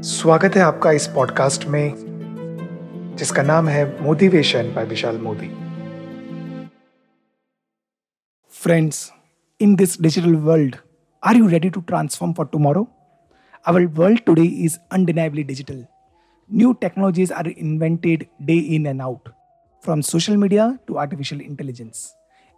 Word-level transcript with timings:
स्वागत 0.00 0.54
है 0.56 0.60
आपका 0.62 0.90
इस 0.90 1.06
पॉडकास्ट 1.06 1.64
में, 1.64 1.94
जिसका 3.18 3.42
नाम 3.42 3.68
है 3.68 3.82
motivation 4.02 4.72
by 4.74 4.84
Vishal 4.84 5.18
Modi. 5.18 5.48
Friends 8.52 9.12
in 9.60 9.74
this 9.76 10.00
digital 10.02 10.34
world 10.46 10.76
are 11.22 11.36
you 11.36 11.48
ready 11.48 11.70
to 11.70 11.80
transform 11.80 12.32
for 12.32 12.46
tomorrow 12.46 12.86
our 13.66 13.86
world 14.00 14.20
today 14.26 14.44
is 14.64 14.78
undeniably 14.92 15.42
digital 15.42 15.84
new 16.50 16.72
technologies 16.80 17.32
are 17.32 17.48
invented 17.48 18.26
day 18.42 18.58
in 18.76 18.86
and 18.86 19.02
out 19.02 19.28
from 19.84 20.00
social 20.08 20.36
media 20.36 20.72
to 20.88 20.94
artificial 20.96 21.40
intelligence 21.40 22.12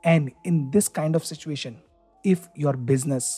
and 0.05 0.31
in 0.47 0.69
this 0.71 0.89
kind 0.89 1.17
of 1.17 1.25
situation 1.25 1.77
if 2.25 2.49
your 2.59 2.77
business 2.77 3.35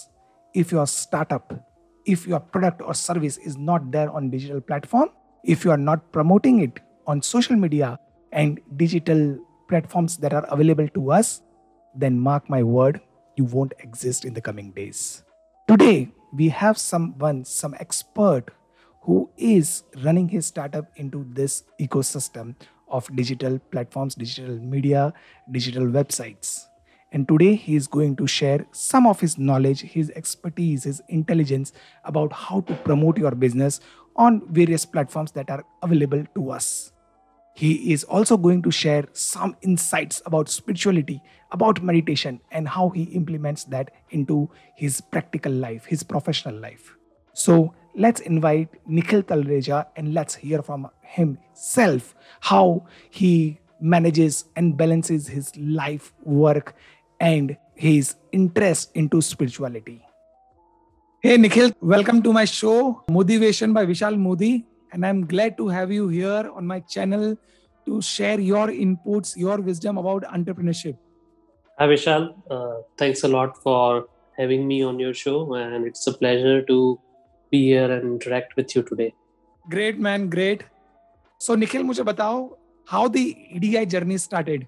if 0.55 0.75
your 0.75 0.87
startup 0.87 1.61
if 2.05 2.27
your 2.27 2.41
product 2.41 2.83
or 2.83 2.95
service 2.95 3.39
is 3.39 3.57
not 3.57 3.91
there 3.91 4.11
on 4.11 4.31
digital 4.31 4.61
platform 4.61 5.09
if 5.43 5.65
you 5.65 5.71
are 5.71 5.77
not 5.77 6.11
promoting 6.13 6.61
it 6.61 6.81
on 7.07 7.21
social 7.23 7.57
media 7.57 7.99
and 8.33 8.61
digital 8.77 9.39
platforms 9.69 10.17
that 10.19 10.33
are 10.33 10.45
available 10.47 10.89
to 10.89 11.11
us 11.11 11.43
then 11.95 12.19
mark 12.19 12.49
my 12.49 12.63
word 12.63 13.01
you 13.37 13.45
won't 13.45 13.73
exist 13.81 14.25
in 14.25 14.35
the 14.35 14.41
coming 14.41 14.71
days. 14.73 15.25
Today 15.69 16.13
we 16.33 16.49
have 16.49 16.79
someone 16.79 17.45
some 17.45 17.75
expert 17.79 18.51
who 19.03 19.31
is 19.37 19.85
running 20.03 20.29
his 20.29 20.47
startup 20.47 20.87
into 20.97 21.27
this 21.31 21.65
ecosystem 21.81 22.55
of 22.89 23.09
digital 23.17 23.59
platforms 23.71 24.15
digital 24.15 24.57
media 24.59 25.13
digital 25.51 25.85
websites 25.85 26.67
and 27.15 27.29
today 27.29 27.55
he 27.55 27.77
is 27.77 27.87
going 27.87 28.17
to 28.17 28.27
share 28.27 28.67
some 28.73 29.07
of 29.07 29.21
his 29.21 29.39
knowledge, 29.39 29.83
his 29.83 30.11
expertise, 30.17 30.83
his 30.83 31.01
intelligence 31.09 31.73
about 32.03 32.33
how 32.33 32.63
to 32.63 32.75
promote 32.75 33.19
your 33.19 33.31
business 33.31 33.79
on 34.17 34.43
various 34.53 34.85
platforms 34.85 35.31
that 35.31 35.49
are 35.49 35.65
available 35.81 36.25
to 36.35 36.51
us. 36.51 36.93
He 37.55 37.93
is 37.93 38.03
also 38.03 38.37
going 38.37 38.63
to 38.63 38.73
share 38.73 39.05
some 39.13 39.57
insights 39.63 40.23
about 40.27 40.49
spirituality, 40.49 41.23
about 41.53 41.81
meditation, 41.85 42.41
and 42.51 42.67
how 42.67 42.89
he 42.89 43.05
implements 43.05 43.63
that 43.67 43.93
into 44.11 44.51
his 44.75 45.01
practical 45.01 45.53
life, 45.53 45.85
his 45.85 46.03
professional 46.03 46.57
life. 46.57 46.97
So 47.33 47.75
let's 47.95 48.23
invite 48.23 48.71
Nikhil 48.89 49.23
Talreja 49.23 49.87
and 49.95 50.15
let's 50.15 50.35
hear 50.35 50.63
from 50.63 50.91
himself 51.01 52.17
how 52.41 52.89
he 53.09 53.61
manages 53.81 54.47
and 54.57 54.77
balances 54.77 55.29
his 55.29 55.57
life, 55.57 56.13
work, 56.25 56.75
and 57.20 57.58
his 57.76 58.16
interest 58.32 58.92
into 58.96 59.22
spirituality. 59.22 60.06
Hey, 61.22 61.38
Nikhil, 61.38 61.72
welcome 61.82 62.22
to 62.24 62.32
my 62.32 62.46
show, 62.46 63.04
Motivation 63.10 63.74
by 63.74 63.86
Vishal 63.86 64.18
Modi. 64.18 64.66
And 64.92 65.06
I'm 65.06 65.26
glad 65.26 65.58
to 65.58 65.68
have 65.68 65.92
you 65.92 66.08
here 66.08 66.50
on 66.54 66.66
my 66.66 66.80
channel 66.80 67.38
to 67.86 68.02
share 68.02 68.40
your 68.40 68.68
inputs, 68.68 69.36
your 69.36 69.58
wisdom 69.58 69.98
about 69.98 70.24
entrepreneurship. 70.24 70.98
Hi, 71.78 71.88
Vishal. 71.88 72.34
Uh, 72.50 72.82
thanks 72.98 73.24
a 73.24 73.28
lot 73.28 73.62
for 73.62 74.08
having 74.38 74.68
me 74.68 74.82
on 74.82 75.00
your 75.00 75.14
show. 75.14 75.54
And 75.56 75.86
it's 75.86 76.08
a 76.08 76.14
pleasure 76.14 76.62
to 76.64 77.00
be 77.52 77.66
here 77.66 77.92
and 77.92 78.04
interact 78.14 78.56
with 78.56 78.76
you 78.76 78.84
today. 78.84 79.14
Great, 79.70 80.00
man. 80.00 80.30
Great. 80.30 80.64
So, 81.38 81.56
Nikhil, 81.56 81.84
मुझे 81.84 82.04
बताओ 82.04 82.58
how 82.86 83.08
the 83.08 83.36
EDI 83.52 83.86
journey 83.86 84.18
started. 84.18 84.68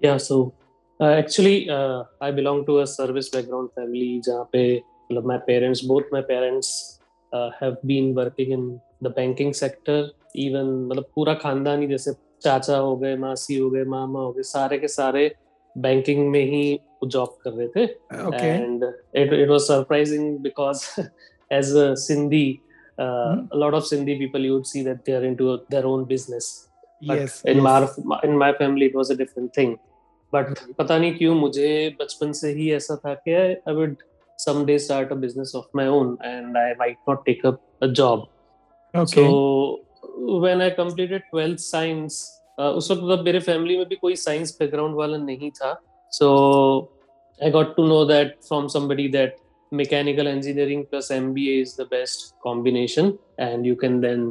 Yeah, 0.00 0.16
so 0.18 0.54
actually 1.00 1.68
I 1.68 2.32
belong 2.32 2.64
to 2.66 2.76
a 2.76 2.84
service 2.94 3.30
background 3.34 3.68
family 3.76 4.20
जहाँ 4.26 4.48
पे 4.52 4.64
मतलब 4.76 5.26
my 5.26 5.38
parents 5.46 5.84
both 5.84 6.12
my 6.12 6.22
parents 6.28 6.70
have 7.62 7.76
been 7.86 8.12
working 8.14 8.52
in 8.52 8.68
the 9.02 9.12
banking 9.16 9.52
sector 9.60 10.10
even 10.46 10.74
मतलब 10.90 11.06
पूरा 11.14 11.34
खानदान 11.42 11.80
ही 11.80 11.86
जैसे 11.86 12.12
चाचा 12.42 12.76
हो 12.76 12.96
गए 12.96 13.16
मासी 13.16 13.58
हो 13.58 13.70
गए 13.70 13.84
मामा 13.94 14.20
हो 14.20 14.32
गए 14.32 14.42
सारे 14.52 14.78
के 14.78 14.88
सारे 14.88 15.30
बैंकिंग 15.76 16.26
में 16.30 16.44
ही 16.50 16.64
जॉब 17.04 17.36
कर 17.44 17.52
रहे 17.52 17.68
थे 17.76 17.84
and 18.46 18.84
it 18.84 19.32
it 19.32 19.48
was 19.48 19.60
surprising 19.60 20.36
because 20.38 20.84
as 21.52 21.76
a 21.76 21.94
Sindhi 22.08 22.46
a 22.98 23.56
lot 23.56 23.74
of 23.74 23.84
Sindhi 23.84 24.18
people 24.18 24.40
you 24.40 24.52
would 24.54 24.66
see 24.66 24.82
that 24.82 25.04
they 25.04 25.12
are 25.12 25.24
into 25.24 25.60
their 25.70 25.86
own 25.86 26.04
business. 26.04 26.68
But 27.02 27.18
yes, 27.20 27.42
in 27.42 27.56
yes. 27.56 27.98
my 28.00 28.20
in 28.22 28.36
my 28.38 28.52
family 28.52 28.86
it 28.86 28.94
was 28.94 29.10
a 29.10 29.16
different 29.16 29.54
thing. 29.54 29.78
But 30.33 30.49
mm-hmm. 30.49 30.75
पता 30.77 30.97
नहीं 30.97 31.15
क्यों 31.15 31.35
मुझे 31.35 31.95
बचपन 32.01 32.31
से 32.31 32.51
ही 32.51 32.71
ऐसा 32.71 32.95
था 32.95 33.13
कि 33.13 33.33
I 33.33 33.73
would 33.73 33.95
someday 34.65 34.79
start 34.79 35.11
a 35.11 35.15
business 35.15 35.53
of 35.55 35.65
my 35.75 35.87
own 35.87 36.17
and 36.25 36.57
I 36.57 36.71
might 36.71 36.97
not 37.09 37.25
take 37.25 37.45
up 37.45 37.61
a 37.83 37.87
job 37.87 38.27
so 38.95 39.23
when 40.41 40.61
I 40.61 40.69
completed 40.69 41.23
12th 41.35 41.57
science 41.57 42.43
उस 42.59 42.91
वक्त 42.91 43.01
मतलब 43.03 43.23
मेरे 43.23 43.39
फैमिली 43.39 43.77
में 43.77 43.85
भी 43.87 43.95
कोई 43.95 44.15
साइंस 44.15 44.57
बैकग्राउंड 44.59 44.95
वाला 44.95 45.17
नहीं 45.17 45.51
था। 45.51 45.81
So 46.11 46.29
I 47.43 47.49
got 47.49 47.75
to 47.75 47.87
know 47.87 48.05
that 48.05 48.37
from 48.47 48.67
somebody 48.67 49.07
that 49.07 49.35
mechanical 49.73 50.27
engineering 50.27 50.85
plus 50.85 51.11
M 51.11 51.33
B 51.33 51.47
A 51.49 51.61
is 51.61 51.81
the 51.81 51.85
best 51.85 52.35
combination 52.41 53.13
and 53.39 53.65
you 53.65 53.75
can 53.75 53.99
then 54.01 54.29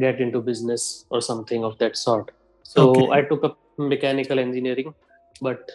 get 0.00 0.20
into 0.30 0.40
business 0.40 1.06
और 1.12 1.22
something 1.22 1.64
of 1.64 1.74
that 1.74 1.96
sort 1.96 2.30
so 2.64 3.12
I 3.14 3.22
took 3.22 3.44
up 3.44 3.58
mechanical 3.80 4.38
engineering 4.38 4.92
but 5.42 5.70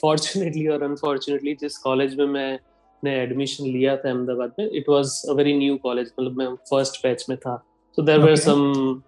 fortunately 0.00 0.66
और 0.66 0.82
unfortunately 0.82 1.54
जिस 1.60 1.78
college 1.78 2.14
में 2.18 2.26
मैं 2.26 2.58
ने 3.02 3.14
admission 3.20 3.64
लिया 3.64 3.96
था 3.96 4.08
अहमदाबाद 4.08 4.52
में। 4.58 4.70
It 4.70 4.88
was 4.88 5.22
a 5.28 5.32
very 5.32 5.56
new 5.58 5.76
college 5.82 6.12
मतलब 6.20 6.38
मैं 6.38 6.54
फ़र्स्ट 6.70 7.02
बैच 7.02 7.24
में 7.28 7.36
था। 7.38 7.56
So 7.98 8.02
there 8.02 8.20
were 8.20 8.36
some 8.36 9.02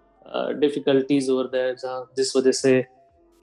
difficulties 0.59 1.29
over 1.29 1.47
there 1.47 1.75
जहाँ 1.75 2.11
जिस 2.17 2.35
वजह 2.35 2.51
से 2.51 2.83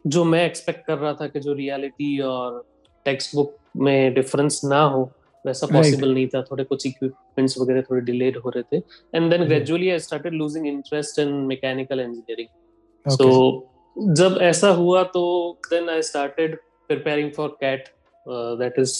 जो 0.04 0.24
मैं 0.24 0.44
एक्सपेक्ट 0.46 0.86
कर 0.86 0.98
रहा 0.98 1.12
था 1.14 1.26
कि 1.28 1.40
जो 1.40 1.52
रियलिटी 1.54 2.18
और 2.20 2.62
टेक्स्ट 3.06 3.34
बुक 3.36 3.56
में 3.76 4.14
डिफरेंस 4.14 4.60
ना 4.64 4.82
हो 4.82 5.10
वैसा 5.44 5.66
पॉसिबल 5.66 5.98
right. 5.98 6.14
नहीं 6.14 6.26
था। 6.26 6.42
थोड़े 6.42 6.64
कुछ 6.64 6.86
इक्विपमेंट्स 6.86 7.58
वगैरह 7.58 7.82
थोड़े 7.82 8.00
डिलेड 8.02 8.36
हो 8.36 8.50
रहे 8.50 8.62
थे। 8.62 8.82
And 9.14 9.30
then 9.30 9.44
gradually 9.44 9.90
I 9.90 9.98
started 9.98 10.32
losing 10.32 10.66
interest 10.66 11.18
in 11.18 11.28
mechanical 11.46 12.00
engineering 12.00 12.48
so 13.06 13.28
जब 13.96 14.38
ऐसा 14.42 14.68
हुआ 14.74 15.02
तो 15.14 15.24
then 15.70 15.88
I 15.90 16.02
started 16.02 16.56
preparing 16.88 17.30
for 17.32 17.48
CAT 17.60 17.88
that 18.60 18.78
is 18.78 18.94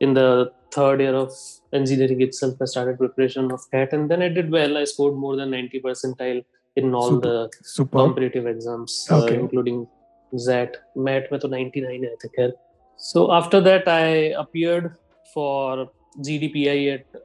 in 0.00 0.14
the 0.14 0.50
third 0.76 1.00
year 1.00 1.14
of 1.14 1.76
engineering 1.76 2.22
itself 2.22 2.62
I 2.62 2.66
started 2.66 2.98
preparation 2.98 3.52
of 3.52 3.66
CAT 3.72 3.94
and 3.94 4.08
then 4.08 4.22
I 4.22 4.28
did 4.28 4.52
well 4.54 4.76
I 4.76 4.86
scored 4.86 5.16
more 5.18 5.36
than 5.36 5.54
90 5.54 5.82
percentile 5.84 6.42
in 6.76 6.94
all 6.94 7.20
the 7.24 7.48
competitive 7.92 8.48
exams 8.48 9.06
including 9.12 9.84
XAT 10.32 10.76
MAT 11.06 11.28
में 11.32 11.40
तो 11.40 11.48
99 11.48 11.86
आए 11.86 12.14
थे 12.24 12.28
खैर। 12.28 12.52
So 13.00 13.24
after 13.38 13.60
that 13.60 13.88
I 13.88 14.30
appeared 14.44 14.88
for 15.34 15.86
GDPI 16.20 16.84
at 16.86 17.16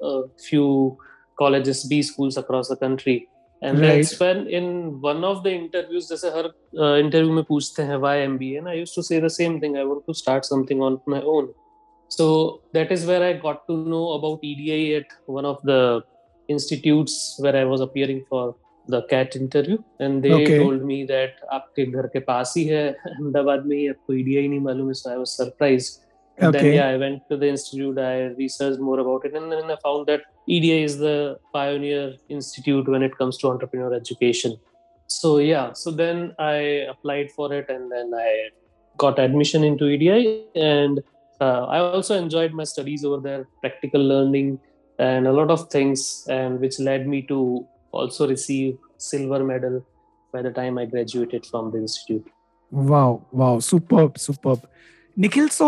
few 0.50 0.66
colleges 1.38 1.84
B 1.90 2.02
schools 2.04 2.38
across 2.38 2.72
the 2.72 2.78
country 2.82 3.22
and 3.62 3.79
that's 3.79 4.22
when 4.22 4.47
in 4.50 4.66
one 5.03 5.23
of 5.25 5.44
the 5.44 5.47
interviews 5.50 6.09
जैसे 6.09 6.28
हर 6.29 6.45
interview 7.00 7.29
uh, 7.29 7.35
में 7.35 7.44
पूछते 7.44 7.84
हैं 7.84 7.97
व्हाई 7.97 8.19
एमबीए 8.19 8.59
ना 8.62 8.69
I 8.69 8.79
used 8.79 8.95
to 8.95 9.01
say 9.01 9.22
the 9.22 9.28
same 9.34 9.59
thing 9.62 9.78
I 9.78 9.84
want 9.84 10.01
to 10.07 10.13
start 10.13 10.45
something 10.45 10.81
on 10.84 11.00
my 11.09 11.22
own 11.28 11.53
so 12.12 12.28
that 12.73 12.91
is 12.91 13.07
where 13.07 13.23
I 13.23 13.34
got 13.40 13.66
to 13.68 13.75
know 13.85 14.06
about 14.18 14.45
EDI 14.45 14.85
at 14.95 15.13
one 15.29 15.45
of 15.45 15.68
the 15.68 16.01
institutes 16.50 17.38
where 17.41 17.56
I 17.56 17.63
was 17.66 17.81
appearing 17.81 18.22
for 18.29 18.53
the 18.88 19.01
CAT 19.09 19.35
interview 19.38 19.78
and 20.01 20.22
they 20.22 20.57
told 20.57 20.84
me 20.84 21.03
that 21.06 21.39
आपके 21.51 21.85
घर 21.85 22.07
के 22.07 22.19
पास 22.28 22.53
ही 22.57 22.63
है 22.66 22.88
अहमदाबाद 22.91 23.66
में 23.66 23.78
ही 23.78 23.88
आपको 23.88 24.13
EDI 24.13 24.47
नहीं 24.47 24.59
मालूम 24.59 24.88
है 24.88 24.94
so 24.94 25.09
I 25.09 25.18
was 25.18 25.28
surprised 25.28 26.06
and 26.38 26.53
then 26.53 26.74
yeah 26.74 26.88
I 26.88 26.98
went 26.98 27.28
to 27.30 27.38
the 27.38 27.48
institute. 27.48 27.98
I 27.98 28.25
researched 28.44 28.80
more 28.80 29.00
about 29.00 29.25
it. 29.25 29.34
And 29.34 29.52
then 29.52 29.72
I 29.72 29.78
found 29.84 30.08
that 30.08 30.22
EDI 30.48 30.84
is 30.84 30.98
the 30.98 31.39
pioneer 31.54 32.16
institute 32.30 32.88
when 32.88 33.04
it 33.04 33.18
comes 33.18 33.38
to 33.39 33.50
entrepreneur 33.50 33.94
education. 33.94 34.57
So 35.07 35.38
yeah, 35.39 35.74
so 35.74 35.92
then 35.92 36.36
I 36.38 36.86
applied 36.94 37.31
for 37.31 37.54
it 37.54 37.69
and 37.69 37.92
then 37.92 38.12
I 38.13 38.50
got 38.98 39.19
admission 39.19 39.63
into 39.63 39.86
EDI 39.86 40.44
and 40.56 41.01
uh, 41.39 41.66
I 41.66 41.80
also 41.80 42.18
enjoyed 42.18 42.54
my 42.54 42.63
studies 42.63 43.06
over 43.06 43.22
there, 43.22 43.48
practical 43.62 44.01
learning 44.01 44.60
and 45.00 45.28
a 45.28 45.31
lot 45.31 45.51
of 45.51 45.69
things, 45.69 46.25
and 46.28 46.60
which 46.60 46.80
led 46.80 47.07
me 47.07 47.22
to 47.24 47.68
also 47.92 48.28
receive 48.28 48.78
silver 48.98 49.44
medal 49.44 49.86
by 50.34 50.42
the 50.42 50.51
time 50.51 50.78
I 50.78 50.86
graduated 50.86 51.45
from 51.45 51.72
the 51.72 51.78
institute. 51.78 52.28
Wow, 52.72 53.25
wow, 53.31 53.60
superb, 53.60 54.18
superb. 54.18 54.68
Nikhil 55.19 55.48
so 55.48 55.68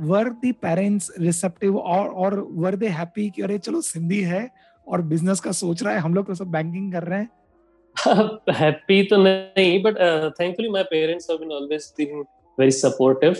were 0.00 0.28
the 0.42 0.52
parents 0.52 1.10
receptive 1.18 1.78
और 1.78 2.08
और 2.08 2.38
वर 2.50 2.76
दे 2.76 2.88
happy 2.88 3.30
कि 3.30 3.42
अरे 3.42 3.58
चलो 3.58 3.80
सिंधी 3.80 4.20
है 4.22 4.50
और 4.88 5.02
business 5.02 5.40
का 5.40 5.52
सोच 5.52 5.82
रहा 5.82 5.92
है 5.92 5.98
हम 5.98 6.14
लोग 6.14 6.26
तो 6.26 6.34
सब 6.34 6.50
बैंकिंग 6.50 6.92
कर 6.92 7.02
रहे 7.02 7.18
हैं? 7.18 7.30
हैप्पी 8.54 9.02
तो 9.02 9.16
नहीं 9.16 9.82
but 9.82 9.98
thankfully 10.40 10.68
my 10.68 10.82
parents 10.82 11.30
have 11.30 11.38
been 11.38 11.52
always 11.52 11.92
been 11.98 12.24
very 12.58 12.70
supportive 12.70 13.36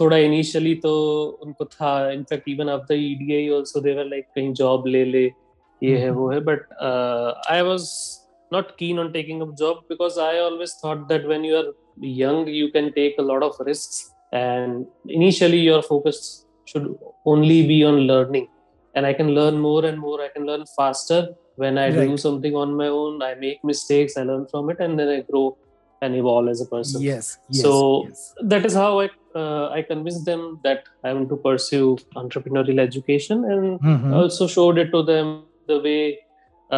थोड़ा 0.00 0.16
इनिशियली 0.16 0.74
तो 0.74 0.94
उनको 1.42 1.64
था 1.64 2.10
in fact 2.12 2.48
even 2.48 2.68
after 2.68 2.94
EDI 2.94 3.48
also 3.56 3.80
they 3.80 3.94
were 3.94 4.04
like 4.04 4.26
कहीं 4.34 4.52
जॉब 4.52 4.86
ले 4.86 5.04
ले 5.04 5.24
ये 5.82 5.96
है 5.96 6.08
mm-hmm. 6.08 6.18
वो 6.18 6.30
है 6.30 6.40
but 6.40 6.60
I 7.50 7.62
was 7.62 7.88
not 8.52 8.76
keen 8.80 8.98
on 9.02 9.12
taking 9.12 9.42
up 9.44 9.52
job 9.60 9.78
because 9.90 10.18
i 10.24 10.32
always 10.38 10.74
thought 10.80 11.00
that 11.08 11.24
when 11.30 11.46
you 11.46 11.54
are 11.60 11.70
young 12.16 12.46
you 12.56 12.66
can 12.74 12.90
take 12.98 13.16
a 13.18 13.22
lot 13.22 13.42
of 13.42 13.56
risks. 13.68 14.13
And 14.42 14.86
initially 15.20 15.60
your 15.70 15.82
focus 15.82 16.18
should 16.70 16.86
only 17.32 17.58
be 17.72 17.78
on 17.84 17.96
learning. 18.12 18.46
And 18.96 19.06
I 19.06 19.12
can 19.18 19.30
learn 19.38 19.58
more 19.58 19.84
and 19.84 19.98
more. 19.98 20.18
I 20.26 20.28
can 20.34 20.44
learn 20.50 20.64
faster. 20.76 21.20
When 21.62 21.78
I 21.78 21.90
do 21.90 22.16
something 22.16 22.54
on 22.62 22.74
my 22.82 22.88
own 22.88 23.22
I 23.22 23.34
make 23.34 23.58
mistakes. 23.72 24.16
I 24.16 24.22
learn 24.30 24.46
from 24.50 24.70
it. 24.70 24.78
And 24.80 24.98
then 24.98 25.08
I 25.08 25.20
grow 25.30 25.56
and 26.02 26.16
evolve 26.20 26.48
as 26.48 26.60
a 26.60 26.66
person. 26.66 27.00
Yes 27.02 27.26
yes 27.48 27.62
So, 27.64 27.72
yes. 28.08 28.34
that 28.52 28.64
is 28.68 28.74
how 28.82 28.92
I 29.04 29.08
uh, 29.42 29.68
I 29.78 29.82
convinced 29.82 30.24
them 30.30 30.42
that 30.64 30.82
I 31.04 31.12
want 31.12 31.28
to 31.34 31.36
pursue 31.48 31.86
entrepreneurial 32.22 32.80
education 32.88 33.44
and 33.54 33.80
Mhm. 33.80 34.12
also 34.18 34.46
showed 34.56 34.78
it 34.84 34.90
to 34.96 35.02
them 35.12 35.26
the 35.72 35.78
way 35.86 36.02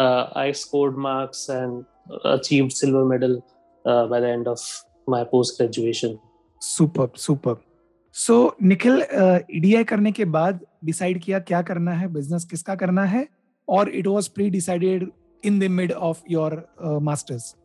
uh, 0.01 0.23
I 0.45 0.47
scored 0.63 0.97
marks 1.09 1.41
and 1.49 1.85
achieved 2.35 2.71
silver 2.81 3.03
medal 3.13 3.35
uh, 3.85 4.03
by 4.07 4.19
the 4.25 4.29
end 4.37 4.47
of 4.47 4.59
my 5.15 5.23
post 5.23 5.57
graduation. 5.59 6.19
Super 6.61 7.07
super 7.17 7.55
so 8.13 8.55
Nikhil 8.63 9.03
EDI 9.51 9.83
करने 9.83 10.11
के 10.11 10.25
बाद 10.25 10.59
decide 10.85 11.21
किया 11.23 11.39
क्या 11.51 11.61
करना 11.61 11.91
है 11.91 12.07
business 12.13 12.45
किसका 12.45 12.75
करना 12.75 13.03
है 13.05 13.27
और 13.69 13.89
it 13.89 14.07
was 14.07 14.27
pre 14.27 14.49
decided 14.49 15.09
in 15.45 15.59
the 15.59 15.71
mid 15.79 15.91
of 15.91 16.23
your 16.31 16.61
masters 17.01 17.55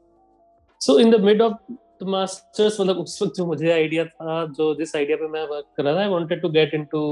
in 1.01 1.11
the 1.11 1.19
mid 1.25 1.41
of 1.41 1.53
the 2.01 2.07
masters, 2.13 2.81
मतलब 2.81 2.97
उस 2.99 3.23
वक्त 3.23 3.35
जो 3.37 3.45
मुझे 3.47 3.71
आइडिया 3.73 4.05
था 4.05 4.45
जो 4.55 4.75
जिस 4.75 4.97
आइडिया 4.97 5.17
पे 5.17 5.29
मैं 5.29 5.43
वर्क 5.49 5.67
कर 5.77 5.85
रहा 5.85 5.95
था, 5.95 6.09
wanted 6.11 6.41
to 6.45 6.51
get 6.57 6.73
into 6.79 7.03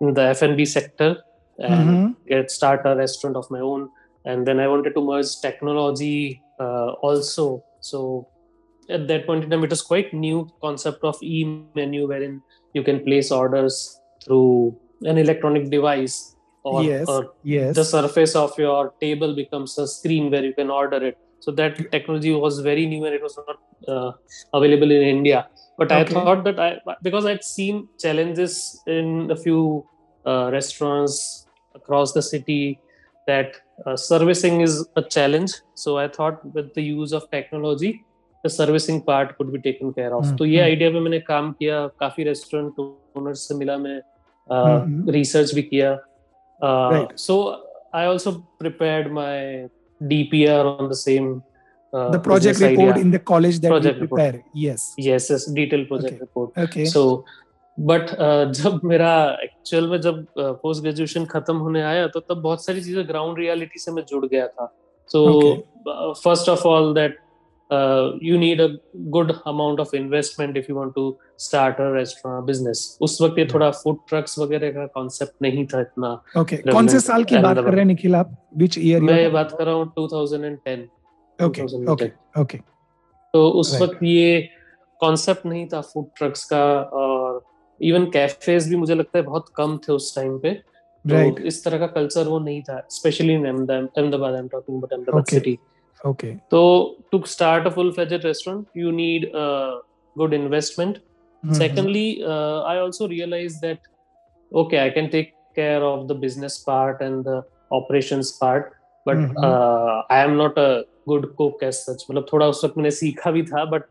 the 0.00 0.24
F&B 0.28 0.64
sector 0.64 1.16
and 1.58 2.16
get 2.26 2.50
start 2.50 2.86
a 2.86 2.96
restaurant 2.96 3.36
of 3.36 3.50
my 3.50 3.60
own 3.60 3.88
and 4.24 4.46
then 4.46 4.60
i 4.60 4.68
wanted 4.68 4.94
to 4.94 5.02
merge 5.04 5.40
technology 5.40 6.42
uh, 6.60 6.92
also 7.02 7.62
so 7.80 8.26
at 8.96 9.06
that 9.08 9.26
point 9.26 9.44
in 9.44 9.50
time 9.50 9.64
it 9.64 9.70
was 9.70 9.82
quite 9.82 10.12
new 10.12 10.48
concept 10.64 11.02
of 11.10 11.16
e-menu 11.22 12.06
wherein 12.08 12.42
you 12.74 12.82
can 12.82 12.98
place 13.06 13.30
orders 13.30 14.00
through 14.24 14.76
an 15.02 15.18
electronic 15.18 15.70
device 15.70 16.36
or, 16.62 16.82
Yes. 16.84 17.08
or 17.08 17.20
yes 17.46 17.74
the 17.74 17.84
surface 17.84 18.34
of 18.36 18.58
your 18.58 18.92
table 19.04 19.34
becomes 19.34 19.78
a 19.78 19.86
screen 19.86 20.30
where 20.32 20.44
you 20.44 20.54
can 20.60 20.70
order 20.70 21.00
it. 21.10 21.16
So 21.44 21.50
that 21.60 21.78
technology 21.94 22.32
was 22.34 22.58
very 22.60 22.84
new 22.86 23.04
and 23.06 23.14
it 23.18 23.22
was 23.22 23.38
not 23.48 23.58
uh, 23.92 24.10
available 24.58 24.90
in 24.96 25.02
india. 25.16 25.38
But 25.78 25.92
i 25.98 26.04
thought 26.04 26.44
that 26.48 26.58
i 26.66 26.70
because 27.06 27.24
i'd 27.30 27.46
seen 27.56 27.88
challenges 28.04 28.54
in 28.98 29.30
a 29.36 29.36
few 29.44 29.62
uh, 30.30 30.50
restaurants 30.56 31.16
across 31.78 32.12
the 32.18 32.24
city 32.32 32.78
that 33.30 33.56
uh, 33.86 33.96
servicing 33.96 34.60
is 34.60 34.74
a 35.02 35.02
challenge. 35.16 35.52
So 35.74 35.96
i 36.04 36.06
thought 36.18 36.44
with 36.58 36.68
the 36.74 36.82
use 36.82 37.12
of 37.18 37.24
technology 37.36 37.92
the 38.44 38.50
servicing 38.50 39.00
part 39.08 39.36
could 39.38 39.50
be 39.52 39.58
taken 39.64 39.92
care 39.98 40.12
of 40.18 40.24
hmm, 40.24 40.36
तो 40.36 40.44
ये। 40.44 40.60
Idea 40.60 40.90
पे 40.90 41.00
मैंने 41.00 41.18
काम 41.26 41.50
किया 41.58 41.86
काफ़ी 42.00 42.24
restaurant 42.24 42.78
owner 43.18 43.34
से 43.40 43.54
मिला 43.54 43.76
मैं। 43.78 44.00
रिसर्च 45.12 45.54
भी 45.54 45.62
किया 45.74 45.98
Right. 46.60 47.12
so 47.16 47.34
I 47.94 48.00
also 48.06 48.30
prepared 48.62 49.06
my 49.18 49.68
DPR 50.00 50.64
on 50.70 50.88
the 50.88 50.96
same 51.02 51.28
uh, 51.92 52.10
the 52.14 52.20
project 52.24 52.58
business 52.58 52.70
report 52.70 52.96
idea. 52.96 53.12
The 53.12 53.20
college 53.30 53.58
that 53.58 53.70
you 53.72 53.78
Project 53.78 54.00
report. 54.02 54.08
Prepare 54.08 54.40
yes 54.64 54.84
Yes, 55.06 55.28
yes, 55.32 55.46
detailed 55.58 55.88
project 55.92 56.12
Okay. 56.12 56.24
report. 56.24 56.58
Okay 56.64 56.84
So, 56.90 57.04
but 57.78 58.12
uh, 58.26 58.44
जब 58.60 58.80
मेरा 58.84 59.12
actual 59.44 59.88
में 59.90 60.00
जब 60.00 60.24
post 60.38 60.82
graduation 60.82 61.24
खत्म 61.32 61.56
होने 61.66 61.82
आया 61.92 62.06
तो 62.16 62.20
तब 62.20 62.42
बहुत 62.42 62.64
सारी 62.64 62.82
चीज़ें 62.84 63.08
ग्राउंड 63.08 63.38
रियलिटी 63.38 63.78
से 63.80 63.92
मैं 63.92 64.04
जुड़ 64.10 64.24
गया 64.26 64.46
था 64.48 64.66
so 65.10 65.22
first 66.24 66.48
of 66.48 66.66
all 66.68 66.92
that 66.94 67.18
you 68.22 68.38
need 68.38 68.60
a 68.60 68.66
good 69.16 69.32
amount 69.46 69.80
of 69.80 69.94
investment 69.96 70.56
if 70.56 70.66
you 70.70 70.76
want 70.76 70.94
to 70.94 71.04
start 71.38 71.80
a 71.80 71.90
restaurant 71.94 72.44
business 72.46 72.98
उस 73.00 73.20
वक्त 73.22 73.38
ये 73.38 73.46
थोड़ा 73.54 73.70
फ़ूड 73.72 73.96
ट्रक्स 74.08 74.38
वगैरह 74.38 74.70
का 74.72 74.86
कॉन्सेप्ट 74.94 75.34
नहीं 75.42 75.66
था 75.66 75.80
इतना 75.80 76.12
ओके 76.40 76.56
कौन 76.70 76.86
से 76.88 77.00
साल 77.00 77.24
की 77.24 77.38
बात 77.38 77.56
कर 77.56 77.70
रहे 77.70 77.78
हैं 77.78 77.86
निखिल 77.86 78.14
आप 78.14 78.36
विच 78.56 78.78
ईयर 78.78 79.02
मैं 79.02 79.32
बात 79.32 79.54
कर 79.58 79.64
रहा 79.64 79.74
हूँ 79.74 79.92
2010 79.98 80.88
ओके 81.38 81.62
2010. 81.62 81.88
ओके 81.90 82.10
ओके 82.40 82.58
तो 83.34 83.48
उस 83.50 83.70
Right. 83.72 83.82
वक्त 83.82 84.02
ये 84.04 84.48
कॉन्सेप्ट 85.00 85.46
नहीं 85.46 85.66
था 85.68 85.80
फ़ूड 85.82 86.06
ट्रक्स 86.16 86.44
का 86.44 86.64
और 86.94 87.42
इवन 87.80 88.04
कैफेज 88.10 88.68
भी 88.68 88.76
मुझे 88.76 88.94
लगता 88.94 89.18
है 89.18 89.24
बहुत 89.24 89.48
कम 89.56 89.76
थे 89.78 89.92
उस 89.92 90.14
टाइम 90.16 90.38
पे 90.38 90.50
right. 90.50 91.36
तो 91.36 91.42
इस 91.48 91.64
तरह 91.64 91.78
का 91.78 91.86
कल्चर 91.94 92.28
वो 92.28 92.38
नहीं 92.38 92.62
था 92.62 92.82
specially 92.90 93.34
in 93.34 93.46
Ahmedabad 93.46 94.32
I 94.34 94.40
am 94.40 94.48
talking 94.48 94.76
about 94.76 94.92
Ahmedabad 94.92 95.22
Okay. 95.22 95.34
City 95.34 95.58
okay 96.09 96.33
तो 96.51 96.61
to 97.11 97.21
start 97.33 97.67
a 97.67 97.69
full 97.75 97.91
fledged 97.91 98.25
restaurant 98.25 98.65
you 98.77 98.91
need 99.01 99.31
good 100.17 100.33
investment 100.43 101.01
Mm-hmm. 101.43 101.57
secondly 101.57 102.03
uh, 102.33 102.59
i 102.69 102.71
also 102.83 103.07
realized 103.09 103.59
that 103.65 103.81
okay 104.61 104.77
i 104.83 104.89
can 104.93 105.09
take 105.15 105.27
care 105.57 105.81
of 105.89 106.07
the 106.11 106.15
business 106.21 106.55
part 106.69 107.01
and 107.07 107.27
the 107.29 107.35
operations 107.79 108.31
part 108.39 108.71
but 109.09 109.19
Mhm. 109.25 109.43
uh, 109.49 109.97
i 110.15 110.17
am 110.29 110.33
not 110.39 110.57
a 110.63 110.71
good 111.11 111.27
cook 111.41 111.61
as 111.67 111.81
such 111.89 112.05
मतलब 112.09 112.25
थोड़ा 112.31 112.47
उस 112.53 112.63
वक्त 112.65 112.77
मैंने 112.77 112.91
सीखा 113.01 113.31
भी 113.37 113.43
था 113.51 113.65
but 113.75 113.85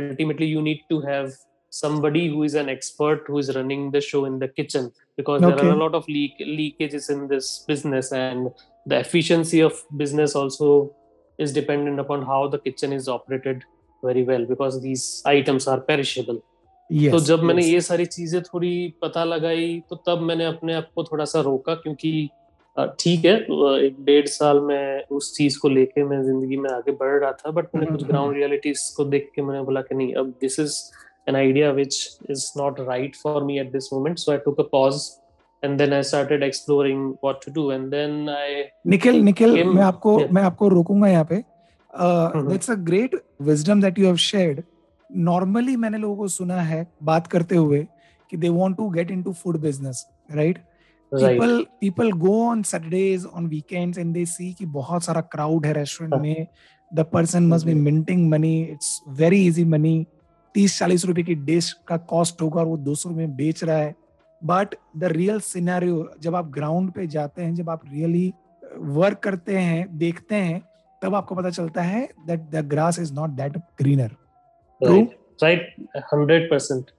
ultimately 0.00 0.50
you 0.52 0.62
need 0.68 0.84
to 0.94 1.00
have 1.08 1.34
somebody 1.80 2.24
who 2.36 2.44
is 2.50 2.56
an 2.62 2.70
expert 2.76 3.26
who 3.32 3.42
is 3.44 3.50
running 3.58 3.82
the 3.96 4.04
show 4.10 4.22
in 4.30 4.38
the 4.44 4.50
kitchen 4.60 4.88
because 5.22 5.42
there 5.46 5.56
Okay. 5.58 5.66
are 5.66 5.74
a 5.76 5.80
lot 5.82 5.98
of 6.02 6.08
leak 6.18 6.38
leakages 6.60 7.10
in 7.16 7.26
this 7.34 7.50
business 7.72 8.12
and 8.22 8.54
the 8.94 9.02
efficiency 9.08 9.64
of 9.72 9.82
business 10.04 10.38
also 10.44 10.70
is 11.39 11.53
dependent 11.53 11.99
upon 12.01 12.21
how 12.31 12.41
the 12.51 12.59
kitchen 12.65 12.93
is 12.97 13.07
operated 13.13 13.63
very 14.03 14.23
well 14.29 14.45
because 14.51 14.75
these 14.83 15.05
items 15.31 15.67
are 15.73 15.79
perishable 15.89 16.37
yes 16.89 17.11
तो 17.11 17.19
जब 17.29 17.43
मैंने 17.43 17.61
yes. 17.61 17.71
ये 17.73 17.81
सारी 17.81 18.05
चीज़ें 18.05 18.41
थोड़ी 18.43 18.73
पता 19.01 19.23
लगाई 19.23 19.79
तो 19.89 19.95
तब 20.07 20.21
मैंने 20.29 20.45
अपने 20.45 20.73
आप 20.73 20.89
को 20.95 21.03
थोड़ा 21.03 21.25
सा 21.33 21.41
रोका 21.49 21.75
क्योंकि 21.75 22.11
अ, 22.77 22.85
ठीक 22.99 23.25
है 23.25 23.33
अ, 23.39 23.77
एक 23.85 23.95
डेढ़ 24.05 24.27
साल 24.27 24.59
में 24.69 25.03
उस 25.17 25.33
चीज़ 25.37 25.59
को 25.59 25.69
लेके 25.69 26.03
मैं 26.03 26.21
ज़िंदगी 26.23 26.57
में 26.57 26.69
आगे 26.69 26.91
बढ़ 27.01 27.19
रहा 27.21 27.31
था 27.31 27.51
बट 27.51 27.67
मैंने 27.75 27.87
कुछ 27.91 28.01
हम्म, 28.01 28.11
ग्राउंड 28.11 28.35
रियलिटीज 28.37 28.89
को 28.97 29.05
देख 29.15 29.31
के 29.35 29.41
मैंने 29.41 29.61
बोला 29.63 29.81
कि 29.89 29.95
नहीं 29.95 30.13
अब 30.23 30.33
this 30.41 30.59
is 30.59 30.77
an 31.27 31.35
idea 31.37 31.69
which 31.77 31.95
is 32.33 32.41
not 32.57 32.79
right 32.87 33.15
for 33.19 33.31
me 33.45 33.53
at 33.61 33.69
this 33.75 33.85
moment 33.93 34.19
so 34.23 34.33
i 34.33 34.35
took 34.41 34.59
a 34.63 34.65
pause 34.73 34.97
and 35.65 35.77
then 35.77 35.93
I 35.93 36.03
started 36.03 36.43
exploring 36.43 37.07
what 37.23 37.45
to 37.45 37.51
do 37.53 37.71
and 37.71 37.89
then 37.91 38.29
I 38.29 38.63
Nikhil 38.87 39.21
Nikhil 39.23 39.63
मैं 39.65 39.83
आपको 39.83 40.17
yeah. 40.19 40.31
मैं 40.33 40.43
आपको 40.43 40.67
रोकूँगा 40.69 41.07
यहाँ 41.07 41.25
पे। 41.29 41.43
That's 41.93 42.71
a 42.71 42.75
great 42.85 43.15
wisdom 43.41 43.81
that 43.81 43.99
you 43.99 44.05
have 44.05 44.15
shared 44.23 44.61
normally 45.09 45.75
मैंने 45.77 45.97
लोगों 45.97 46.15
को 46.15 46.27
सुना 46.27 46.61
है 46.61 46.85
बात 47.03 47.27
करते 47.27 47.55
हुए 47.55 47.85
कि 48.31 48.37
they 48.37 48.49
want 48.51 48.77
to 48.77 48.89
get 48.89 49.11
into 49.11 49.33
food 49.33 49.59
business 49.61 50.05
right 50.35 50.57
people 51.11 51.63
people 51.81 52.11
go 52.11 52.39
on 52.43 52.61
Saturdays 52.63 53.25
on 53.25 53.47
weekends 53.47 53.97
and 53.97 54.13
they 54.13 54.25
see 54.25 54.51
कि 54.53 54.65
बहुत 54.65 55.03
सारा 55.03 55.21
क्राउड 55.33 55.65
है 55.65 55.73
रेस्टोरेंट 55.73 56.21
में। 56.21 56.47
The 56.91 57.05
person 57.13 57.47
must 57.47 57.65
be 57.65 57.73
minting 57.73 58.29
money 58.29 58.61
it's 58.61 59.01
very 59.17 59.45
easy 59.47 59.63
money 59.65 60.05
तीस 60.55 60.77
चालीस 60.79 61.05
रुपए 61.05 61.23
की 61.23 61.35
डिश 61.45 61.71
का 61.87 61.97
कॉस्ट 62.09 62.41
होगा 62.41 62.59
और 62.61 62.67
वो 62.67 62.77
दो 62.77 62.95
सौ 62.95 63.09
रुपये 63.09 63.27
बेच 63.37 63.63
रहा 63.63 63.77
है। 63.77 63.93
बट 64.45 64.75
द 64.97 65.11
रियल 65.11 65.39
सिनेरियो 65.41 66.09
जब 66.21 66.35
आप 66.35 66.49
ग्राउंड 66.51 66.91
पे 66.91 67.07
जाते 67.07 67.41
हैं 67.41 67.53
जब 67.55 67.69
आप 67.69 67.81
रियली 67.93 68.31
वर्क 68.97 69.19
करते 69.19 69.57
हैं 69.57 69.97
देखते 69.97 70.35
हैं 70.35 70.61
तब 71.01 71.15
आपको 71.15 71.35
पता 71.35 71.49
चलता 71.49 71.81
है 71.81 72.07
that 72.27 72.49
the 72.51 72.65
grass 72.69 72.99
is 72.99 73.13
not 73.13 73.29
that 73.31 73.57
greener 73.81 74.11
right 75.43 75.73
hundred 76.13 76.49
percent 76.51 76.91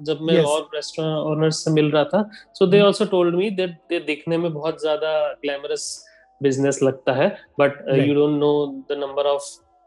जब 0.00 0.18
मैं 0.20 0.34
Yes. 0.34 0.46
और 0.46 0.68
रेस्टोरेंट 0.74 1.16
ओनर्स 1.26 1.64
से 1.64 1.70
मिल 1.70 1.90
रहा 1.90 2.04
था 2.04 2.22
so 2.54 2.66
they. 2.66 2.78
Also 2.78 3.04
told 3.06 3.34
me 3.34 3.50
that 3.50 3.92
ये 3.92 4.00
दिखने 4.00 4.38
में 4.38 4.52
बहुत 4.52 4.80
ज़्यादा 4.80 5.10
ग्लैमरस 5.42 5.84
बिज़नेस 6.40 6.78
लगता 6.82 7.12
है 7.12 7.28
but 7.60 7.84
you 7.98 8.14
don't 8.14 8.38
know 8.40 8.52
the 8.90 8.98
number 8.98 9.26
of 9.26 9.42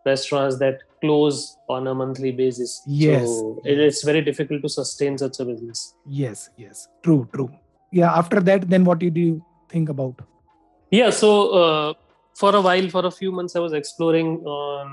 restaurants 0.07 0.57
that 0.59 0.83
close 1.01 1.45
on 1.71 1.87
a 1.87 1.93
monthly 2.03 2.33
basis 2.43 2.73
Yes. 3.01 3.25
so 3.29 3.47
it, 3.73 3.81
it's 3.87 4.03
very 4.11 4.23
difficult 4.31 4.63
to 4.67 4.71
sustain 4.75 5.19
such 5.25 5.41
a 5.45 5.47
business 5.53 5.85
yes 6.23 6.45
yes 6.65 6.83
true 7.07 7.21
true 7.37 7.49
yeah 8.01 8.19
after 8.23 8.43
that 8.51 8.67
then 8.75 8.85
what 8.91 9.01
did 9.05 9.17
you 9.25 9.31
think 9.75 9.93
about 9.95 10.21
yeah 10.93 11.11
so 11.23 11.31
uh, 11.63 11.89
for 12.37 12.51
a 12.59 12.61
while 12.69 12.89
for 12.97 13.03
a 13.09 13.15
few 13.21 13.33
months 13.39 13.57
i 13.61 13.63
was 13.67 13.75
exploring 13.81 14.31
on 14.59 14.93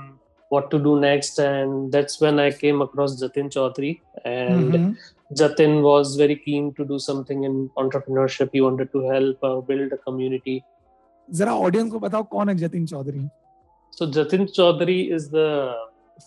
what 0.54 0.66
to 0.74 0.78
do 0.88 0.92
next 1.04 1.40
and 1.44 1.96
that's 1.96 2.20
when 2.24 2.42
i 2.46 2.48
came 2.64 2.84
across 2.86 3.16
jatin 3.22 3.54
chaudhary 3.58 3.94
and 4.38 4.80
Mhm. 4.80 4.90
Jatin 5.38 5.72
was 5.84 6.12
very 6.18 6.34
keen 6.42 6.68
to 6.76 6.84
do 6.90 6.98
something 7.06 7.40
in 7.46 7.56
entrepreneurship. 7.80 8.54
He 8.56 8.60
wanted 8.66 8.88
to 8.92 9.00
help 9.08 9.42
uh, 9.48 9.56
build 9.70 9.90
a 9.96 9.98
community. 10.04 10.54
जरा 11.40 11.54
audience 11.64 11.90
को 11.92 11.98
बताओ 12.04 12.22
कौन 12.30 12.48
है 12.48 12.54
Jatin 12.62 12.86
Chaudhary 12.92 13.20
so 13.95 14.07
Jatin 14.07 14.51
Chaudhary 14.51 15.11
is 15.11 15.29
the 15.29 15.75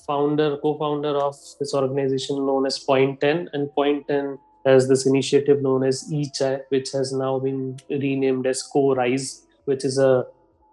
founder, 0.07 0.57
co-founder 0.59 1.17
of 1.17 1.35
this 1.59 1.75
organization 1.75 2.47
known 2.47 2.65
as 2.65 2.79
Point 2.79 3.21
10, 3.21 3.51
and 3.53 3.73
Point 3.73 4.07
10 4.07 4.39
has 4.65 4.89
this 4.89 5.05
initiative 5.05 5.63
known 5.63 5.83
as 5.83 6.09
eChai, 6.13 6.61
which 6.69 6.93
has 6.93 7.13
now 7.13 7.41
been 7.41 7.77
renamed 7.91 8.47
as 8.47 8.63
Co 8.63 8.95
Rise, 8.95 9.43
which 9.65 9.85
is 9.85 9.99
a, 9.99 10.27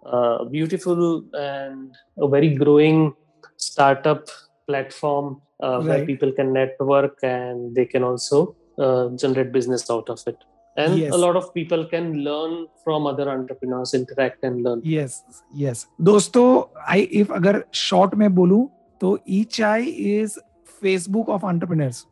uh, 0.06 0.44
beautiful 0.44 1.24
and 1.32 1.96
a 2.16 2.28
very 2.28 2.54
growing 2.54 3.12
startup 3.56 4.28
platform 4.68 5.42
uh, 5.60 5.80
where 5.82 6.06
people 6.06 6.30
can 6.30 6.52
network 6.52 7.18
and 7.24 7.74
they 7.74 7.86
can 7.86 8.04
also 8.04 8.54
uh, 8.78 9.08
generate 9.16 9.50
business 9.50 9.90
out 9.90 10.08
of 10.08 10.22
it. 10.28 10.36
And 10.76 10.98
Yes. 10.98 11.12
a 11.14 11.18
lot 11.18 11.36
of 11.36 11.44
people 11.54 11.82
can 11.90 12.06
learn 12.24 12.54
from 12.84 13.04
other 13.06 13.26
entrepreneurs, 13.30 13.92
interact 13.94 14.46
and 14.48 14.62
learn. 14.62 14.80
Yes 14.86 15.22
yes 15.58 15.86
दोस्तों 16.08 16.46
I 16.92 17.00
if 17.20 17.32
अगर 17.32 17.62
short 17.74 18.14
में 18.14 18.34
बोलूँ 18.34 18.68
तो 19.00 19.18
eChai 19.58 19.82
is 19.82 20.38
Facebook 20.80 21.28
of 21.28 21.46
entrepreneurs 21.46 22.04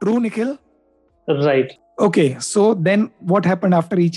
true 0.00 0.18
Right. 1.28 1.72
Okay 2.02 2.28
so 2.40 2.72
then 2.74 3.08
what 3.24 3.46
happened 3.46 3.74
after 3.74 4.00
ई 4.00 4.10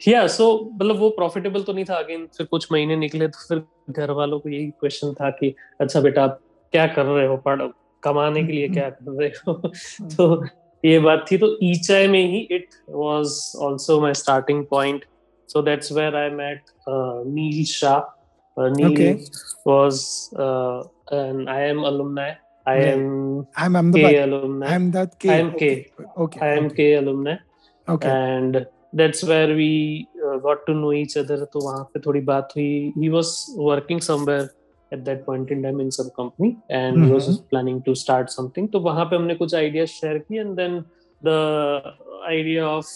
या 0.00 0.26
सो 0.26 0.48
मतलब 0.74 0.98
वो 0.98 1.08
profitable 1.10 1.62
तो 1.62 1.72
नहीं 1.72 1.84
था 1.84 1.94
अगेन 1.94 2.26
फिर 2.36 2.46
कुछ 2.46 2.72
महीने 2.72 2.96
निकले 2.96 3.28
तो 3.28 3.46
फिर 3.48 3.62
घर 3.90 4.10
वालों 4.10 4.38
को 4.40 4.48
यही 4.48 4.70
क्वेश्चन 4.70 5.12
था 5.20 5.30
कि 5.30 5.54
अच्छा 5.80 6.00
बेटा 6.00 6.24
आप 6.24 6.40
क्या 6.72 6.86
कर 6.86 7.06
रहे 7.06 7.26
हो 7.26 7.36
पढ़ 7.46 7.62
कमाने 8.02 8.44
के 8.44 8.52
लिए 8.52 8.68
क्या 8.68 8.90
कर 8.90 9.12
रहे 9.12 9.28
हो 9.28 9.54
तो 10.16 10.36
ये 10.84 10.98
बात 10.98 11.24
थी 11.30 11.36
तो 11.38 11.56
ईचाय 11.62 12.06
में 12.08 12.24
ही 12.30 12.46
it 12.50 12.68
was 12.90 13.40
also 13.64 14.00
my 14.00 14.14
starting 14.14 14.64
point 14.66 15.04
so 15.48 15.62
that's 15.62 15.92
where 15.92 16.16
I 16.16 16.30
met 16.30 16.70
Neel 16.88 17.64
Shah 17.64 18.00
Neel 18.56 19.26
was 19.66 20.02
I 21.50 21.68
M 21.68 21.82
alumni 21.82 22.36
I 22.66 22.80
M 22.80 23.38
I 23.58 23.78
M 23.78 23.92
K 23.92 24.16
alumni 24.16 24.68
I 24.68 24.74
M 24.74 24.90
that 24.92 25.10
K 25.20 25.28
I 25.28 25.40
M 25.40 25.50
K 25.62 25.70
okay 26.22 26.44
I 26.46 26.56
M 26.56 26.68
K 26.68 26.92
alumni 26.94 27.38
okay 27.88 28.08
and 28.08 28.64
that's 28.94 29.24
where 29.24 29.52
we 29.54 30.06
got 30.42 30.66
to 30.66 30.72
know 30.72 30.92
each 30.92 31.18
other 31.18 31.44
तो 31.52 31.60
वहाँ 31.60 31.84
पे 31.84 32.00
थोड़ी 32.00 32.20
बात 32.20 32.52
हुई. 32.56 32.92
He 32.98 33.08
was 33.08 33.34
working 33.58 34.00
somewhere 34.00 34.48
at 34.92 35.00
that 35.00 35.24
point 35.24 35.52
in 35.52 35.62
time 35.62 35.80
in 35.80 35.90
some 35.90 36.08
company 36.16 36.56
and 36.70 37.04
he 37.04 37.10
was 37.10 37.36
planning 37.50 37.82
to 37.82 37.94
start 37.94 38.28
something 38.28 38.68
तो 38.68 38.80
वहाँ 38.80 39.04
पे 39.04 39.16
हमने 39.16 39.34
कुछ 39.34 39.54
आइडियाज़ 39.54 39.90
शेयर 39.90 40.18
किए 40.18 40.40
and 40.40 40.54
then 40.56 40.80
the 41.22 41.28
idea 42.28 42.66
of 42.68 42.86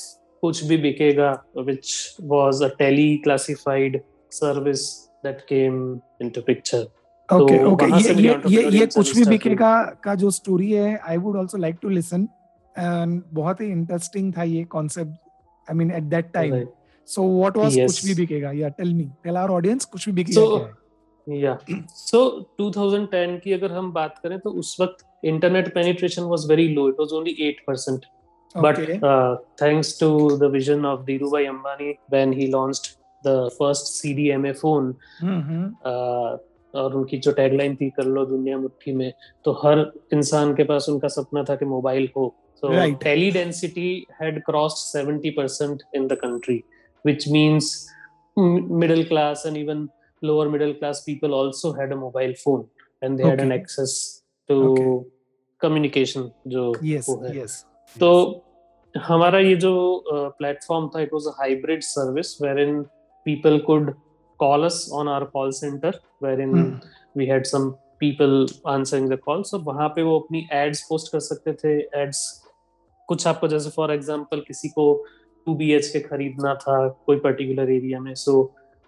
कुछ 0.42 0.64
भी 0.64 0.76
बिकेगा 0.76 1.30
which 1.56 2.16
was 2.20 2.62
a 2.62 2.68
tele 2.78 3.16
classified 3.16 4.00
service 4.32 4.88
that 5.24 5.40
came 5.40 5.78
into 6.22 6.40
picture 6.40 6.86
okay 7.28 7.64
okay 7.64 7.86
ये 7.86 8.14
ये 8.14 8.34
ये, 8.48 8.68
ये 8.78 8.86
कुछ 8.86 9.16
भी 9.16 9.24
बिकेगा 9.24 9.72
का 10.04 10.14
जो 10.14 10.30
स्टोरी 10.30 10.70
है 10.72 10.96
I 10.98 11.16
would 11.16 11.36
also 11.36 11.58
like 11.58 11.76
to 11.82 11.88
listen 11.88 12.28
and 12.78 13.22
बहुत 13.32 13.60
ही 13.60 13.66
इंटरेस्टिंग 13.66 14.32
था 14.36 14.42
ये 14.42 14.64
concept 14.64 15.70
I 15.70 15.76
mean 15.76 15.90
at 15.90 16.02
that 16.02 16.32
time 16.32 16.64
so 17.08 17.26
what 17.38 17.56
was 17.56 17.76
कुछ 17.76 18.04
भी 18.04 18.14
बिकेगा? 18.14 18.50
या 18.52 18.68
tell 18.68 18.94
me 18.94 19.04
tell 19.24 19.36
our 19.36 19.50
audience 19.50 19.84
कुछ 19.84 20.08
भी 20.08 20.12
बिकेगा 20.12 20.40
so, 20.40 20.60
या 21.28 21.58
सो 21.90 22.20
2010 22.60 23.40
की 23.44 23.52
अगर 23.52 23.72
हम 23.72 23.92
बात 23.92 24.18
करें 24.22 24.38
तो 24.38 24.50
उस 24.50 24.76
वक्त 24.80 25.04
internet 25.24 25.74
penetration 25.74 26.22
was 26.22 26.46
very 26.48 26.68
low 26.68 26.88
it 26.88 26.94
was 27.00 27.12
only 27.12 27.56
8% 27.70 28.04
but 28.64 28.80
okay 28.80 28.98
uh, 28.98 29.36
thanks 29.60 29.90
to 29.98 30.08
the 30.40 30.48
vision 30.54 30.84
of 30.88 31.04
Dhirubhai 31.04 31.44
Ambani 31.52 31.92
when 32.14 32.32
he 32.38 32.48
launched 32.54 32.88
the 33.26 33.36
first 33.60 33.92
CDMA 33.98 34.52
phone 34.62 34.92
hmm 35.20 35.68
uh, 35.92 36.38
और 36.74 36.94
उनकी 36.96 37.18
जो 37.18 37.32
टैगलाइन 37.32 37.74
थी 37.76 37.88
कर 37.90 38.04
लो 38.04 38.24
दुनिया 38.26 38.58
मुट्ठी 38.58 38.92
में 38.92 39.12
तो 39.44 39.52
हर 39.52 39.78
इंसान 40.12 40.54
के 40.56 40.64
पास 40.64 40.88
उनका 40.88 41.08
सपना 41.08 41.44
था 41.44 41.56
कि 41.56 41.64
मोबाइल 41.64 42.08
हो 42.16 42.34
so 42.62 42.70
Right. 42.70 43.00
tele 43.00 43.30
density 43.34 43.88
had 44.20 44.36
70% 44.50 45.82
in 45.98 46.06
the 46.12 46.16
country 46.16 46.64
which 47.08 47.26
means 47.36 47.70
m- 48.36 48.78
middle 48.82 49.04
class 49.04 49.44
and 49.44 49.56
even 49.62 49.88
lower 50.22 50.48
middle 50.48 50.74
class 50.74 51.02
people 51.02 51.34
also 51.34 51.72
had 51.72 51.92
a 51.92 51.96
mobile 51.96 52.34
phone 52.44 52.64
and 53.02 53.18
they 53.18 53.24
okay. 53.24 53.30
had 53.30 53.40
an 53.40 53.52
access 53.52 53.94
to 54.48 54.56
Okay. 54.62 54.94
communication 55.60 56.30
जो 56.54 56.70
वो 57.08 57.16
है 57.24 57.36
yes 57.38 57.64
तो 57.96 58.10
हमारा 58.94 59.38
ये 59.38 59.54
जो 59.56 59.74
platform 60.38 60.88
था 60.94 61.00
it 61.00 61.12
was 61.14 61.26
a 61.26 61.34
hybrid 61.38 61.82
service 61.82 62.36
wherein 62.60 62.82
people 63.26 63.58
could 63.66 63.94
call 64.40 64.64
us 64.64 64.88
on 64.92 65.08
our 65.08 65.24
call 65.32 65.50
centre 65.60 66.00
wherein. 66.40 66.80
We 67.16 67.26
had 67.26 67.44
some 67.46 67.70
people 68.00 68.46
answering 68.68 69.08
the 69.10 69.18
calls 69.24 69.54
और 69.54 69.60
वहाँ 69.62 69.88
पे 69.96 70.02
वो 70.02 70.18
अपनी 70.20 70.46
एड्स 70.52 70.82
पोस्ट 70.88 71.12
कर 71.12 71.20
सकते 71.20 71.52
थे 71.52 71.78
एड्स 72.02 72.22
कुछ 73.08 73.26
आपको 73.26 73.48
जैसे 73.48 73.70
फॉर 73.70 73.92
एग्जांपल 73.92 74.40
किसी 74.46 74.68
को 74.68 74.84
टू 75.46 75.54
बी 75.54 75.70
एच 75.72 75.88
के 75.88 76.00
खरीदना 76.00 76.54
था 76.54 76.76
कोई 77.06 77.16
पर्टिकुलर 77.20 77.70
एरिया 77.70 78.00
में 78.00 78.14
so 78.14 78.34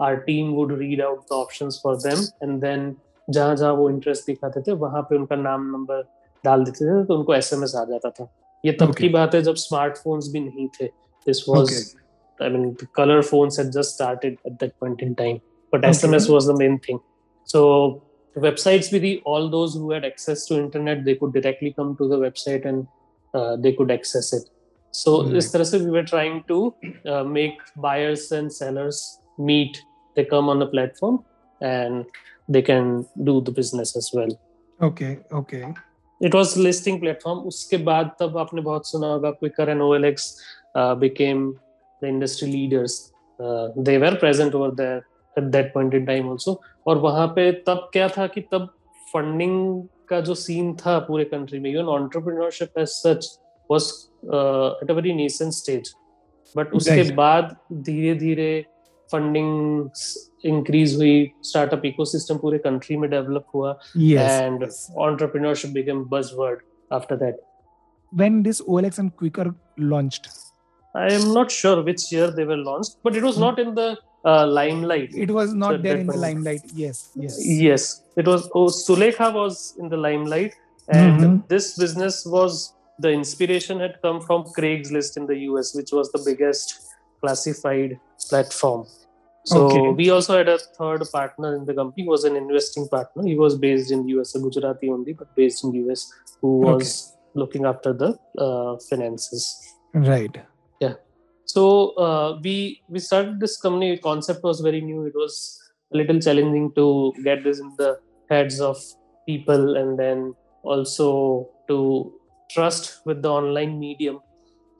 our 0.00 0.16
team 0.16 0.50
would 0.50 0.78
read 0.78 1.02
out 1.02 1.18
the 1.18 1.32
options 1.32 1.80
for 1.84 1.96
them 1.96 2.48
and 2.48 2.60
then 2.60 2.94
जहाँ 3.30 3.56
जहाँ 3.56 3.72
वो 3.72 3.90
इंटरेस्ट 3.90 4.26
दिखाते 4.26 4.62
थे 4.62 4.72
वहाँ 4.72 5.02
पे 5.02 5.16
उनका 5.16 5.36
नाम 5.36 5.70
नंबर 5.72 6.02
डाल 6.44 6.64
देते 6.64 6.84
थे 6.84 7.04
तो 7.04 7.18
उनको 7.18 7.34
एसएमएस 7.34 7.74
आ 7.74 7.84
जाता 7.84 8.10
था। 8.10 8.32
ये 8.64 8.72
तब 8.72 8.86
okay. 8.86 8.98
की 8.98 9.08
बात 9.08 9.34
है 9.34 9.42
जब 9.42 9.54
स्मार्टफोन्स 9.54 10.28
भी 10.32 10.40
नहीं 10.40 10.68
थे। 10.68 10.86
This 10.86 11.44
was 11.48 11.94
I 12.42 12.48
mean 12.48 12.76
colour 12.94 13.22
phones 13.22 13.58
had 13.58 13.68
just 13.68 13.94
started 13.94 14.36
at 14.46 14.52
that 14.52 14.72
point 14.80 15.04
the 15.04 16.56
main 16.58 16.78
thing 16.78 16.98
so 17.48 17.88
websites 18.36 18.92
भी 18.92 19.00
थी 19.00 19.22
all 19.26 19.50
those 19.50 19.76
access 20.04 20.46
to 20.48 20.56
internet 20.56 20.98
they 20.98 21.14
could 21.14 21.32
directly 21.32 21.70
come 21.70 21.94
to 21.94 22.08
the 22.08 22.12
website 22.12 22.66
and 22.66 22.86
they 23.36 23.72
could 23.72 23.90
access 23.90 24.30
it 24.34 24.42
so 24.94 25.36
इस 25.36 25.52
तरह 25.52 25.64
से 25.64 25.78
we 25.78 25.90
were 25.90 26.02
trying 26.02 26.40
to 26.48 26.72
make 27.06 27.62
buyers 27.78 28.32
and 28.32 28.50
sellers 28.50 29.20
meet. 29.38 29.82
They 30.16 30.24
come 30.24 30.48
on 30.48 30.58
the 30.58 30.66
platform 30.66 31.24
and 31.60 32.04
they 32.48 32.62
can 32.62 33.06
do 33.22 33.40
the 33.40 33.50
business 33.50 33.96
as 33.96 34.10
well. 34.14 34.30
Okay 34.82 35.14
okay 35.38 35.74
It 36.20 36.34
was 36.34 36.56
listing 36.56 37.00
platform. 37.00 37.38
उसके 37.46 37.76
बाद 37.84 38.10
तब 38.20 38.38
आपने 38.38 38.62
बहुत 38.62 38.86
सुना 38.88 39.06
होगा 39.06 39.38
Quicker 39.38 39.68
and 39.70 39.80
OLX 39.80 40.36
uh, 40.76 40.94
became 40.94 41.58
the 42.00 42.08
industry 42.08 42.50
leaders. 42.50 43.12
Uh, 43.40 43.68
they 43.76 43.98
were 43.98 44.16
present 44.16 44.54
over 44.54 44.70
there 44.70 45.04
at 45.36 45.50
that 45.52 45.72
point 45.74 45.94
in 45.94 46.06
time 46.06 46.28
also. 46.28 46.56
और 46.86 46.98
वहाँ 46.98 47.26
पे 47.36 47.50
तब 47.66 47.88
क्या 47.92 48.08
था 48.08 48.26
कि 48.26 48.40
तब 48.52 48.68
फंडिंग 49.12 49.82
का 50.08 50.20
जो 50.20 50.34
सीन 50.34 50.74
था 50.76 50.98
पूरे 51.08 51.24
कंट्री 51.24 51.58
में 51.60 51.70
even 51.70 51.86
entrepreneurship 51.98 52.76
as 52.76 52.96
such 53.02 53.26
was 53.70 54.10
uh, 54.32 54.70
at 54.82 54.90
a 54.90 54.94
very 54.94 55.12
nascent 55.12 55.54
stage. 55.54 55.94
But 56.56 56.72
उसके. 56.74 57.12
बाद 57.14 57.56
धीरे 57.72 58.14
धीरे 58.14 58.64
फंडिंग 59.12 59.88
इंक्रीज 60.52 60.94
हुई 60.96 61.30
स्टार्टअप 61.50 61.84
इकोसिस्टम 61.86 62.36
पूरे 62.38 62.58
कंट्री 62.68 62.96
में 62.96 63.08
डेवलप 63.10 63.46
हुआ 63.54 63.78
and 63.96 64.64
entrepreneurship 65.08 65.74
became 65.74 66.04
buzzword 66.14 66.64
after 66.92 67.16
that 67.24 67.42
when 68.20 68.42
this 68.46 68.60
OLX 68.72 68.98
and 69.02 69.10
Quikr 69.20 69.44
launched 69.92 70.26
I 70.94 71.12
am 71.12 71.32
not 71.34 71.50
sure 71.50 71.82
which 71.82 72.12
year 72.12 72.30
they 72.30 72.44
were 72.44 72.56
launched, 72.56 72.98
but 73.02 73.16
it 73.16 73.22
was 73.22 73.36
not 73.36 73.58
in 73.58 73.74
the 73.74 73.98
uh, 74.24 74.46
limelight. 74.46 75.10
It 75.12 75.30
was 75.30 75.52
not 75.52 75.82
there 75.82 75.96
in 75.96 76.06
the 76.06 76.16
limelight. 76.16 76.62
Yes, 76.72 77.10
yes. 77.16 77.38
Yes, 77.44 78.02
it 78.16 78.26
was. 78.26 78.48
Oh, 78.54 78.66
Sulekha 78.66 79.32
was 79.34 79.74
in 79.78 79.88
the 79.88 79.96
limelight, 79.96 80.54
and 80.88 81.20
mm-hmm. 81.20 81.36
this 81.48 81.76
business 81.76 82.24
was 82.24 82.74
the 83.00 83.10
inspiration 83.10 83.80
had 83.80 84.00
come 84.02 84.20
from 84.20 84.44
Craigslist 84.56 85.16
in 85.16 85.26
the 85.26 85.36
US, 85.50 85.74
which 85.74 85.90
was 85.90 86.12
the 86.12 86.22
biggest 86.24 86.93
classified 87.24 87.98
platform. 88.28 88.86
So 89.52 89.58
Okay. 89.64 89.80
we 90.00 90.06
also 90.16 90.36
had 90.38 90.48
a 90.48 90.58
third 90.78 91.02
partner 91.12 91.50
in 91.56 91.64
the 91.68 91.74
company 91.80 92.06
was 92.12 92.24
an 92.28 92.36
investing 92.42 92.86
partner. 92.94 93.24
He 93.30 93.36
was 93.44 93.56
based 93.64 93.90
in 93.96 94.04
us 94.20 94.34
a 94.38 94.40
gujarati 94.44 94.88
only 94.96 95.12
but 95.20 95.34
based 95.40 95.64
in 95.64 95.72
us 95.94 96.02
who 96.40 96.52
was 96.68 96.92
looking 97.42 97.66
after 97.72 97.92
the 98.02 98.10
uh, 98.46 98.72
finances. 98.88 99.44
Right. 100.12 100.36
Yeah. 100.84 100.94
so 101.52 101.62
uh, 102.04 102.28
we 102.44 102.54
we 102.94 103.00
started 103.08 103.34
this 103.44 103.56
company. 103.64 103.88
Concept 104.06 104.42
was 104.50 104.60
very 104.68 104.80
new. 104.90 105.00
It 105.10 105.16
was 105.22 105.34
a 105.92 105.96
little 106.00 106.20
challenging 106.26 106.66
to 106.78 106.86
get 107.26 107.44
this 107.46 107.60
in 107.64 107.70
the 107.82 107.90
heads 108.32 108.56
of 108.68 108.78
people 109.28 109.76
and 109.80 109.98
then 110.02 110.22
also 110.62 111.08
to 111.68 111.78
trust 112.54 112.88
with 113.10 113.20
the 113.26 113.30
online 113.40 113.78
medium 113.84 114.16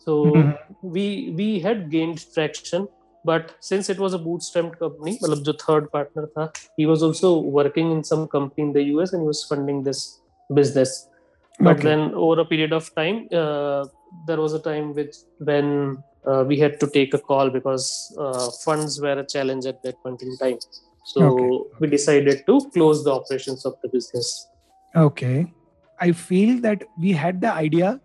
so 0.03 0.15
Mhm. 0.25 0.57
we 0.81 1.05
we 1.39 1.59
had 1.59 1.89
gained 1.91 2.19
traction 2.33 2.87
but 3.29 3.55
since 3.69 3.89
it 3.89 3.99
was 3.99 4.13
a 4.13 4.19
bootstrapped 4.25 4.77
company 4.79 5.13
मतलब 5.23 5.43
जो 5.49 5.53
third 5.65 5.91
partner 5.95 6.25
था 6.37 6.51
he 6.81 6.85
was 6.91 7.03
also 7.07 7.31
working 7.59 7.91
in 7.95 8.03
some 8.11 8.27
company 8.35 8.67
in 8.67 8.73
the 8.73 8.83
US 8.91 9.13
and 9.13 9.21
he 9.21 9.27
was 9.27 9.43
funding 9.51 9.83
this 9.83 10.03
business 10.59 10.93
but 11.59 11.77
Okay. 11.77 11.83
then 11.83 12.13
over 12.15 12.41
a 12.41 12.45
period 12.45 12.73
of 12.73 12.89
time 12.95 13.27
uh, 13.41 13.85
there 14.27 14.39
was 14.43 14.53
a 14.53 14.59
time 14.59 14.93
which 14.99 15.15
when 15.49 16.03
uh, 16.25 16.43
we 16.47 16.57
had 16.59 16.79
to 16.79 16.87
take 16.97 17.13
a 17.13 17.19
call 17.19 17.49
because 17.49 17.87
uh, 18.17 18.49
funds 18.63 18.99
were 19.01 19.17
a 19.19 19.25
challenge 19.25 19.65
at 19.65 19.81
that 19.83 20.01
point 20.03 20.21
in 20.21 20.37
time 20.37 20.57
so 21.03 21.25
Okay. 21.27 21.49
we 21.79 21.87
decided 21.87 22.45
to 22.45 22.55
close 22.73 23.03
the 23.03 23.11
operations 23.11 23.65
of 23.65 23.75
the 23.83 23.89
business 23.89 24.49
okay 24.95 25.37
i 25.99 26.11
feel 26.11 26.59
that 26.61 26.83
we 26.97 27.11
had 27.11 27.41
the 27.41 27.51
idea 27.51 27.99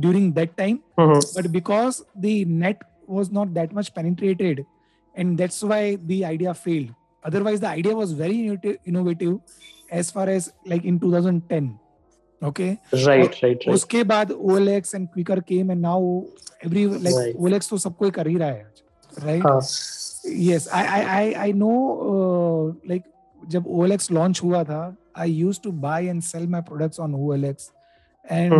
during 0.00 0.32
that 0.32 0.56
time. 0.56 0.82
Mm-hmm. 0.98 1.20
but 1.34 1.52
because 1.52 2.04
the 2.16 2.44
net 2.44 2.82
was 3.06 3.30
not 3.30 3.54
that 3.54 3.72
much 3.72 3.94
penetrated 3.94 4.66
and 5.14 5.38
that's 5.38 5.62
why 5.62 5.96
the 6.06 6.24
idea 6.24 6.54
failed. 6.54 6.94
Otherwise 7.24 7.60
the 7.60 7.68
idea 7.68 7.94
was 7.94 8.12
very 8.12 8.58
innovative 8.84 9.40
as 9.90 10.10
far 10.10 10.28
as 10.28 10.52
like 10.66 10.84
in 10.84 10.98
2010 11.00 11.78
okay? 12.42 12.78
Right 12.92 13.42
right 13.42 13.42
right. 13.42 13.68
उसके 13.68 14.04
बाद 14.04 14.32
OLX 14.32 14.94
and 14.94 15.08
Quikr 15.12 15.44
came 15.46 15.70
and 15.70 15.82
now 15.82 16.24
every 16.62 16.86
like 16.86 17.14
right. 17.14 17.36
OLX 17.36 17.68
तो 17.70 17.78
सब 17.78 17.96
कोई 17.96 18.10
कर 18.10 18.26
ही 18.28 18.36
रहा 18.36 18.48
है 18.48 18.66
right? 19.24 19.42
हाँ. 19.42 19.60
yes 20.26 20.68
I 20.68 20.84
I 20.86 21.02
I 21.16 21.34
I 21.46 21.52
know 21.52 21.76
uh, 22.12 22.88
like 22.88 23.04
जब 23.48 23.66
OLX 23.66 24.10
launch 24.10 24.42
हुआ 24.42 24.64
था 24.64 24.96
I 25.14 25.24
used 25.24 25.62
to 25.62 25.72
buy 25.72 26.00
and 26.12 26.22
sell 26.22 26.46
my 26.46 26.60
products 26.60 26.98
on 26.98 27.12
OLX 27.12 27.70
and 28.30 28.52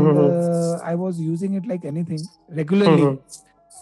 I 0.84 0.94
was 0.94 1.20
using 1.22 1.56
it 1.56 1.66
like 1.68 1.84
anything 2.04 2.26
regularly 2.56 3.16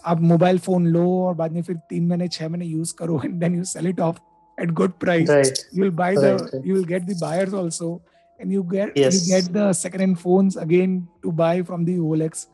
आप 0.05 0.21
मोबाइल 0.21 0.57
फ़ोन 0.59 0.85
लो 0.87 1.05
और 1.23 1.33
बाद 1.35 1.51
में 1.51 1.61
फिर 1.61 1.77
तीन 1.89 2.07
महीने 2.07 2.27
छह 2.27 2.49
महीने 2.49 2.65
यूज़ 2.65 2.93
करो 2.99 3.21
and 3.25 3.39
then 3.39 3.55
you 3.55 3.63
sell 3.63 3.87
it 3.87 3.99
off 3.99 4.19
at 4.57 4.71
good 4.71 4.91
price 4.99 5.29
you 5.75 5.83
will 5.83 5.91
buy 5.95 6.15
the 6.15 6.61
you 6.65 6.75
will 6.75 6.85
get 6.85 7.03
the 7.03 7.17
buyers 7.21 7.53
also 7.53 8.01
and 8.39 8.51
you 8.53 8.63
get 8.63 8.97
you 8.97 9.09
get 9.09 9.51
the 9.51 9.71
second 9.71 10.01
hand 10.01 10.15
phones 10.17 10.57
again 10.57 10.99
to 11.23 11.31
buy 11.41 11.61
from 11.61 11.85
the 11.85 11.97
OLX 11.99 12.47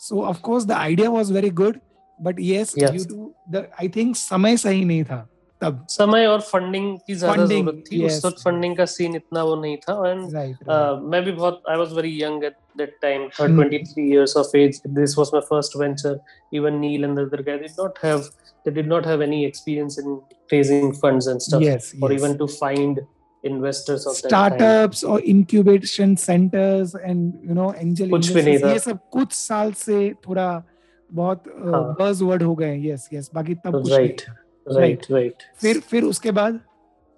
so 0.00 0.20
of 0.22 0.40
course 0.40 0.64
the 0.64 0.72
idea 0.72 1.10
was 1.10 1.32
very 1.32 1.50
good 1.62 1.78
but 2.20 2.36
yes 2.40 2.74
due 2.78 3.04
to 3.04 3.32
the 3.50 3.66
I 3.80 3.88
think 3.88 4.16
समय 4.16 4.56
सही 4.56 4.84
नहीं 4.84 5.04
था। 5.04 5.26
तब। 5.62 5.86
समय 5.90 6.26
और 6.26 6.40
funding 6.40 6.98
की 7.06 7.14
ज़्यादा 7.14 7.44
ज़रूरत 7.46 7.82
थी। 7.86 7.98
yes. 8.00 8.06
उस 8.06 8.24
वक्त 8.24 8.36
फंडिंग 8.44 8.76
का 8.76 8.84
सीन 8.84 9.14
इतना 9.16 9.42
वो 9.44 9.56
नहीं 9.56 9.76
था। 9.76 9.92
And 10.10 10.20
right, 10.20 10.34
right. 10.34 10.68
uh, 10.68 11.10
मैं 11.10 11.22
भी 11.24 11.32
बहुत 11.32 11.62
I 11.70 11.76
was 11.76 11.92
very 11.92 12.22
young 12.22 12.44
at 12.44 12.56
that 12.78 12.96
time 13.02 13.28
23 13.40 13.98
years 13.98 14.36
of 14.36 14.56
age 14.56 14.80
this 14.88 15.18
was 15.18 15.30
my 15.34 15.40
first 15.40 15.76
venture 15.76 16.18
even 16.52 16.74
Neel 16.74 17.04
and 17.04 17.18
other 17.18 17.42
guys 17.42 17.60
did 17.60 17.80
not 17.80 17.98
have 18.04 18.18
they 18.64 18.70
did 18.70 18.88
not 18.88 19.06
have 19.06 19.22
any 19.22 19.44
experience 19.44 19.98
in 19.98 20.20
raising 20.52 20.92
funds 20.92 21.28
and 21.28 21.40
stuff 21.40 22.04
और 22.04 22.12
even 22.12 22.34
to 22.34 22.46
find 22.46 23.00
investors 23.44 24.06
of 24.06 24.16
startups 24.16 25.04
और 25.04 25.20
incubation 25.20 26.14
centres 26.14 26.94
and 27.04 27.32
you 27.48 27.54
know 27.54 27.72
angel 27.72 28.10
कुछ 28.10 28.36
ये 28.36 28.78
सब 28.78 28.98
कुछ 29.10 29.32
साल 29.32 29.72
से 29.72 30.14
थोड़ा 30.28 30.62
बहुत 31.10 31.44
uh, 31.44 32.00
बज़वर्ड 32.00 32.42
हो। 32.42 32.54
गए 32.54 32.76
यस 32.82 33.08
यस 33.12 33.30
बाकी 33.34 33.54
तब 33.54 33.72
कुछ 33.72 33.90
राइट. 33.90 34.22
राइट 34.66 35.06
राइट 35.10 35.42
फिर 35.60 35.80
फिर 35.80 36.04
उसके 36.04 36.30
बाद? 36.30 36.60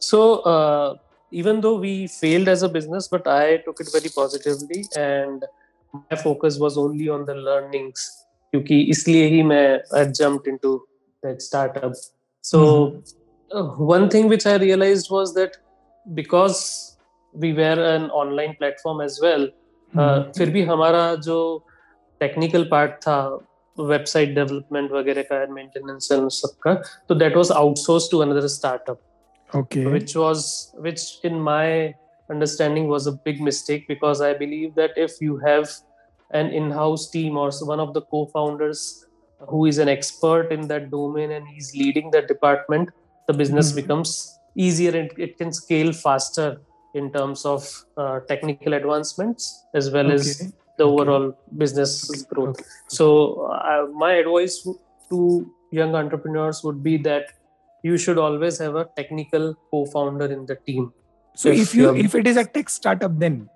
So 0.03 0.21
even 1.33 1.61
though 1.61 1.77
we 1.79 2.07
failed 2.11 2.49
as 2.49 2.65
a 2.65 2.69
business 2.69 3.09
but 3.13 3.29
I 3.29 3.57
took 3.67 3.81
it 3.81 3.89
very 3.95 4.09
positively 4.17 4.81
and 4.97 5.45
my 5.95 6.23
focus 6.23 6.59
was 6.61 6.77
only 6.79 7.09
on 7.09 7.25
the 7.25 7.35
learnings 7.39 8.09
क्योंकि 8.53 8.81
इसलिए 8.91 9.27
ही 9.29 9.43
मैं 9.43 9.67
I 9.99 10.05
jumped 10.05 10.49
into 10.49 10.77
that 11.23 11.41
startup 11.41 11.93
so 12.45 12.61
one 13.87 14.09
thing 14.15 14.29
which 14.29 14.47
I 14.47 14.59
realised 14.59 15.13
was 15.13 15.31
that 15.35 15.57
because 16.07 16.65
we 17.35 17.53
were 17.53 17.79
an 17.87 18.09
online 18.23 18.53
platform 18.59 19.03
as 19.03 19.19
well 19.23 19.51
फिर 20.39 20.51
भी 20.51 20.63
हमारा 20.65 21.15
जो 21.25 21.39
technical 22.21 22.65
part 22.71 22.93
था 23.03 23.19
website 23.78 24.34
development 24.36 24.92
वगैरह 24.92 25.22
का 25.32 25.46
मेंटेनेंस 25.54 26.12
एंड 26.12 26.30
सबका 26.38 26.74
तो 27.10 27.16
that 27.16 27.36
was 27.38 27.52
outsource 27.52 28.10
to 28.12 28.20
another 28.28 28.48
startup 28.60 29.00
okay 29.58 29.82
which 29.92 30.14
was 30.22 30.40
which 30.86 31.04
in 31.28 31.36
my 31.44 31.68
understanding 32.30 32.88
was 32.94 33.06
a 33.12 33.14
big 33.28 33.38
mistake 33.48 33.86
because 33.92 34.24
i 34.30 34.32
believe 34.40 34.74
that 34.80 34.98
if 35.04 35.14
you 35.26 35.38
have 35.44 35.70
an 36.40 36.50
in-house 36.62 37.06
team 37.14 37.38
or 37.44 37.46
one 37.70 37.84
of 37.84 37.94
the 37.98 38.02
co-founders 38.16 38.82
who 39.42 39.62
is 39.72 39.80
an 39.86 39.92
expert 39.94 40.52
in 40.58 40.68
that 40.74 40.90
domain 40.96 41.32
and 41.38 41.48
he's 41.54 41.70
leading 41.84 42.12
that 42.18 42.28
department 42.34 42.92
the 43.32 43.38
business 43.44 43.72
Mhm. 43.72 43.80
becomes 43.80 44.14
easier 44.68 44.94
and 45.04 45.24
it 45.28 45.38
can 45.44 45.56
scale 45.62 45.94
faster 46.04 46.50
in 47.04 47.10
terms 47.16 47.46
of 47.54 47.72
uh, 48.04 48.20
technical 48.34 48.78
advancements 48.82 49.50
as 49.82 49.92
well 49.98 50.12
as 50.18 50.28
okay 50.28 50.52
the 50.79 50.85
okay. 50.85 50.93
overall 50.93 51.39
business 51.57 52.25
growth. 52.25 52.61
Okay. 52.61 52.65
So, 52.89 53.47
uh, 53.53 53.87
my 53.93 54.15
advice 54.15 54.67
to 55.11 55.51
young 55.71 55.95
entrepreneurs 55.95 56.63
would 56.65 56.83
be 56.83 56.97
that 56.99 57.33
you 57.83 57.97
should 57.99 58.19
always 58.19 58.59
have 58.59 58.77
a 58.77 58.89
technical 58.97 59.55
co-founder 59.71 60.27
in 60.27 60.47
the 60.47 60.57
team. 60.67 60.93
So, 61.35 61.49
if, 61.49 61.61
if 61.61 61.75
you 61.75 61.91
um, 61.91 61.97
if 61.97 62.15
it 62.15 62.27
is 62.27 62.37
a 62.37 62.45
tech 62.45 62.69
startup, 62.69 63.19
then 63.19 63.49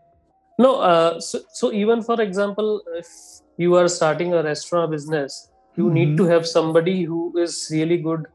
no. 0.59 0.77
Uh, 0.81 1.21
so, 1.21 1.41
so 1.53 1.73
even 1.73 2.03
for 2.03 2.21
example, 2.21 2.83
if 2.95 3.09
you 3.57 3.75
are 3.77 3.89
starting 3.89 4.33
a 4.35 4.43
restaurant 4.43 4.91
business, 4.91 5.51
you 5.77 5.85
mm-hmm. 5.85 5.95
need 5.95 6.17
to 6.17 6.25
have 6.25 6.47
somebody 6.47 7.03
who 7.05 7.37
is 7.39 7.69
really 7.71 7.99
good 7.99 8.27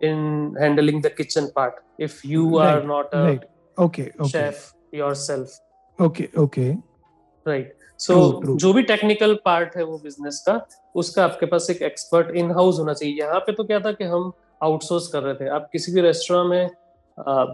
in 0.00 0.54
handling 0.58 1.00
the 1.00 1.10
kitchen 1.10 1.50
part. 1.54 1.82
If 1.98 2.24
you 2.24 2.58
right. 2.58 2.76
are 2.76 2.82
not 2.84 3.08
a 3.12 3.22
right. 3.22 3.44
okay, 3.76 4.12
okay. 4.20 4.28
chef 4.28 4.72
yourself. 4.92 5.58
Okay. 5.98 6.30
Okay. 6.36 6.78
Right 7.44 7.72
so 7.98 8.14
True, 8.14 8.42
true. 8.42 8.56
जो 8.56 8.72
भी 8.72 8.82
technical 8.84 9.34
part 9.44 9.76
है 9.76 9.84
वो 9.84 9.98
business 9.98 10.42
का 10.48 10.60
उसका 10.94 11.24
आपके 11.24 11.46
पास 11.46 11.70
एक 11.70 11.82
expert 11.82 12.36
in 12.36 12.50
house 12.50 12.78
होना 12.78 12.92
चाहिए। 12.92 13.14
यहाँ 13.20 13.40
पे 13.40 13.52
तो 13.52 13.64
क्या 13.64 13.80
था 13.80 13.92
कि 13.92 14.04
हम 14.06 14.32
आउटसोर्स 14.62 15.06
कर 15.08 15.22
रहे 15.22 15.34
थे। 15.34 15.48
आप 15.48 15.68
किसी 15.72 15.92
भी 15.92 16.00
रेस्टोरेंट 16.00 16.50
में 16.50 16.70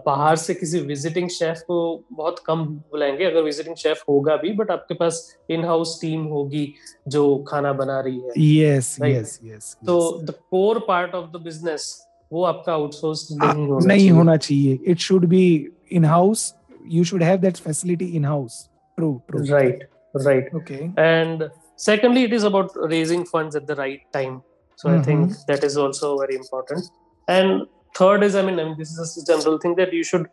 बाहर 0.06 0.36
से 0.36 0.54
किसी 0.54 0.78
विजिटिंग 0.80 1.28
शेफ 1.30 1.60
को 1.66 1.76
बहुत 2.12 2.38
कम 2.46 2.64
बुलाएँगे 2.66 3.24
अगर 3.24 3.42
विजिटिंग 3.42 3.76
शेफ 3.76 4.02
होगा 4.08 4.36
भी 4.36 4.52
बट 4.54 4.70
आपके 4.70 4.94
पास 4.94 5.20
इन 5.50 5.64
हाउस 5.64 5.96
टीम 6.00 6.24
होगी 6.32 6.66
जो 7.08 7.22
खाना 7.48 7.72
बना 7.72 7.98
रही 8.00 8.18
है। 8.18 8.32
Right. 8.32 9.14
yes 9.14 9.38
yes 9.44 9.74
तो 9.86 9.96
the 10.22 10.34
core 10.50 10.78
part 10.88 11.14
of 11.14 11.30
the 11.30 11.40
business 11.44 11.86
वो 12.32 12.44
आपका 12.44 12.72
आउटसोर्स 12.72 13.26
नहीं 13.32 13.66
होना 13.66 13.86
नहीं 13.86 14.10
होना 14.10 14.36
चाहिए। 14.36 14.78
It 14.86 14.98
should 14.98 15.24
be 15.26 15.46
in 15.92 16.04
house 16.04 16.54
you 16.90 17.04
should 17.04 17.22
have 17.22 17.38
that 17.40 17.56
facility 17.56 18.06
in 18.16 18.24
house 18.24 18.62
true 18.98 19.12
true 19.28 19.44
right 19.52 19.88
right. 20.14 20.44
Okay. 20.54 20.92
And 20.96 21.50
secondly 21.76 22.24
it 22.24 22.32
is 22.32 22.44
about 22.44 22.70
raising 22.74 23.24
funds 23.24 23.56
at 23.56 23.66
the 23.66 23.74
right 23.76 24.00
time. 24.12 24.42
So 24.76 24.88
mm-hmm. 24.88 25.00
i 25.00 25.02
think 25.02 25.30
mm-hmm. 25.30 25.52
that 25.52 25.64
is 25.64 25.76
also 25.76 26.18
very 26.18 26.36
important. 26.36 26.84
And 27.28 27.66
third 27.96 28.22
is 28.22 28.34
i 28.34 28.42
mean, 28.42 28.58
I 28.60 28.64
mean 28.64 28.76
this 28.78 28.90
is 28.90 29.22
a 29.22 29.26
general 29.32 29.58
thing 29.58 29.76
that 29.76 29.92
you 29.92 30.04
should 30.04 30.26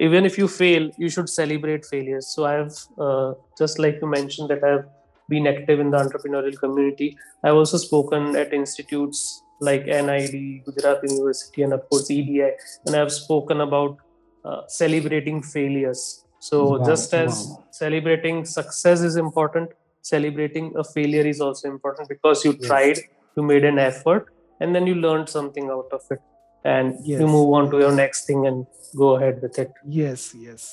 even 0.00 0.24
if 0.24 0.38
you 0.38 0.46
fail 0.46 0.90
you 0.96 1.08
should 1.08 1.28
celebrate 1.28 1.84
failures. 1.84 2.28
So 2.28 2.44
i 2.44 2.52
have 2.52 2.72
uh, 2.98 3.34
just 3.56 3.78
like 3.78 3.98
you 4.02 4.08
mentioned 4.08 4.50
that 4.50 4.64
i've 4.64 4.86
been 5.28 5.46
active 5.46 5.78
in 5.78 5.90
the 5.90 5.98
entrepreneurial 5.98 6.58
community. 6.58 7.16
I've 7.44 7.54
also 7.54 7.76
spoken 7.76 8.34
at 8.36 8.52
institutes 8.52 9.42
like 9.60 9.86
nid 9.86 10.34
gujarat 10.64 11.02
university 11.02 11.62
and 11.62 11.72
of 11.72 11.82
course 11.90 12.10
edi 12.10 12.40
and 12.40 12.94
i've 12.94 13.10
spoken 13.12 13.60
about 13.60 13.98
uh, 14.44 14.62
celebrating 14.68 15.42
failures 15.42 16.24
so 16.38 16.78
Wow, 16.78 16.84
just 16.86 17.12
as 17.14 17.32
wow. 17.48 17.64
celebrating 17.70 18.44
success 18.44 19.00
is 19.02 19.16
important 19.16 19.70
celebrating 20.02 20.72
a 20.76 20.84
failure 20.84 21.26
is 21.26 21.40
also 21.40 21.68
important 21.68 22.08
because 22.08 22.44
you 22.44 22.52
Yes. 22.52 22.66
tried 22.68 22.98
you 23.36 23.42
made 23.42 23.64
an 23.64 23.78
effort 23.78 24.26
and 24.60 24.74
then 24.74 24.86
you 24.86 24.94
learned 24.94 25.28
something 25.28 25.68
out 25.76 25.88
of 25.92 26.02
it 26.10 26.20
and 26.64 26.94
Yes. 27.04 27.20
you 27.20 27.26
move 27.26 27.50
on 27.60 27.70
to 27.72 27.78
your 27.78 27.92
next 27.92 28.26
thing 28.26 28.46
and 28.46 28.66
go 28.96 29.16
ahead 29.16 29.42
with 29.42 29.58
it 29.58 29.72
yes 30.00 30.34
yes 30.34 30.64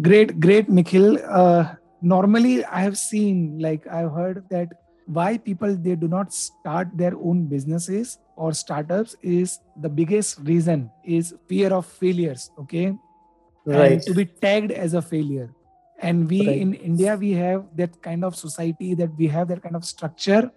great 0.00 0.38
great 0.40 0.68
nikhil 0.68 1.18
uh, 1.40 1.64
normally 2.14 2.64
i 2.64 2.80
have 2.80 2.96
seen 2.98 3.58
like 3.66 3.86
i've 3.98 4.10
heard 4.20 4.42
that 4.50 4.68
why 5.18 5.36
people 5.38 5.76
they 5.86 5.94
do 5.94 6.08
not 6.08 6.32
start 6.32 6.88
their 7.02 7.14
own 7.30 7.46
businesses 7.46 8.18
or 8.36 8.52
startups 8.52 9.14
is 9.22 9.58
the 9.76 9.88
biggest 9.88 10.38
reason 10.50 10.90
is 11.04 11.34
fear 11.48 11.72
of 11.78 11.86
failures 11.86 12.50
okay 12.58 12.86
right. 13.66 14.02
to 14.02 14.14
be 14.14 14.24
tagged 14.24 14.72
as 14.72 14.94
a 14.94 15.02
failure. 15.02 15.54
And 15.98 16.28
we 16.28 16.46
Right. 16.46 16.60
in 16.60 16.74
india 16.74 17.16
we 17.16 17.32
have 17.32 17.64
that 17.80 18.00
kind 18.02 18.24
of 18.24 18.36
society 18.36 18.94
that 18.94 19.14
we 19.16 19.26
have 19.28 19.48
that 19.48 19.62
kind 19.62 19.76
of 19.76 19.84
structure. 19.84 20.50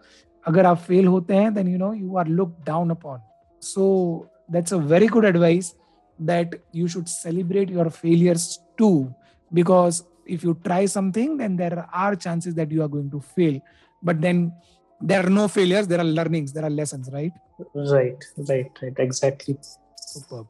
Agar 0.47 0.63
aap 0.63 0.79
fail 0.87 1.09
hote 1.11 1.31
hain 1.31 1.53
then 1.53 1.67
you 1.67 1.77
know 1.77 1.91
you 1.91 2.17
are 2.17 2.25
looked 2.25 2.63
down 2.65 2.91
upon. 2.91 3.21
So 3.59 4.29
that's 4.49 4.71
a 4.71 4.79
very 4.79 5.07
good 5.07 5.25
advice 5.25 5.73
that 6.19 6.55
you 6.71 6.87
should 6.87 7.07
celebrate 7.09 7.69
your 7.69 7.89
failures 7.89 8.59
too. 8.77 9.13
Because 9.53 10.03
if 10.25 10.43
you 10.43 10.59
try 10.63 10.85
something 10.85 11.37
then 11.37 11.55
there 11.55 11.85
are 11.93 12.15
chances 12.15 12.55
that 12.55 12.71
you 12.71 12.81
are 12.81 12.87
going 12.87 13.09
to 13.11 13.21
fail. 13.21 13.61
But 14.01 14.21
then 14.21 14.53
there 14.99 15.25
are 15.25 15.29
no 15.29 15.47
failures 15.47 15.87
there 15.87 15.99
are 15.99 16.11
learnings 16.19 16.53
there 16.53 16.65
are 16.65 16.75
lessons 16.81 17.09
right? 17.13 17.33
Right 17.73 18.23
right 18.49 18.71
right. 18.81 18.95
Exactly. 18.97 19.57
Superb 19.95 20.47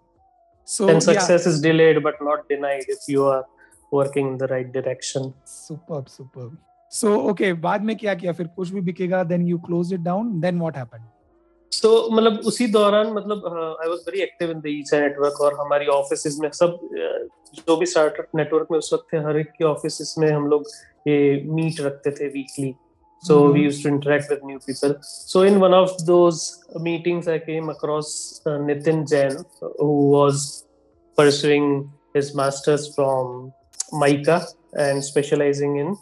so 0.68 0.88
and 0.90 1.06
yeah. 1.06 1.36
is 1.50 1.62
delayed 1.62 2.04
but 2.04 2.16
not 2.22 2.48
denied 2.50 2.88
if 2.90 3.04
you 3.08 3.26
are 3.26 3.46
working 3.92 4.28
in 4.28 4.38
the 4.38 4.48
right 4.48 4.72
direction. 4.72 5.34
Superb 5.48 6.06
superb 6.08 6.58
so 6.92 7.14
okay 7.30 7.52
बाद 7.66 7.84
में 7.84 7.96
क्या 7.98 8.14
किया 8.16 8.34
फिर 8.34 8.48
कुछ 8.56 8.70
भी 8.70 8.82
बिकेगा 8.82 9.24
then 9.30 9.46
you 9.48 9.58
close 9.68 9.94
it 9.94 10.00
down 10.02 10.40
then 10.42 10.60
what 10.60 10.78
happened 10.78 11.06
so 11.72 11.92
मतलब 12.12 12.40
उसी 12.48 12.68
दौरान 12.72 13.12
मतलब 13.14 13.46
I 13.82 13.90
was 13.90 14.00
very 14.08 14.22
active 14.24 14.52
in 14.52 14.60
the 14.60 14.68
eChai 14.68 15.00
network 15.00 15.42
और 15.42 15.54
हमारी 15.60 15.88
ऑफिसेज 15.96 16.40
में 16.42 16.50
सब 16.60 16.80
जो 17.56 17.76
भी 17.78 17.86
स्टार्टअप 17.86 18.36
नेटवर्क 18.36 18.68
में 18.72 18.78
उस 18.78 18.94
वक्त 18.94 19.08
थे 19.14 19.18
हर 19.28 19.40
एक 19.40 19.52
के 19.58 19.66
ऑफिसेज 19.66 20.14
में 20.20 20.30
हम 20.32 20.48
लोग 20.50 20.66
ये 21.08 21.18
मीट 21.56 21.82
रखते 21.82 22.12
थे 22.20 22.28
weekly 22.30 22.74
so 23.29 23.35
Mhm. 23.43 23.53
we 23.55 23.61
used 23.69 23.83
to 23.83 23.89
interact 23.89 24.31
with 24.31 24.43
new 24.51 24.59
people 24.67 24.95
so 25.33 25.43
in 25.51 25.61
one 25.65 25.75
of 25.81 25.91
those 26.07 26.41
meetings 26.89 27.29
i 27.35 27.39
came 27.39 27.69
across 27.77 28.13
uh, 28.47 28.59
nitin 28.69 29.03
jain 29.13 29.37
who 29.79 29.93
was 30.19 30.65
pursuing 31.17 31.67
his 32.15 32.35
master's 32.35 32.95
from 32.95 33.53
MICA 33.93 34.47
and 34.75 35.05
specializing 35.05 35.77
in 35.77 35.97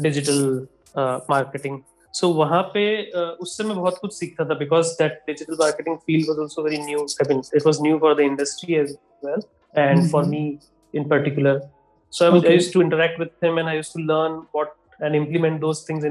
digital 0.00 0.66
uh, 0.94 1.20
marketing. 1.28 1.84
So 2.12 2.32
वहाँ 2.34 2.62
पे 2.74 2.84
uh, 3.12 3.32
उससे 3.40 3.64
मैं 3.64 3.76
बहुत 3.76 3.98
कुछ 3.98 4.12
सीखता 4.12 4.44
था 4.48 4.58
because 4.58 4.96
that 4.98 5.26
digital 5.26 5.56
marketing 5.56 5.98
field 6.06 6.28
was 6.28 6.38
also 6.38 6.62
very 6.62 6.78
new. 6.78 7.06
I 7.24 7.28
mean, 7.28 7.42
it 7.52 7.64
was 7.64 7.80
new 7.80 7.98
for 7.98 8.14
the 8.14 8.22
industry 8.22 8.76
as 8.76 8.96
well, 9.22 9.42
and 9.74 10.00
mm-hmm. 10.00 10.08
for 10.08 10.24
me 10.24 10.60
in 10.92 11.08
particular. 11.08 11.62
So 12.10 12.26
I, 12.26 12.28
was, 12.28 12.42
okay. 12.42 12.50
I 12.50 12.54
used 12.54 12.72
to 12.74 12.82
interact 12.82 13.18
with 13.18 13.30
him 13.42 13.56
and 13.56 13.68
I 13.68 13.74
used 13.74 13.92
to 13.92 13.98
learn 13.98 14.46
what 14.52 14.76
and 15.00 15.16
implement 15.16 15.62
those 15.62 15.84
things 15.84 16.04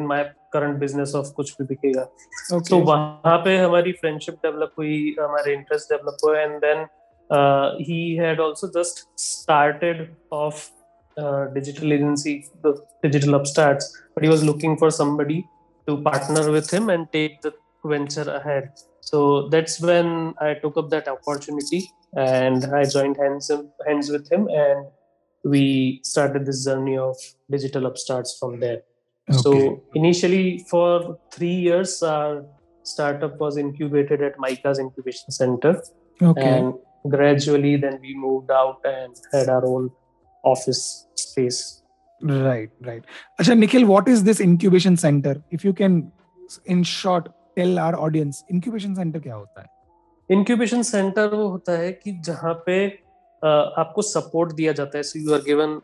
in 0.55 0.55
my 0.55 0.59
current 0.59 0.79
business 0.79 1.15
of 1.15 1.33
कुछ 1.35 1.55
भी 1.61 1.65
बिकेगा 1.67 2.09
okay. 2.53 2.69
so 2.69 2.81
वहाँ 2.85 3.37
पे 3.37 3.57
हमारी 3.57 3.93
friendship 3.93 4.35
develop 4.45 4.69
हुई 4.77 5.15
हमारे 5.19 5.55
interest 5.55 5.93
develop 5.93 6.15
हुए 6.25 6.45
and 6.45 6.61
then 6.61 6.87
uh, 7.37 7.75
he 7.79 8.15
had 8.15 8.39
also 8.39 8.71
just 8.79 9.07
started 9.15 10.09
off 10.29 10.71
uh, 11.17 11.45
digital 11.45 11.93
agency 11.93 12.45
the 12.63 12.85
digital 13.03 13.35
upstarts 13.35 14.01
but 14.15 14.23
he 14.23 14.29
was 14.29 14.43
looking 14.43 14.77
for 14.77 14.91
somebody 14.91 15.45
to 15.87 15.97
partner 15.97 16.51
with 16.51 16.73
him 16.73 16.89
and 16.89 17.11
take 17.13 17.41
the 17.41 17.53
venture 17.85 18.31
ahead 18.31 18.69
so 18.99 19.49
that's 19.49 19.81
when 19.81 20.33
i 20.39 20.53
took 20.53 20.77
up 20.77 20.89
that 20.89 21.07
opportunity 21.07 21.89
and 22.13 22.65
i 22.65 22.85
joined 22.85 23.17
hands 23.17 23.51
hands 23.87 24.09
with 24.09 24.31
him 24.31 24.47
and 24.47 24.85
we 25.43 25.99
started 26.03 26.45
this 26.45 26.65
journey 26.65 26.97
of 26.97 27.17
digital 27.49 27.85
upstarts 27.85 28.37
from 28.39 28.59
there. 28.59 28.83
Okay. 29.28 29.38
So 29.38 29.82
initially, 29.94 30.64
for 30.70 31.18
three 31.32 31.54
years, 31.54 32.02
our 32.02 32.44
startup 32.82 33.38
was 33.38 33.56
incubated 33.56 34.22
at 34.22 34.38
Mica's 34.38 34.78
Incubation 34.78 35.30
Center. 35.30 35.82
Okay. 36.22 36.42
And 36.42 36.74
gradually, 37.08 37.76
then 37.76 37.98
we 38.00 38.14
moved 38.14 38.50
out 38.50 38.78
and 38.84 39.14
had 39.32 39.48
our 39.48 39.66
own 39.66 39.90
office 40.44 41.06
space. 41.14 41.82
Right, 42.22 42.70
right. 42.80 43.04
Asha, 43.40 43.58
Nikhil, 43.58 43.86
what 43.86 44.08
is 44.08 44.22
this 44.24 44.40
incubation 44.40 44.96
center? 44.96 45.42
If 45.50 45.64
you 45.64 45.72
can, 45.72 46.12
in 46.64 46.82
short, 46.82 47.28
tell 47.56 47.78
our 47.78 47.98
audience, 47.98 48.44
incubation 48.50 48.94
center 48.94 49.20
क्या 49.20 49.34
होता 49.34 49.60
है? 49.60 49.68
Incubation 50.30 50.82
centre 50.82 51.34
वो 51.34 51.48
होता 51.48 51.72
है 51.78 51.90
कि 51.92 52.12
जहाँ 52.24 52.54
पे 52.66 52.86
आपको 53.44 54.02
सपोर्ट 54.02 54.52
दिया 54.52 54.72
जाता 54.78 54.98
है 54.98 55.02
so 55.02 55.18
you 55.18 55.34
are 55.34 55.40
given 55.48 55.80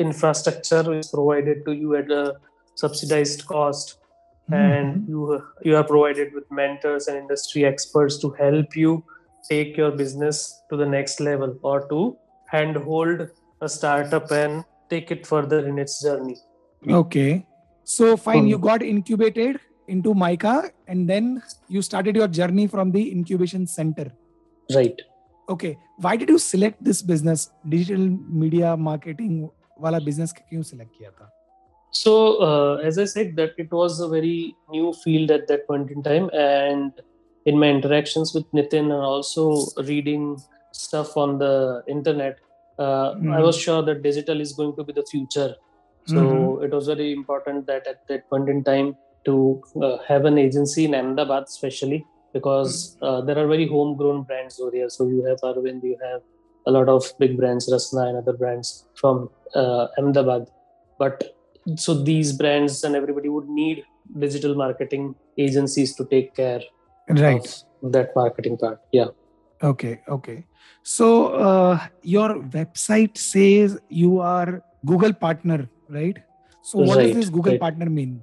infrastructure 0.00 0.94
is 0.94 1.10
provided 1.12 1.58
to 1.66 1.72
you 1.72 1.94
at 1.94 2.10
a 2.10 2.22
subsidized 2.75 3.45
cost 3.45 3.97
and 4.51 5.07
you 5.07 5.41
you 5.63 5.75
are 5.75 5.83
provided 5.83 6.33
with 6.33 6.49
mentors 6.51 7.07
and 7.07 7.17
industry 7.17 7.65
experts 7.65 8.17
to 8.17 8.29
help 8.31 8.75
you 8.75 9.03
take 9.49 9.77
your 9.77 9.91
business 9.91 10.61
to 10.69 10.77
the 10.77 10.85
next 10.85 11.19
level 11.19 11.57
or 11.63 11.87
to 11.89 12.15
handhold 12.47 13.27
a 13.61 13.69
startup 13.69 14.31
and 14.31 14.63
take 14.89 15.11
it 15.11 15.25
further 15.25 15.67
in 15.67 15.79
its 15.79 16.01
journey 16.01 16.37
okay 16.89 17.45
so 17.83 18.15
fine 18.17 18.47
you 18.47 18.57
got 18.57 18.83
incubated 18.83 19.59
into 19.87 20.13
mica 20.13 20.71
and 20.87 21.09
then 21.09 21.41
you 21.67 21.81
started 21.81 22.15
your 22.15 22.27
journey 22.27 22.67
from 22.67 22.91
the 22.91 23.11
incubation 23.11 23.65
center 23.65 24.11
right 24.75 25.01
okay 25.49 25.77
why 25.97 26.15
did 26.15 26.29
you 26.29 26.37
select 26.37 26.83
this 26.83 27.01
business 27.01 27.49
digital 27.69 28.05
media 28.43 28.75
marketing 28.77 29.49
wala 29.77 29.99
business 29.99 30.33
क्यों 30.33 30.63
select 30.63 30.91
किया 30.97 31.11
था 31.17 31.31
So 31.90 32.14
uh, 32.48 32.74
as 32.76 32.98
i 32.98 33.04
said 33.04 33.36
that 33.36 33.52
it 33.58 33.70
was 33.72 34.00
a 34.00 34.08
very 34.08 34.54
new 34.70 34.92
field 35.04 35.30
at 35.30 35.46
that 35.48 35.66
point 35.66 35.90
in 35.90 36.02
time 36.02 36.30
and 36.32 36.92
in 37.46 37.58
my 37.58 37.68
interactions 37.68 38.34
with 38.34 38.50
nitin 38.52 38.86
and 38.94 39.04
also 39.14 39.44
reading 39.92 40.38
stuff 40.72 41.16
on 41.16 41.38
the 41.38 41.82
internet 41.88 42.38
uh, 42.78 43.12
mm-hmm. 43.14 43.32
i 43.32 43.40
was 43.40 43.56
sure 43.56 43.82
that 43.82 44.02
digital 44.02 44.40
is 44.40 44.52
going 44.52 44.74
to 44.76 44.84
be 44.84 44.92
the 44.92 45.06
future 45.10 45.54
so 46.06 46.16
mm-hmm. 46.16 46.64
it 46.64 46.70
was 46.70 46.86
very 46.86 47.12
important 47.12 47.66
that 47.66 47.86
at 47.86 48.06
that 48.08 48.28
point 48.30 48.48
in 48.48 48.62
time 48.62 48.94
to 49.24 49.62
uh, 49.82 49.98
have 50.08 50.24
an 50.24 50.38
agency 50.38 50.84
in 50.84 50.94
ahmedabad 50.94 51.44
especially 51.44 52.04
because 52.32 52.96
uh, 53.02 53.20
there 53.20 53.38
are 53.38 53.46
very 53.46 53.66
homegrown 53.66 54.22
brands 54.22 54.60
over 54.60 54.74
here. 54.74 54.88
So 54.88 55.08
you 55.08 55.24
have 55.24 55.40
Arvind, 55.40 55.82
you 55.82 55.96
have 56.02 56.22
a 56.66 56.70
lot 56.70 56.88
of 56.88 57.04
big 57.18 57.36
brands, 57.36 57.68
Rasna 57.68 58.08
and 58.08 58.18
other 58.18 58.32
brands 58.32 58.86
from 58.94 59.30
uh, 59.54 59.88
Ahmedabad. 59.98 60.48
But 60.98 61.36
so 61.76 61.94
these 61.94 62.32
brands 62.32 62.84
and 62.84 62.96
everybody 62.96 63.28
would 63.28 63.48
need 63.48 63.84
digital 64.18 64.54
marketing 64.54 65.14
agencies 65.38 65.94
to 65.96 66.04
take 66.04 66.34
care 66.34 66.60
right 67.08 67.64
of 67.82 67.92
that 67.92 68.14
marketing 68.14 68.56
part. 68.56 68.80
Yeah. 68.92 69.08
Okay. 69.62 70.00
Okay. 70.08 70.46
So 70.82 71.28
uh, 71.28 71.86
your 72.02 72.40
website 72.40 73.18
says 73.18 73.78
you 73.88 74.20
are 74.20 74.62
Google 74.84 75.12
partner, 75.12 75.68
right? 75.88 76.18
So 76.62 76.78
what 76.78 76.98
right, 76.98 77.06
does 77.08 77.16
this 77.16 77.28
Google 77.28 77.52
right. 77.52 77.60
partner 77.60 77.86
mean? 77.86 78.22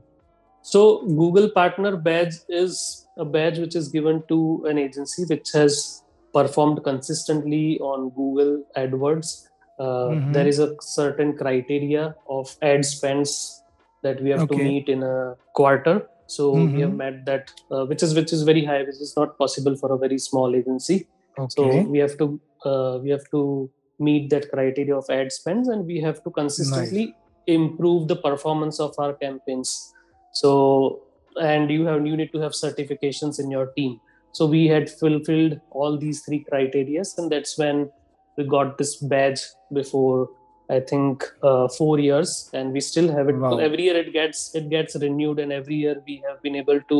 So 0.61 1.05
Google 1.05 1.49
partner 1.49 1.95
badge 1.95 2.35
is 2.49 3.07
a 3.17 3.25
badge 3.25 3.57
which 3.57 3.75
is 3.75 3.87
given 3.87 4.23
to 4.27 4.65
an 4.67 4.77
agency 4.77 5.25
which 5.25 5.49
has 5.53 6.03
performed 6.33 6.83
consistently 6.83 7.79
on 7.79 8.09
Google 8.09 8.63
AdWords. 8.75 9.46
Uh, 9.79 10.09
mm-hmm. 10.09 10.31
there 10.31 10.47
is 10.47 10.59
a 10.59 10.75
certain 10.81 11.37
criteria 11.37 12.15
of 12.27 12.55
ad 12.61 12.83
spends 12.83 13.63
that 14.01 14.21
we 14.21 14.29
have 14.29 14.41
okay. 14.41 14.57
to 14.57 14.63
meet 14.63 14.89
in 14.89 15.03
a 15.03 15.35
quarter. 15.53 16.07
So 16.25 16.53
mm-hmm. 16.53 16.75
we 16.75 16.81
have 16.81 16.93
met 16.93 17.25
that, 17.25 17.51
uh, 17.71 17.85
which 17.85 18.03
is 18.03 18.13
which 18.13 18.33
is 18.33 18.43
very 18.43 18.65
high, 18.65 18.81
which 18.81 19.01
is 19.07 19.13
not 19.15 19.37
possible 19.37 19.75
for 19.75 19.93
a 19.93 19.97
very 19.97 20.17
small 20.17 20.55
agency. 20.55 21.07
Okay. 21.37 21.47
So 21.55 21.81
we 21.81 21.99
have 21.99 22.17
to 22.17 22.39
uh, 22.65 22.99
we 23.01 23.09
have 23.09 23.29
to 23.31 23.69
meet 23.99 24.29
that 24.31 24.51
criteria 24.51 24.95
of 24.95 25.05
ad 25.09 25.31
spends, 25.31 25.67
and 25.67 25.85
we 25.85 26.01
have 26.01 26.23
to 26.23 26.31
consistently 26.31 27.05
nice. 27.05 27.15
improve 27.47 28.07
the 28.07 28.15
performance 28.15 28.79
of 28.79 28.93
our 28.97 29.13
campaigns. 29.13 29.93
So 30.33 31.03
and 31.39 31.69
you 31.69 31.85
have 31.85 32.05
you 32.05 32.17
need 32.17 32.31
to 32.31 32.39
have 32.39 32.51
certifications 32.51 33.39
in 33.39 33.51
your 33.51 33.67
team 33.77 33.99
so 34.31 34.45
we 34.45 34.67
had 34.67 34.89
fulfilled 34.89 35.59
all 35.71 35.97
these 35.97 36.21
three 36.21 36.45
criterias 36.51 37.17
and 37.17 37.31
that's 37.31 37.57
when 37.57 37.89
we 38.37 38.43
got 38.55 38.77
this 38.77 38.95
badge 39.13 39.41
before 39.73 40.29
i 40.69 40.79
think 40.79 41.23
uh, 41.43 41.67
four 41.77 41.99
years 41.99 42.49
and 42.53 42.73
we 42.73 42.81
still 42.89 43.09
have 43.17 43.29
it 43.29 43.37
wow. 43.43 43.57
every 43.67 43.83
year 43.87 43.97
it 44.03 44.11
gets 44.13 44.53
it 44.55 44.69
gets 44.69 44.95
renewed 45.05 45.39
and 45.39 45.51
every 45.51 45.75
year 45.83 45.95
we 46.07 46.21
have 46.27 46.41
been 46.41 46.55
able 46.63 46.81
to 46.93 46.99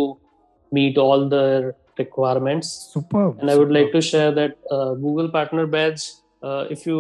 meet 0.72 0.98
all 0.98 1.28
the 1.36 1.74
requirements 1.98 2.70
super 2.94 3.26
and 3.40 3.50
i 3.52 3.56
would 3.56 3.74
like 3.78 3.92
to 3.92 4.02
share 4.12 4.32
that 4.40 4.58
uh, 4.72 4.94
google 5.06 5.30
partner 5.38 5.66
badge 5.66 6.04
uh, 6.44 6.66
if 6.70 6.86
you 6.86 7.00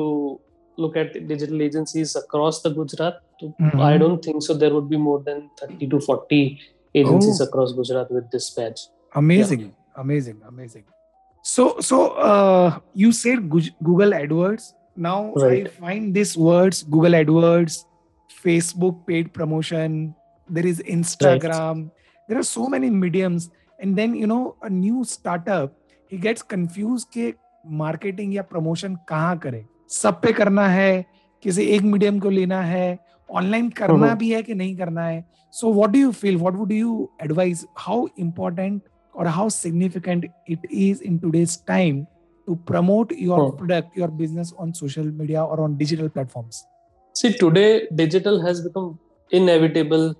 look 0.83 0.95
at 0.95 1.13
digital 1.27 1.61
agencies 1.67 2.15
across 2.15 2.61
the 2.61 2.71
gujarat 2.79 3.21
mm-hmm. 3.41 3.81
i 3.91 3.97
don't 3.97 4.23
think 4.27 4.43
so 4.47 4.53
there 4.63 4.73
would 4.77 4.89
be 4.95 4.99
more 5.09 5.21
than 5.29 5.49
30 5.59 5.87
to 5.93 5.99
40 5.99 6.41
agencies 6.97 7.41
oh. 7.41 7.45
across 7.45 7.73
Gujarat 7.73 8.11
with 8.11 8.29
this 8.31 8.49
badge. 8.49 8.81
Amazing, 9.13 9.61
yeah. 9.61 10.01
amazing, 10.01 10.41
amazing. 10.47 10.83
So, 11.47 11.79
so 11.79 11.97
uh, 12.29 12.79
you 12.93 13.13
said 13.13 13.49
Google 13.49 14.11
AdWords. 14.11 14.73
Now 14.97 15.33
right. 15.35 15.67
I 15.67 15.69
find 15.69 16.13
these 16.13 16.35
words: 16.35 16.83
Google 16.83 17.13
AdWords, 17.13 17.85
Facebook 18.43 19.07
paid 19.07 19.33
promotion. 19.33 20.13
There 20.49 20.67
is 20.67 20.81
Instagram. 20.95 21.83
Right. 21.83 22.27
There 22.29 22.37
are 22.37 22.49
so 22.49 22.67
many 22.67 22.89
mediums, 22.89 23.49
and 23.79 23.97
then 23.97 24.13
you 24.13 24.27
know 24.27 24.57
a 24.61 24.69
new 24.69 25.05
startup 25.05 25.71
he 26.11 26.17
gets 26.17 26.43
confused 26.55 27.07
कि 27.13 27.33
marketing 27.83 28.33
या 28.33 28.43
promotion 28.51 28.95
कहाँ 29.09 29.37
करे 29.45 29.65
सब 29.91 30.21
पे 30.21 30.33
करना 30.33 30.67
है 30.69 31.05
किसी 31.43 31.63
एक 31.75 31.81
मीडियम 31.93 32.19
को 32.19 32.29
लेना 32.29 32.61
है 32.63 32.87
ऑनलाइन 33.29 33.69
करना 33.79 34.13
भी 34.15 34.31
है 34.33 34.43
कि 34.43 34.53
नहीं 34.53 34.75
करना 34.77 35.05
है 35.05 35.23
so 35.51 35.73
what 35.73 35.89
do 35.89 35.99
you 35.99 36.11
feel 36.21 36.37
what 36.37 36.55
would 36.55 36.71
you 36.71 37.09
advise 37.23 37.65
how 37.87 38.07
important 38.19 38.81
or 39.17 39.25
how 39.25 39.49
significant 39.49 40.25
it 40.45 40.59
is 40.69 41.01
in 41.01 41.19
today's 41.19 41.57
time 41.57 42.07
to 42.45 42.55
promote 42.67 43.11
your 43.11 43.41
oh. 43.41 43.51
product 43.51 43.97
your 43.97 44.07
business 44.07 44.53
on 44.57 44.73
social 44.73 45.05
media 45.05 45.43
or 45.43 45.59
on 45.61 45.75
digital 45.77 46.07
platforms? 46.07 46.63
See 47.13 47.33
today 47.33 47.87
digital 47.93 48.39
has 48.45 48.61
become 48.61 48.99
inevitable 49.31 50.15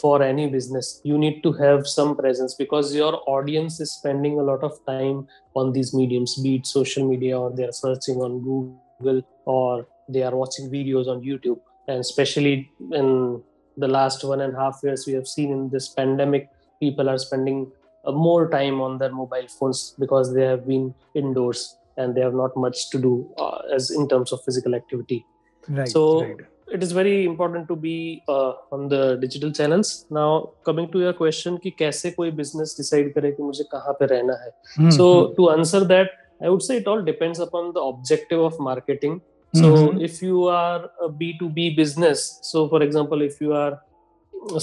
for 0.00 0.22
any 0.22 0.48
business. 0.48 1.00
You 1.02 1.18
need 1.18 1.42
to 1.42 1.52
have 1.54 1.86
some 1.86 2.14
presence 2.16 2.54
because 2.54 2.94
your 2.94 3.20
audience 3.26 3.80
is 3.80 3.92
spending 3.92 4.38
a 4.38 4.42
lot 4.42 4.62
of 4.62 4.78
time 4.86 5.26
on 5.54 5.72
these 5.72 5.94
mediums 5.94 6.38
be 6.42 6.56
it 6.56 6.66
social 6.66 7.08
media 7.08 7.38
or 7.38 7.50
they 7.56 7.64
are 7.64 7.72
searching 7.72 8.16
on 8.16 8.40
google 8.48 9.22
or 9.46 9.86
they 10.08 10.22
are 10.22 10.36
watching 10.36 10.70
videos 10.70 11.08
on 11.08 11.22
youtube. 11.22 11.60
And 11.88 12.00
especially 12.00 12.70
in 12.92 13.42
the 13.76 13.88
last 13.88 14.24
one 14.24 14.42
and 14.42 14.54
a 14.54 14.58
half 14.58 14.80
years 14.82 15.06
we 15.06 15.14
have 15.14 15.26
seen 15.26 15.52
in 15.52 15.70
this 15.70 15.88
pandemic 15.88 16.50
people 16.80 17.08
are 17.08 17.18
spending 17.18 17.70
uh, 18.04 18.10
more 18.10 18.50
time 18.50 18.80
on 18.80 18.98
their 18.98 19.12
mobile 19.12 19.46
phones 19.46 19.94
because 19.96 20.34
they 20.34 20.42
have 20.42 20.66
been 20.66 20.92
indoors 21.14 21.76
and 21.96 22.16
they 22.16 22.20
have 22.20 22.34
not 22.34 22.56
much 22.56 22.90
to 22.90 22.98
do 22.98 23.32
uh, 23.38 23.58
as 23.72 23.92
in 23.92 24.08
terms 24.08 24.32
of 24.32 24.42
physical 24.44 24.74
activity 24.74 25.24
right, 25.68 25.88
so 25.88 26.24
right. 26.24 26.36
it 26.72 26.82
is 26.82 26.90
very 26.90 27.24
important 27.24 27.68
to 27.68 27.76
be 27.76 28.20
uh, 28.28 28.54
on 28.72 28.88
the 28.88 29.18
digital 29.20 29.52
channels 29.52 30.04
now 30.10 30.50
coming 30.64 30.90
to 30.90 30.98
your 30.98 31.12
question 31.12 31.58
ki 31.58 31.72
kaise 31.82 32.08
koi 32.16 32.32
business 32.40 32.74
decide 32.80 33.12
kare 33.18 33.30
ki 33.36 33.46
mujhe 33.50 33.68
kahan 33.74 33.98
pe 34.00 34.08
rehna 34.14 34.38
hai 34.40 34.50
mm-hmm. 34.50 34.90
so 34.98 35.06
hmm. 35.06 35.36
to 35.36 35.48
answer 35.54 35.82
that 35.94 36.10
i 36.40 36.50
would 36.54 36.66
say 36.68 36.78
it 36.82 36.90
all 36.94 37.06
depends 37.10 37.44
upon 37.46 37.70
the 37.78 37.86
objective 37.92 38.44
of 38.48 38.58
marketing 38.70 39.20
so 39.60 39.70
mm-hmm. 39.70 40.02
if 40.10 40.20
you 40.26 40.48
are 40.56 40.90
a 41.06 41.12
b2b 41.22 41.70
business 41.78 42.26
so 42.50 42.66
for 42.74 42.82
example 42.82 43.24
if 43.30 43.40
you 43.46 43.54
are 43.62 43.72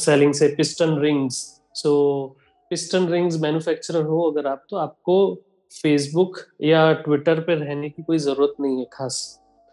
selling 0.08 0.38
say 0.44 0.54
piston 0.62 0.96
rings 1.08 1.42
so 1.86 1.96
piston 2.70 3.08
rings 3.10 3.40
manufacturer 3.42 4.04
हो 4.06 4.22
अगर 4.32 4.48
आप 4.48 4.66
तो 4.70 4.78
आपको 4.78 5.18
Facebook 5.72 6.38
या 6.64 6.92
Twitter 7.06 7.40
पे 7.40 7.56
रहने 7.56 7.90
की 7.90 8.04
कोई 8.04 8.18
ज़रूरत 8.18 8.54
नहीं 8.62 8.80
है 8.80 8.86
खास 8.94 9.18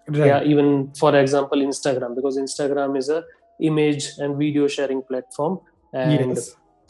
या 0.08 0.38
even 0.46 0.86
for 1.00 1.16
example 1.16 1.62
Instagram 1.62 2.14
because 2.14 2.38
Instagram 2.40 2.96
is 2.96 3.12
a 3.12 3.22
image 3.60 4.16
and 4.20 4.36
video 4.36 4.68
sharing 4.68 5.02
platform 5.02 5.58
and 5.92 6.38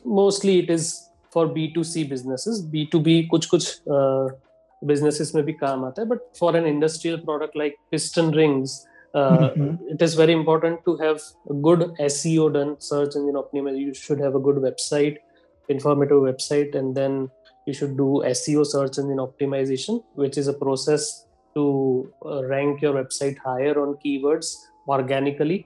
mostly 0.04 0.58
it 0.58 0.70
is 0.70 0.92
for 1.34 1.46
B 1.52 1.66
to 1.74 1.82
C 1.84 2.04
business 2.04 2.44
B 2.72 2.84
to 2.92 3.00
B 3.00 3.22
कुछ 3.30 3.46
कुछ 3.46 3.80
बिजनेसेस 3.88 5.34
में 5.34 5.44
भी 5.44 5.52
काम 5.52 5.84
आता 5.84 6.02
है 6.02 6.08
but 6.08 6.20
for 6.40 6.56
an 6.56 6.66
industrial 6.66 7.16
product 7.24 7.56
like 7.56 7.76
piston 7.90 8.30
rings 8.34 8.84
it 9.14 10.02
is 10.02 10.14
very 10.14 10.32
important 10.32 10.84
to 10.84 10.96
have 10.96 11.20
good 11.62 11.94
SEO 11.98 12.52
done, 12.52 12.76
search 12.78 13.16
engine 13.16 13.34
optimization. 13.34 13.80
You 13.80 13.94
should 13.94 14.20
have 14.20 14.34
a 14.34 14.38
good 14.38 14.56
website. 14.56 15.16
Informative 15.68 16.20
website 16.28 16.74
and 16.74 16.94
then 17.00 17.14
you 17.66 17.74
should 17.78 17.94
do 18.00 18.08
seo 18.32 18.64
search 18.72 18.98
engine 19.02 19.22
optimization 19.26 20.02
which 20.14 20.36
is 20.42 20.48
a 20.48 20.56
process 20.64 21.06
to 21.56 21.64
uh, 22.26 22.40
rank 22.52 22.82
your 22.82 22.92
website 22.94 23.38
higher 23.46 23.74
on 23.84 23.94
keywords 24.04 24.50
organically 24.88 25.58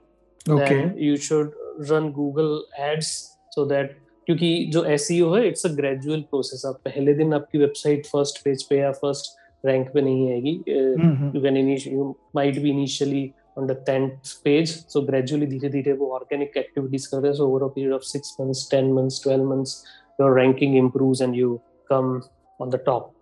okay 0.47 0.67
then 0.69 0.93
you 1.07 1.17
should 1.27 1.51
run 1.89 2.11
google 2.21 2.53
ads 2.91 3.11
so 3.57 3.65
that 3.73 3.97
क्योंकि 4.27 4.49
जो 4.73 4.81
SEO 4.95 5.35
है 5.35 5.47
it's 5.47 5.65
a 5.65 5.69
gradual 5.75 6.21
process 6.31 6.65
आप 6.65 6.75
पहले 6.85 7.13
दिन 7.13 7.33
आपकी 7.33 7.57
website 7.57 8.05
first 8.05 8.43
page 8.43 8.63
पे 8.69 8.77
या 8.77 8.91
first 8.99 9.65
rank 9.65 9.89
पे 9.93 10.01
नहीं 10.01 10.29
आएगी 10.31 10.53
Mhm. 10.67 11.35
You 11.35 11.41
can 11.41 11.57
you 11.93 12.05
might 12.35 12.59
be 12.61 12.69
initially 12.69 13.23
on 13.57 13.67
the 13.67 13.75
10th 13.89 14.33
page 14.45 14.71
so 14.93 15.01
gradually 15.09 15.47
धीरे 15.53 15.69
धीरे 15.69 15.93
वो 16.01 16.07
organic 16.19 16.57
activities 16.63 17.07
करते 17.13 17.27
हैं 17.27 17.33
so 17.39 17.47
over 17.47 17.63
a 17.65 17.69
period 17.77 17.95
of 17.99 18.03
6 18.03 18.35
months 18.39 18.65
10 18.73 18.91
months 18.97 19.19
12 19.27 19.47
months 19.53 19.73
your 20.19 20.33
ranking 20.33 20.75
improves 20.81 21.21
and 21.27 21.35
you 21.41 21.61
come 21.93 22.11
on 22.59 22.69
the 22.75 22.81
top 22.89 23.13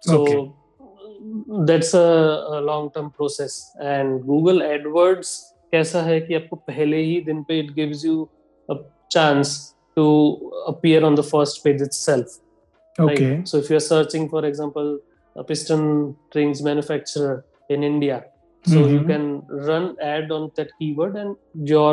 so 0.00 0.20
Okay. 0.20 1.66
that's 1.68 1.92
a, 1.94 2.08
a 2.56 2.60
long 2.70 2.90
term 2.96 3.10
process 3.18 3.58
and 3.92 4.24
google 4.32 4.60
adwords 4.70 5.36
कैसा 5.72 6.02
है 6.02 6.20
कि 6.26 6.34
आपको 6.34 6.56
पहले 6.70 7.02
ही 7.02 7.20
दिन 7.26 7.42
पे 7.48 7.62
it 7.62 7.70
gives 7.78 8.04
you 8.08 8.16
a 8.74 8.76
chance 9.14 9.54
to 9.98 10.04
appear 10.72 11.04
on 11.04 11.14
the 11.20 11.24
first 11.34 11.62
page 11.64 11.80
itself 11.88 12.36
okay 13.00 13.30
Right? 13.30 13.48
So 13.48 13.58
if 13.58 13.68
you're 13.70 13.86
searching, 13.86 14.28
for 14.28 14.44
example, 14.46 14.98
a 15.36 15.44
piston 15.44 15.82
rings 16.34 16.62
manufacturer 16.62 17.44
in 17.68 17.82
India, 17.82 18.24
so 18.72 18.78
you 18.92 19.00
Mhm. 19.00 19.08
can 19.10 19.24
run 19.70 19.84
ad 20.12 20.30
on 20.36 20.44
that 20.56 20.70
keyword 20.78 21.14
and 21.22 21.36
your 21.72 21.92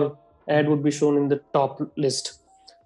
ad 0.55 0.67
would 0.69 0.83
be 0.88 0.93
shown 0.99 1.15
in 1.21 1.27
the 1.33 1.39
top 1.57 1.81
list. 2.05 2.25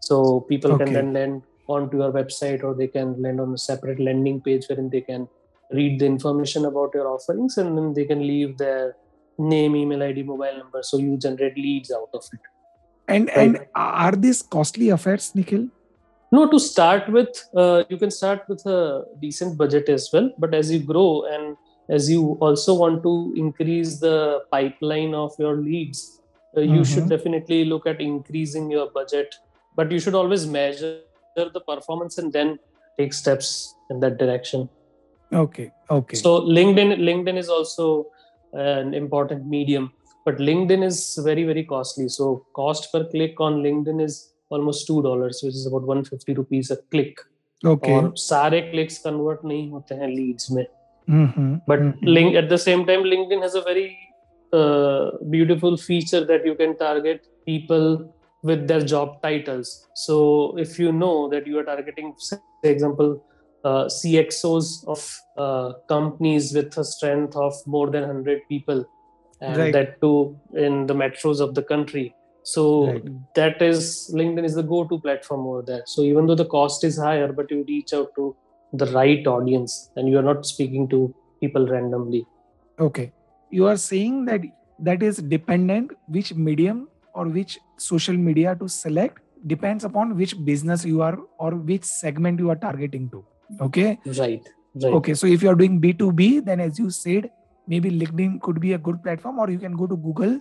So 0.09 0.41
people 0.51 0.71
Okay. 0.73 0.83
can 0.85 0.93
then 0.97 1.09
land 1.17 1.35
onto 1.75 1.97
your 2.01 2.11
website 2.19 2.63
or 2.67 2.73
they 2.81 2.87
can 2.97 3.09
land 3.23 3.39
on 3.45 3.53
a 3.53 3.61
separate 3.69 3.99
landing 4.07 4.37
page 4.47 4.65
wherein 4.69 4.89
they 4.95 5.01
can 5.09 5.27
read 5.79 5.99
the 6.01 6.05
information 6.05 6.65
about 6.71 6.91
your 6.97 7.07
offerings 7.13 7.57
and 7.57 7.77
then 7.77 7.87
they 7.97 8.05
can 8.11 8.21
leave 8.31 8.57
their 8.57 8.95
name, 9.37 9.75
email 9.75 10.03
ID, 10.03 10.23
mobile 10.23 10.57
number. 10.57 10.81
So 10.83 10.97
you 10.97 11.17
generate 11.17 11.57
leads 11.57 11.91
out 11.91 12.09
of 12.19 12.23
it. 12.37 12.45
and 13.15 13.29
and 13.41 13.59
are 13.81 14.13
these 14.23 14.39
costly 14.55 14.87
affairs 14.95 15.27
nikhil 15.39 15.65
No, 16.35 16.39
to 16.53 16.57
start 16.63 17.05
with, 17.15 17.37
uh, 17.63 17.83
you 17.91 17.97
can 17.99 18.11
start 18.11 18.41
with 18.49 18.63
a 18.65 18.79
decent 19.21 19.57
budget 19.59 19.87
as 19.93 20.09
well. 20.13 20.25
But 20.43 20.53
as 20.57 20.71
you 20.73 20.79
grow 20.89 21.23
and 21.33 21.55
as 21.88 22.10
you 22.10 22.36
also 22.40 22.74
want 22.74 23.02
to 23.02 23.14
increase 23.36 23.98
the 24.00 24.16
pipeline 24.50 25.14
of 25.14 25.32
your 25.38 25.56
leads, 25.56 26.20
uh, 26.56 26.60
you 26.60 26.84
should 26.84 27.04
Mhm. 27.04 27.14
definitely 27.14 27.64
look 27.72 27.86
at 27.86 28.00
increasing 28.00 28.70
your 28.70 28.90
budget. 28.98 29.34
But 29.76 29.90
you 29.90 29.98
should 30.04 30.14
always 30.14 30.46
measure 30.46 30.92
the 31.56 31.60
performance 31.60 32.18
and 32.18 32.32
then 32.32 32.58
take 32.98 33.12
steps 33.22 33.50
in 33.90 34.00
that 34.00 34.18
direction. 34.22 34.68
okay 35.40 35.64
okay 35.96 36.16
So 36.16 36.30
LinkedIn, 36.56 36.90
LinkedIn 37.08 37.38
is 37.42 37.48
also 37.48 37.84
an 38.52 38.92
important 38.94 39.46
medium, 39.52 39.84
but 40.26 40.36
LinkedIn 40.48 40.82
is 40.88 40.98
very 41.28 41.44
very 41.50 41.64
costly. 41.70 42.08
So 42.16 42.26
cost 42.58 42.92
per 42.92 43.00
click 43.12 43.40
on 43.46 43.62
LinkedIn 43.66 44.02
is 44.08 44.18
almost 44.50 44.86
two 44.90 45.00
dollars, 45.06 45.40
which 45.42 45.54
is 45.60 45.64
about 45.70 45.84
one 45.92 46.04
fifty 46.10 46.34
rupees 46.40 46.70
a 46.70 46.78
click. 46.96 47.22
okay 47.70 47.92
और 47.96 48.12
सारे 48.18 48.60
clicks 48.70 48.98
convert 49.06 49.44
नहीं 49.44 49.68
होते 49.70 49.94
हैं 49.94 50.08
Leeds 50.08 50.50
में 50.52 50.64
Mhm. 51.07 51.61
but 51.65 51.79
Mhm. 51.79 51.99
link 52.15 52.35
at 52.35 52.49
the 52.49 52.57
same 52.57 52.85
time 52.85 53.03
linkedin 53.03 53.41
has 53.41 53.55
a 53.55 53.61
very 53.61 53.97
uh, 54.53 55.11
beautiful 55.29 55.77
feature 55.77 56.23
that 56.25 56.45
you 56.45 56.55
can 56.55 56.77
target 56.77 57.21
people 57.45 58.13
with 58.43 58.67
their 58.67 58.81
job 58.81 59.21
titles 59.21 59.69
so 59.93 60.17
if 60.57 60.77
you 60.79 60.91
know 60.91 61.27
that 61.29 61.47
you 61.47 61.57
are 61.59 61.63
targeting 61.63 62.13
say 62.17 62.39
example 62.63 63.21
uh, 63.63 63.85
cxos 63.97 64.67
of 64.87 65.01
uh, 65.37 65.73
companies 65.87 66.53
with 66.53 66.77
a 66.77 66.83
strength 66.83 67.35
of 67.35 67.53
more 67.65 67.89
than 67.89 68.03
100 68.03 68.41
people 68.49 68.85
and 69.41 69.57
Right. 69.57 69.73
that 69.73 70.01
too 70.01 70.39
in 70.55 70.87
the 70.87 70.93
metros 71.03 71.39
of 71.39 71.53
the 71.55 71.63
country 71.63 72.05
so 72.43 72.63
Right. 72.87 73.03
that 73.35 73.61
is 73.61 73.79
linkedin 74.19 74.45
is 74.45 74.55
the 74.55 74.63
go-to 74.73 74.99
platform 74.99 75.45
over 75.47 75.63
there 75.71 75.83
so 75.85 76.01
even 76.01 76.25
though 76.27 76.35
the 76.43 76.51
cost 76.57 76.83
is 76.83 76.97
higher 76.97 77.31
but 77.39 77.51
you 77.51 77.63
reach 77.67 77.93
out 77.93 78.09
to 78.17 78.35
the 78.72 78.86
right 78.92 79.26
audience 79.26 79.90
and 79.96 80.08
you 80.08 80.18
are 80.18 80.22
not 80.22 80.46
speaking 80.46 80.88
to 80.88 81.14
people 81.40 81.66
randomly 81.66 82.24
okay 82.78 83.12
you 83.50 83.66
are 83.66 83.76
saying 83.76 84.24
that 84.24 84.40
that 84.78 85.02
is 85.02 85.18
dependent 85.18 85.92
which 86.06 86.34
medium 86.34 86.88
or 87.14 87.26
which 87.26 87.58
social 87.76 88.16
media 88.16 88.54
to 88.54 88.68
select 88.68 89.18
depends 89.46 89.84
upon 89.84 90.16
which 90.16 90.34
business 90.44 90.84
you 90.84 91.02
are 91.02 91.18
or 91.38 91.50
which 91.54 91.84
segment 91.84 92.38
you 92.38 92.48
are 92.50 92.56
targeting 92.56 93.08
to 93.10 93.24
okay 93.60 93.98
right 94.18 94.48
right 94.82 94.94
okay 94.94 95.14
so 95.14 95.26
if 95.26 95.42
you 95.42 95.50
are 95.50 95.54
doing 95.54 95.80
b2b 95.80 96.44
then 96.44 96.60
as 96.60 96.78
you 96.78 96.88
said 96.90 97.30
maybe 97.66 97.90
linkedin 97.90 98.40
could 98.40 98.60
be 98.60 98.72
a 98.72 98.78
good 98.78 99.02
platform 99.02 99.38
or 99.38 99.50
you 99.50 99.58
can 99.58 99.76
go 99.76 99.86
to 99.86 99.96
google 99.96 100.40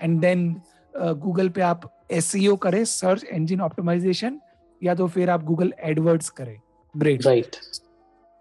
and 0.00 0.22
then 0.22 0.62
uh, 1.00 1.12
google 1.14 1.50
पे 1.50 1.60
आप 1.62 1.90
SEO 2.12 2.56
करें 2.62 2.84
search 2.84 3.24
engine 3.24 3.60
optimisation 3.60 4.38
या 4.84 4.94
तो 4.94 5.06
फिर 5.14 5.30
आप 5.30 5.44
Google 5.44 5.72
Edwards 5.90 6.28
करें 6.38 6.56
great 6.95 7.23
right. 7.25 7.55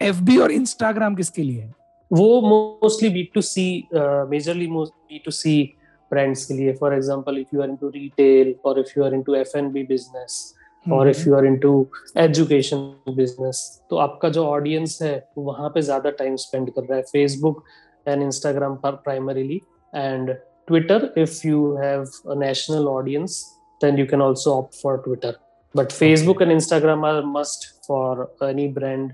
FB 0.01 0.37
और 0.39 0.53
Instagram 0.53 1.15
किसके 1.15 1.43
लिए 1.43 1.61
है? 1.61 1.73
वो 2.11 2.41
mostly 2.41 3.09
B 3.11 3.23
to 3.35 3.41
C 3.41 3.67
majorly 3.95 4.67
B 4.67 5.19
to 5.25 5.31
C 5.31 5.63
brands 6.11 6.45
के 6.47 6.55
लिए. 6.55 6.73
For 6.73 6.95
example 6.95 7.39
if 7.39 7.55
you 7.55 7.63
are 7.63 7.69
into 7.69 7.89
retail 7.89 8.55
और 8.65 8.81
if 8.81 8.93
you 8.99 9.05
are 9.05 9.15
into 9.15 9.35
F and B 9.35 9.83
business 9.85 10.55
और 10.87 11.09
if 11.11 11.29
you 11.29 11.35
are 11.37 11.47
into 11.47 11.87
education 12.19 13.15
business 13.17 13.63
तो 13.91 13.97
आपका 14.07 14.29
जो 14.29 14.45
ऑडियंस 14.47 14.99
है 15.03 15.29
वहाँ 15.39 15.71
पे 15.75 15.83
ज़्यादा 15.83 16.11
टाइम 16.21 16.37
स्पेंड 16.45 16.71
कर 16.71 16.83
रहा 16.83 16.97
है. 16.97 17.03
फेसबुक 17.03 17.65
एंड 18.09 18.23
इंस्टाग्राम 18.23 18.77
पर 18.85 19.01
primarily 19.05 19.61
and 19.93 20.31
Twitter 20.67 21.13
if 21.19 21.47
you 21.47 21.75
have 21.83 22.05
a 22.31 22.39
national 22.47 22.89
audience 22.89 23.45
then 23.81 23.99
you 24.01 24.05
can 24.11 24.23
also 24.25 24.53
opt 24.59 24.75
for 24.75 24.93
twitter. 25.07 25.31
but 25.76 25.94
facebook 25.98 26.42
and 26.46 26.52
instagram 26.52 27.04
are 27.10 27.24
must 27.34 27.68
for 27.88 28.30
any 28.50 28.68
brand 28.78 29.14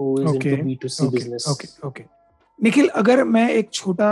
who 0.00 0.10
is 0.20 0.28
Okay. 0.30 0.52
into 0.52 0.64
b2c 0.66 1.08
business 1.16 1.48
okay 1.50 1.68
okay 1.86 2.04
Nikhil 2.58 2.88
अगर 3.02 3.24
मैं 3.34 3.48
एक 3.50 3.70
छोटा 3.72 4.10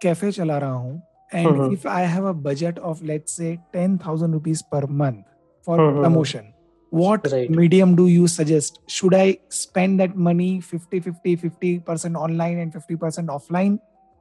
cafe 0.00 0.30
चला 0.32 0.58
रहा 0.58 0.72
हूँ 0.72 1.02
and 1.34 1.46
hmm. 1.46 1.72
If 1.72 1.86
I 1.86 2.04
have 2.06 2.28
a 2.28 2.32
budget 2.46 2.78
of 2.90 3.02
let's 3.10 3.36
say 3.36 3.56
ten 3.72 3.96
thousand 4.06 4.34
rupees 4.34 4.62
per 4.72 4.86
month 5.02 5.22
for 5.66 5.80
hmm, 5.80 5.90
hmm, 5.90 6.02
promotion 6.02 6.52
what 6.92 7.26
Right. 7.30 7.50
medium 7.50 7.90
do 7.96 8.04
you 8.08 8.28
suggest 8.34 8.78
should 8.88 9.14
i 9.16 9.24
spend 9.56 10.00
that 10.02 10.14
money 10.28 10.46
50 10.68 11.00
50 11.00 11.34
50% 11.40 12.16
online 12.16 12.60
and 12.62 12.76
50% 12.76 13.32
offline 13.34 13.74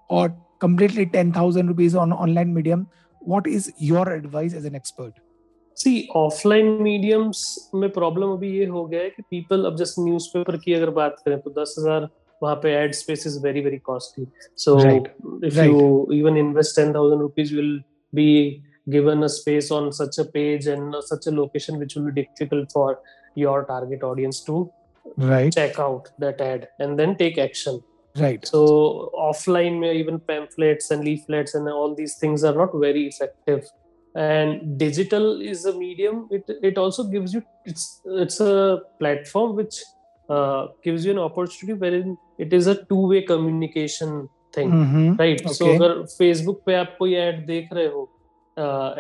or 0.10 0.24
completely 0.60 1.06
10000 1.14 1.70
rupees 1.70 1.96
on 1.96 2.16
online 2.26 2.52
medium 2.54 2.84
what 3.22 3.48
is 3.48 3.70
your 3.80 4.04
advice 4.10 4.54
as 4.54 4.66
an 4.66 4.76
expert 4.76 5.14
see 5.83 6.09
offline 6.17 6.67
mediums 6.83 7.71
में 7.75 7.89
problem 7.91 8.33
अभी 8.33 8.51
ये 8.51 8.67
हो 8.67 8.85
गया 8.87 9.01
है 9.01 9.11
कि 9.11 9.23
people 9.23 9.65
अब 9.65 9.77
जैसे 9.77 10.03
newspaper 10.03 10.57
की 10.57 10.75
अगर 10.75 10.91
बात 10.99 11.17
करें 11.25 11.39
तो 11.41 11.51
दस 11.53 11.75
हज़ार 11.79 12.09
वहाँ 12.43 12.55
पे 12.57 12.73
ad 12.75 12.93
space 12.95 13.27
is 13.27 13.39
very 13.43 13.61
very 13.61 13.79
costly 13.85 14.27
so 14.57 14.79
if 15.47 15.61
you 15.61 16.09
even 16.13 16.37
invest 16.37 16.77
ten 16.77 16.95
thousand 16.95 17.21
rupees 17.21 17.55
will 17.57 17.73
be 18.13 18.29
given 18.89 19.23
a 19.23 19.27
space 19.33 19.73
on 19.73 19.91
such 19.93 20.21
a 20.21 20.25
page 20.35 20.69
and 20.69 20.95
such 21.03 21.29
a 21.29 21.31
location 21.33 21.79
which 21.79 21.97
will 21.97 22.07
be 22.07 22.21
difficult 22.21 22.73
for 22.73 23.03
your 23.39 23.63
target 23.65 24.05
audience 24.05 24.45
to 24.47 24.63
right 25.21 25.53
check 25.55 25.81
out 25.81 26.09
that 26.21 26.41
ad 26.41 26.67
and 26.81 26.97
then 26.97 27.15
take 27.17 27.39
action 27.41 27.81
right 28.17 28.45
so 28.45 28.65
offline 29.21 29.75
में 29.75 29.93
even 29.93 30.19
pamphlets 30.27 30.93
and 30.93 31.05
leaflets 31.05 31.57
and 31.57 31.69
all 31.69 31.95
these 31.95 32.23
things 32.23 32.45
are 32.45 32.57
not 32.57 32.75
very 32.77 33.07
effective 33.07 33.61
and 34.16 34.62
digital 34.82 35.26
is 35.48 35.60
a 35.66 35.74
medium 35.80 36.22
it, 36.36 36.48
it 36.70 36.78
also 36.84 37.04
gives 37.10 37.34
you 37.36 37.42
it's 37.72 37.84
it's 38.24 38.40
a 38.46 38.54
platform 39.02 39.52
which 39.60 39.76
uh, 40.30 40.62
gives 40.88 41.06
you 41.06 41.12
an 41.16 41.20
opportunity 41.26 41.76
wherein 41.84 42.16
it 42.46 42.56
is 42.60 42.70
a 42.72 42.76
two 42.92 43.04
way 43.12 43.22
communication 43.32 44.16
thing 44.58 44.72
Mhm. 44.78 45.18
Right 45.20 45.48
so 45.48 45.66
Okay. 45.66 45.76
अगर 45.76 46.02
Facebook 46.18 46.62
पे 46.66 46.74
आप 46.76 46.96
कोई 47.00 47.14
add 47.26 47.46
देख 47.48 47.70
रहे 47.74 47.86
हो 47.98 48.04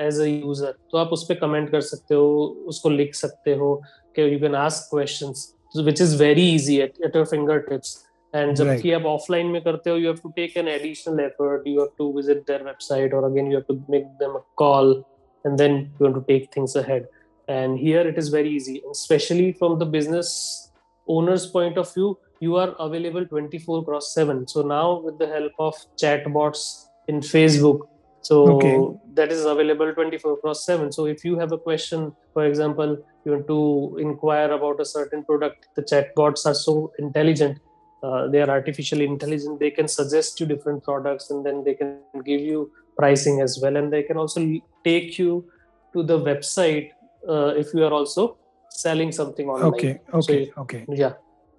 as 0.06 0.20
a 0.22 0.26
user 0.26 0.74
तो 0.91 0.98
आप 0.98 1.13
उस 1.13 1.24
पे 1.30 1.36
कमेंट 1.36 1.70
कर 1.72 1.82
सकते 1.89 2.15
हो 2.15 2.28
उसको 2.74 2.89
लिख 2.89 3.15
सकते 3.15 3.54
हो 3.63 3.74
कि 4.15 4.34
you 4.34 4.39
can 4.39 4.56
ask 4.56 4.89
questions 4.93 5.54
which 5.78 6.02
is 6.02 6.15
very 6.22 6.50
easy 6.56 6.78
eight 6.82 7.02
eight 7.06 7.15
your 7.15 7.26
finger 7.34 7.60
tips 7.70 7.98
and 8.36 8.54
जबकि 8.56 8.91
आप 8.93 9.06
ऑफलाइन 9.06 9.48
में 9.48 9.62
करते 9.63 9.89
हो 9.89 9.98
you 9.98 10.08
have 10.08 10.17
to 10.24 10.30
take 10.36 10.58
an 10.58 10.67
additional 10.67 11.20
effort 11.26 11.67
you 11.67 11.80
have 11.80 11.89
to 11.98 12.12
visit 12.15 12.41
their 12.48 12.63
website 12.63 13.13
और 13.13 13.32
again 13.32 13.52
you 13.52 13.58
have 13.58 13.63
to 13.67 13.80
make 13.91 14.06
them 14.24 14.36
a 14.36 14.43
call 14.63 15.04
and 15.46 15.60
then 15.62 15.76
you 15.98 16.06
want 16.06 16.15
to 16.15 16.22
take 16.30 16.54
things 16.54 16.76
ahead 16.76 17.04
and 17.48 17.80
here 17.80 18.02
it 18.08 18.17
is 18.22 18.30
very 18.30 18.50
easy 18.50 18.78
and 18.84 18.91
especially 18.91 19.52
from 19.60 19.78
the 19.82 19.86
business 19.98 20.72
owner's 21.08 21.46
point 21.58 21.78
of 21.78 21.93
view 21.93 22.17
you 22.46 22.56
are 22.56 22.72
available 22.80 23.26
24 23.26 23.84
cross 23.86 24.13
7 24.13 24.48
so 24.48 24.62
now 24.62 24.88
with 25.06 25.17
the 25.20 25.28
help 25.28 25.62
of 25.67 25.78
chatbots 26.04 26.65
in 27.08 27.22
facebook 27.36 27.86
so 28.30 28.39
Okay. 28.54 28.74
that 29.17 29.32
is 29.36 29.46
available 29.46 29.93
24 29.93 30.38
cross 30.41 30.65
7 30.65 30.91
so 30.98 31.06
if 31.06 31.24
you 31.28 31.38
have 31.39 31.54
a 31.58 31.62
question 31.67 32.12
for 32.34 32.46
example 32.46 32.98
you 33.24 33.32
want 33.32 33.48
to 33.54 33.62
inquire 34.08 34.52
about 34.58 34.82
a 34.86 34.89
certain 34.96 35.24
product 35.30 35.70
the 35.80 35.86
chatbots 35.93 36.46
are 36.52 36.58
so 36.65 36.76
intelligent 37.06 37.63
uh, 38.03 38.27
they 38.29 38.41
are 38.45 38.51
artificially 38.51 39.05
intelligent 39.15 39.59
they 39.65 39.71
can 39.71 39.88
suggest 39.88 40.41
you 40.41 40.47
different 40.47 40.83
products 40.83 41.31
and 41.31 41.47
then 41.47 41.62
they 41.65 41.75
can 41.75 41.91
give 42.31 42.41
you 42.41 42.71
pricing 43.01 43.41
as 43.41 43.59
well 43.62 43.77
and 43.77 43.93
they 43.93 44.03
can 44.03 44.17
also 44.17 44.41
take 44.85 45.19
you 45.19 45.45
to 45.93 46.03
the 46.03 46.19
website 46.31 46.91
uh, 47.29 47.53
if 47.62 47.73
you 47.75 47.85
are 47.85 47.93
also 47.93 48.37
selling 48.71 49.12
something 49.12 49.49
online 49.49 49.73
Okay. 49.75 49.93
Okay. 50.21 50.43
if- 50.43 50.59
Okay. 50.65 50.85
yeah 51.03 51.12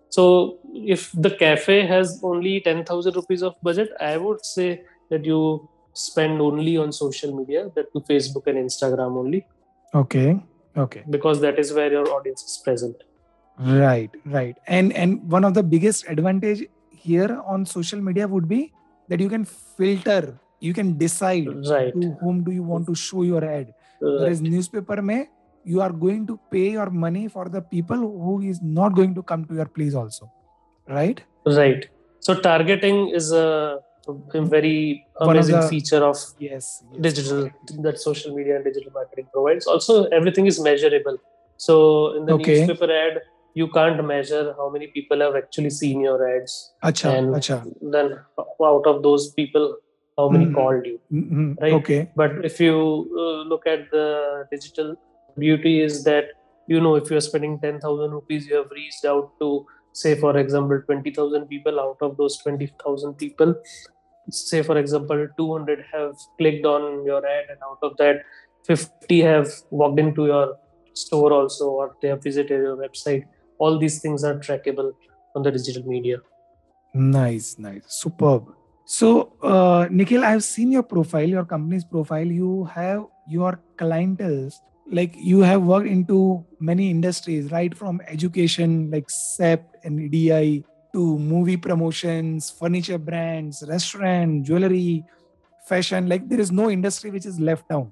so 0.09 0.23
if 0.95 1.11
the 1.25 1.31
cafe 1.43 1.77
has 1.91 2.19
only 2.31 2.59
10000 2.65 3.15
rupees 3.19 3.41
of 3.47 3.53
budget 3.67 3.89
i 3.99 4.15
would 4.25 4.43
say 4.45 4.67
that 5.11 5.23
you 5.31 5.39
spend 5.93 6.41
only 6.41 6.75
on 6.83 6.91
social 6.91 7.31
media 7.39 7.61
that 7.75 7.87
to 7.93 7.99
facebook 8.11 8.47
and 8.51 8.57
instagram 8.67 9.17
only 9.23 9.41
Okay. 10.01 10.29
Okay. 10.83 11.01
because 11.15 11.39
that 11.41 11.59
is 11.63 11.71
where 11.77 11.91
your 11.95 12.07
audience 12.17 12.41
is 12.49 12.55
present 12.67 12.95
Right. 13.59 14.09
Right. 14.25 14.57
And 14.67 14.93
and 14.93 15.29
one 15.31 15.43
of 15.43 15.53
the 15.53 15.63
biggest 15.63 16.05
advantage 16.07 16.63
here 16.89 17.41
on 17.45 17.65
social 17.65 18.01
media 18.01 18.27
would 18.27 18.47
be 18.47 18.71
that 19.09 19.19
you 19.19 19.29
can 19.29 19.45
filter. 19.45 20.39
You 20.59 20.73
can 20.73 20.97
decide 20.97 21.47
right 21.69 21.93
to 22.01 22.11
whom 22.21 22.43
do 22.43 22.51
you 22.51 22.63
want 22.63 22.87
to 22.87 22.95
show 22.95 23.23
your 23.23 23.43
ad. 23.45 23.73
Whereas 23.99 24.41
newspaper 24.41 25.01
may 25.01 25.29
you 25.65 25.81
are 25.81 25.91
going 25.91 26.25
to 26.27 26.39
pay 26.51 26.71
your 26.71 26.89
money 26.89 27.27
for 27.27 27.47
the 27.49 27.61
people 27.61 27.97
who 27.97 28.41
is 28.41 28.61
not 28.61 28.95
going 28.95 29.13
to 29.15 29.23
come 29.23 29.45
to 29.45 29.53
your 29.55 29.65
place 29.65 29.93
also. 29.93 30.31
Right? 30.87 31.21
right 31.45 31.85
so 32.21 32.33
targeting 32.39 33.09
is 33.09 33.31
a, 33.33 33.79
very 34.07 35.05
amazing 35.21 35.55
the- 35.59 35.67
feature 35.67 36.03
of 36.03 36.17
Yes. 36.39 36.83
yes. 36.93 37.01
digital 37.01 37.49
that 37.85 37.99
social 37.99 38.35
media 38.35 38.55
and 38.57 38.65
digital 38.65 38.91
marketing 38.93 39.27
provides 39.33 39.67
also 39.67 40.05
everything 40.19 40.45
is 40.45 40.59
measurable 40.59 41.17
so 41.57 41.75
in 42.17 42.25
the 42.25 42.33
Okay. 42.33 42.65
newspaper 42.65 42.89
ad 42.91 43.21
you 43.53 43.67
can't 43.69 44.03
measure 44.05 44.53
how 44.57 44.69
many 44.69 44.87
people 44.87 45.19
have 45.25 45.35
actually 45.35 45.69
seen 45.69 46.01
your 46.01 46.19
ads 46.35 46.73
Acha, 46.83 47.09
and 47.17 47.35
acha. 47.35 47.57
then 47.95 48.19
out 48.71 48.87
of 48.91 49.03
those 49.03 49.31
people 49.39 49.65
how 50.17 50.27
many 50.29 50.45
Mhm. 50.45 50.53
called 50.59 50.85
you 50.91 50.97
Mhm. 51.11 51.49
Right. 51.61 51.73
Okay. 51.79 51.99
but 52.21 52.31
if 52.49 52.59
you 52.65 52.75
uh, 53.23 53.41
look 53.51 53.65
at 53.75 53.89
the 53.91 54.07
digital 54.51 54.95
beauty 55.43 55.73
is 55.87 56.03
that 56.09 56.25
you 56.73 56.79
know 56.85 56.95
if 57.01 57.09
you're 57.11 57.25
spending 57.29 57.55
10000 57.63 58.11
rupees 58.17 58.47
you 58.49 58.55
have 58.61 58.71
reached 58.79 59.05
out 59.13 59.31
to 59.41 59.49
say 60.01 60.11
for 60.23 60.33
example 60.43 60.81
20000 60.89 61.47
people 61.53 61.79
out 61.85 61.97
of 62.07 62.17
those 62.19 62.37
20000 62.43 63.15
people 63.23 63.55
say 64.29 64.61
for 64.63 64.77
example 64.77 65.27
200 65.37 65.83
have 65.93 66.13
clicked 66.37 66.65
on 66.65 67.05
your 67.05 67.21
ad 67.35 67.45
and 67.49 67.59
out 67.69 67.79
of 67.89 67.97
that 67.97 68.21
50 68.65 69.19
have 69.21 69.49
walked 69.69 69.99
into 69.99 70.25
your 70.27 70.45
store 70.93 71.31
also 71.33 71.69
or 71.81 71.87
they 72.01 72.07
have 72.13 72.23
visited 72.23 72.61
your 72.67 72.77
website 72.77 73.25
all 73.63 73.79
these 73.83 73.97
things 74.05 74.29
are 74.29 74.35
trackable 74.47 74.93
on 75.35 75.47
the 75.47 75.51
digital 75.57 75.89
media 75.95 76.19
Nice, 76.93 77.57
nice, 77.57 77.81
superb. 77.87 78.53
So, 78.85 79.33
uh, 79.41 79.87
Nikhil, 79.89 80.23
I've 80.23 80.43
seen 80.43 80.71
your 80.71 80.83
profile, 80.83 81.27
your 81.27 81.45
company's 81.45 81.83
profile. 81.83 82.25
You 82.25 82.65
have 82.65 83.05
your 83.27 83.59
clientels, 83.77 84.53
like 84.91 85.15
you 85.15 85.39
have 85.39 85.63
worked 85.63 85.87
into 85.87 86.45
many 86.59 86.91
industries, 86.91 87.51
right? 87.51 87.75
From 87.75 87.99
education, 88.07 88.91
like 88.91 89.09
SEP 89.09 89.65
and 89.83 89.99
EDI, 89.99 90.63
to 90.93 91.17
movie 91.17 91.57
promotions, 91.57 92.51
furniture 92.51 92.99
brands, 92.99 93.63
restaurant, 93.67 94.43
jewelry, 94.45 95.03
fashion. 95.65 96.07
Like 96.07 96.29
there 96.29 96.39
is 96.39 96.51
no 96.51 96.69
industry 96.69 97.09
which 97.09 97.25
is 97.25 97.39
left 97.39 97.67
down. 97.69 97.91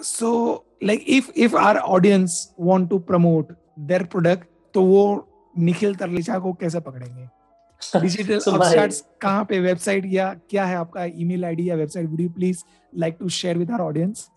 So, 0.00 0.66
like 0.80 1.02
if 1.06 1.30
if 1.34 1.52
our 1.54 1.80
audience 1.80 2.54
want 2.56 2.90
to 2.90 3.00
promote 3.00 3.56
their 3.76 4.04
product, 4.04 4.46
तो 4.74 4.82
वो 4.82 5.28
निखिल 5.58 5.94
तरलेचा 5.94 6.38
को 6.38 6.52
कैसे 6.52 6.80
पकड़ेंगे? 6.80 7.28
Digital 8.00 8.34
अपस्टार्ट्स 8.34 9.04
कहाँ 9.20 9.44
पे 9.44 9.60
website 9.60 10.04
या 10.06 10.34
क्या 10.50 10.64
है 10.64 10.76
आपका 10.76 11.04
ईमेल 11.04 11.44
आईडी 11.44 11.70
या 11.70 11.76
website 11.76 12.10
would 12.10 12.20
you 12.20 12.28
please 12.28 12.64
like 12.94 13.16
to 13.20 13.28
share 13.38 13.58
with 13.58 13.70
our 13.70 13.84
audience 13.84 14.30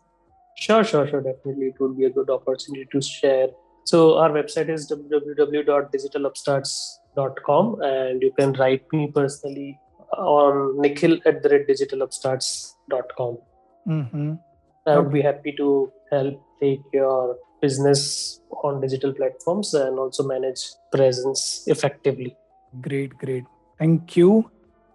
Sure, 0.55 0.83
sure, 0.83 1.07
sure. 1.07 1.21
Definitely, 1.21 1.67
it 1.67 1.79
would 1.79 1.95
be 1.97 2.03
a 2.05 2.09
good 2.09 2.29
opportunity 2.29 2.85
to 2.91 3.01
share. 3.01 3.47
So 3.83 4.17
our 4.17 4.29
website 4.29 4.69
is 4.73 4.89
www.digitalupstarts.com, 4.89 7.81
and 7.81 8.21
you 8.21 8.31
can 8.39 8.53
write 8.53 8.85
me 8.93 9.11
personally 9.15 9.77
on 10.17 10.81
nikhil 10.81 11.17
at 11.25 11.43
the 11.43 11.49
rate 11.49 11.67
digitalupstarts.com. 11.71 13.37
Hmm 13.87 14.37
I 14.85 14.97
would 14.97 15.07
okay. 15.07 15.13
be 15.13 15.21
happy 15.21 15.53
to 15.57 15.91
help 16.11 16.41
take 16.63 16.97
your 16.99 17.17
business 17.65 18.01
on 18.63 18.81
digital 18.81 19.13
platforms 19.19 19.73
and 19.83 19.99
also 20.05 20.23
manage 20.35 20.63
presence 20.97 21.43
effectively. 21.75 22.31
great 22.73 23.11
great 23.21 23.49
thank 23.79 24.13
you 24.19 24.29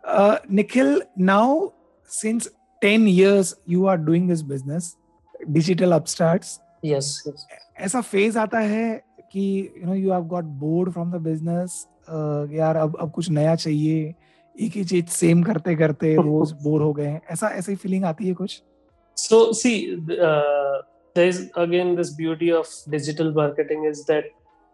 uh, 0.04 0.36
nikhil 0.58 0.88
now 1.32 1.72
since 2.10 2.48
10 2.82 3.04
years 3.08 3.52
you 3.74 3.86
are 3.92 3.98
doing 4.08 4.24
this 4.30 4.42
business 4.54 4.88
digital 5.58 5.94
upstarts 5.98 6.56
Yes, 6.82 7.06
yes. 7.26 7.44
ऐसा 7.86 8.00
फ़ेज़ 8.00 8.38
आता 8.38 8.58
है 8.72 8.88
कि 9.32 9.44
you 9.78 9.86
know 9.86 9.94
you 9.94 10.12
have 10.12 10.24
got 10.32 10.44
bored 10.60 10.90
from 10.92 11.10
the 11.12 11.20
business 11.22 11.86
यार 12.56 12.76
अब 12.76 12.96
अब 13.00 13.10
कुछ 13.14 13.30
नया 13.38 13.54
चाहिए 13.54 14.14
एक 14.56 14.72
ही 14.76 14.84
चीज़ 14.92 15.06
सेम 15.14 15.42
करते 15.42 15.74
करते 15.76 16.14
रोज 16.16 16.52
बोर 16.62 16.82
हो 16.82 16.92
गए 16.92 17.18
ऐसा 17.30 17.48
ऐसी 17.58 17.74
फीलिंग 17.84 18.04
आती 18.04 18.28
है 18.28 18.34
कुछ 18.42 18.62
So 19.16 19.38
see, 19.60 19.76
th- 21.17 21.17
uh, 21.17 21.17
there 21.17 21.27
is 21.27 21.51
again 21.55 21.95
this 21.95 22.13
beauty 22.13 22.51
of 22.51 22.67
digital 22.89 23.31
marketing 23.33 23.85
is 23.85 24.05
that 24.05 24.23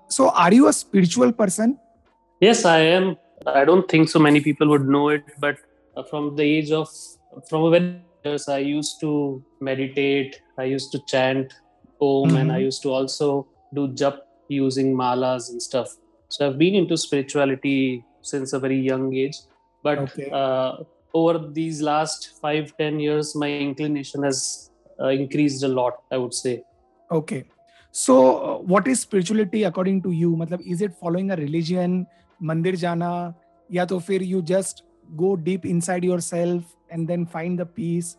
so 0.10 0.30
are 0.30 0.54
you 0.54 0.68
a 0.68 0.74
spiritual 0.74 1.32
person 1.32 1.78
Yes, 2.40 2.66
I 2.66 2.80
am. 2.80 3.18
I 3.48 3.64
don't 3.66 3.88
think 3.90 4.10
so 4.10 4.20
many 4.20 4.42
people 4.42 4.68
would 4.70 4.88
know 4.88 5.10
it, 5.10 5.24
but 5.40 5.56
uh, 5.96 6.04
from 6.04 6.36
the 6.36 6.44
age 6.44 6.72
of 6.72 6.90
from 7.50 7.74
years, 7.74 8.48
I 8.50 8.58
used 8.60 9.00
to 9.02 9.12
meditate. 9.62 10.36
I 10.58 10.66
used 10.66 10.92
to 10.94 11.00
chant 11.14 11.54
Om, 12.02 12.36
and 12.36 12.52
I 12.52 12.58
Mhm. 12.60 12.66
used 12.66 12.82
to 12.84 12.92
also 12.92 13.48
do 13.74 13.88
jap 14.02 14.18
using 14.50 14.94
malas 15.04 15.50
and 15.52 15.62
stuff. 15.62 15.94
So 16.33 16.47
I've 16.47 16.59
been 16.59 16.75
into 16.75 16.97
spirituality 16.97 18.05
since 18.23 18.53
a 18.53 18.59
very 18.59 18.79
young 18.79 19.15
age. 19.15 19.37
But 19.83 19.99
Okay. 19.99 20.31
uh, 20.31 20.73
over 21.15 21.39
these 21.59 21.81
last 21.83 22.33
five 22.43 22.73
ten 22.79 22.99
years, 23.01 23.35
my 23.35 23.51
inclination 23.51 24.23
has 24.23 24.71
uh, 25.01 25.09
increased 25.09 25.63
a 25.63 25.69
lot. 25.69 25.95
I 26.11 26.19
would 26.19 26.35
say. 26.35 26.63
okay 27.17 27.45
so 27.91 28.15
uh, 28.47 28.57
what 28.73 28.87
is 28.87 29.01
spirituality 29.01 29.61
according 29.65 30.01
to 30.07 30.11
you 30.13 30.31
मतलब 30.37 30.61
is 30.73 30.83
it 30.87 30.97
following 31.05 31.31
a 31.31 31.37
religion 31.37 31.95
मंदिर 32.51 32.77
जाना 32.77 33.13
या 33.77 33.85
तो 33.93 33.99
फिर 34.09 34.23
you 34.33 34.43
just 34.51 34.83
go 35.23 35.31
deep 35.37 35.65
inside 35.65 36.05
yourself 36.05 36.75
and 36.91 37.09
then 37.13 37.25
find 37.37 37.59
the 37.59 37.67
peace 37.79 38.11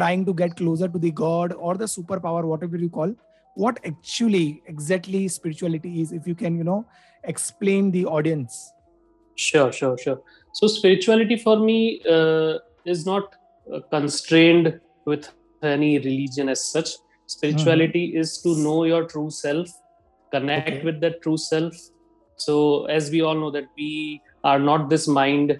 trying 0.00 0.26
to 0.26 0.34
get 0.34 0.56
closer 0.56 0.88
to 0.88 0.98
the 0.98 1.10
god 1.22 1.54
or 1.68 1.74
the 1.84 1.88
superpower 1.94 2.44
whatever 2.52 2.76
you 2.84 2.90
call 2.98 3.14
what 3.55 3.79
actually 3.85 4.61
exactly 4.65 5.27
spirituality 5.27 6.01
is 6.01 6.11
if 6.11 6.27
you 6.27 6.35
can 6.35 6.57
you 6.57 6.63
know 6.63 6.85
explain 7.23 7.91
the 7.91 8.05
audience 8.05 8.71
sure 9.35 9.71
sure 9.71 9.97
sure 9.97 10.21
so 10.53 10.67
spirituality 10.67 11.37
for 11.37 11.57
me 11.57 12.01
uh, 12.09 12.57
is 12.85 13.05
not 13.05 13.35
uh, 13.73 13.79
constrained 13.89 14.79
with 15.05 15.29
any 15.63 15.99
religion 15.99 16.49
as 16.49 16.65
such 16.65 16.89
spirituality 17.27 18.09
mm-hmm. 18.09 18.19
is 18.19 18.41
to 18.41 18.55
know 18.57 18.83
your 18.85 19.05
true 19.05 19.29
self 19.29 19.69
connect 20.31 20.69
okay. 20.69 20.83
with 20.83 20.99
that 21.01 21.21
true 21.21 21.37
self 21.37 21.73
so 22.37 22.85
as 22.85 23.11
we 23.11 23.21
all 23.21 23.35
know 23.35 23.51
that 23.51 23.67
we 23.77 24.21
are 24.43 24.59
not 24.59 24.89
this 24.89 25.07
mind 25.07 25.59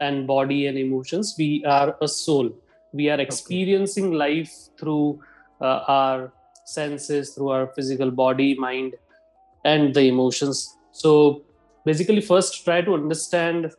and 0.00 0.26
body 0.26 0.66
and 0.66 0.78
emotions 0.78 1.34
we 1.38 1.64
are 1.64 1.96
a 2.00 2.08
soul 2.08 2.50
we 2.92 3.08
are 3.08 3.20
experiencing 3.20 4.06
okay. 4.06 4.16
life 4.16 4.52
through 4.78 5.20
uh, 5.60 5.80
our 5.88 6.32
senses 6.65 7.31
through 7.33 7.49
our 7.49 7.67
physical 7.75 8.11
body 8.11 8.55
mind 8.55 8.95
and 9.65 9.93
the 9.93 10.03
emotions 10.07 10.77
so 10.91 11.41
basically 11.85 12.21
first 12.21 12.63
try 12.65 12.81
to 12.81 12.93
understand 12.93 13.71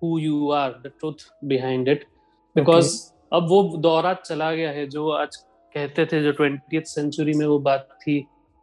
who 0.00 0.18
you 0.18 0.50
are 0.50 0.74
the 0.82 0.90
truth 1.00 1.30
behind 1.46 1.88
it 1.88 2.06
because 2.54 2.88
okay. 2.94 3.10
अब 3.34 3.46
वो 3.48 3.62
दौरा 3.82 4.12
चला 4.14 4.52
गया 4.54 4.70
है 4.70 4.86
जो 4.88 5.08
आज 5.10 5.36
कहते 5.74 6.04
थे 6.06 6.22
जो 6.22 6.32
ट्वेंटी 6.32 6.80
सेंचुरी 6.86 7.32
में 7.38 7.46
वो 7.46 7.58
बात 7.58 7.88
थी 8.02 8.16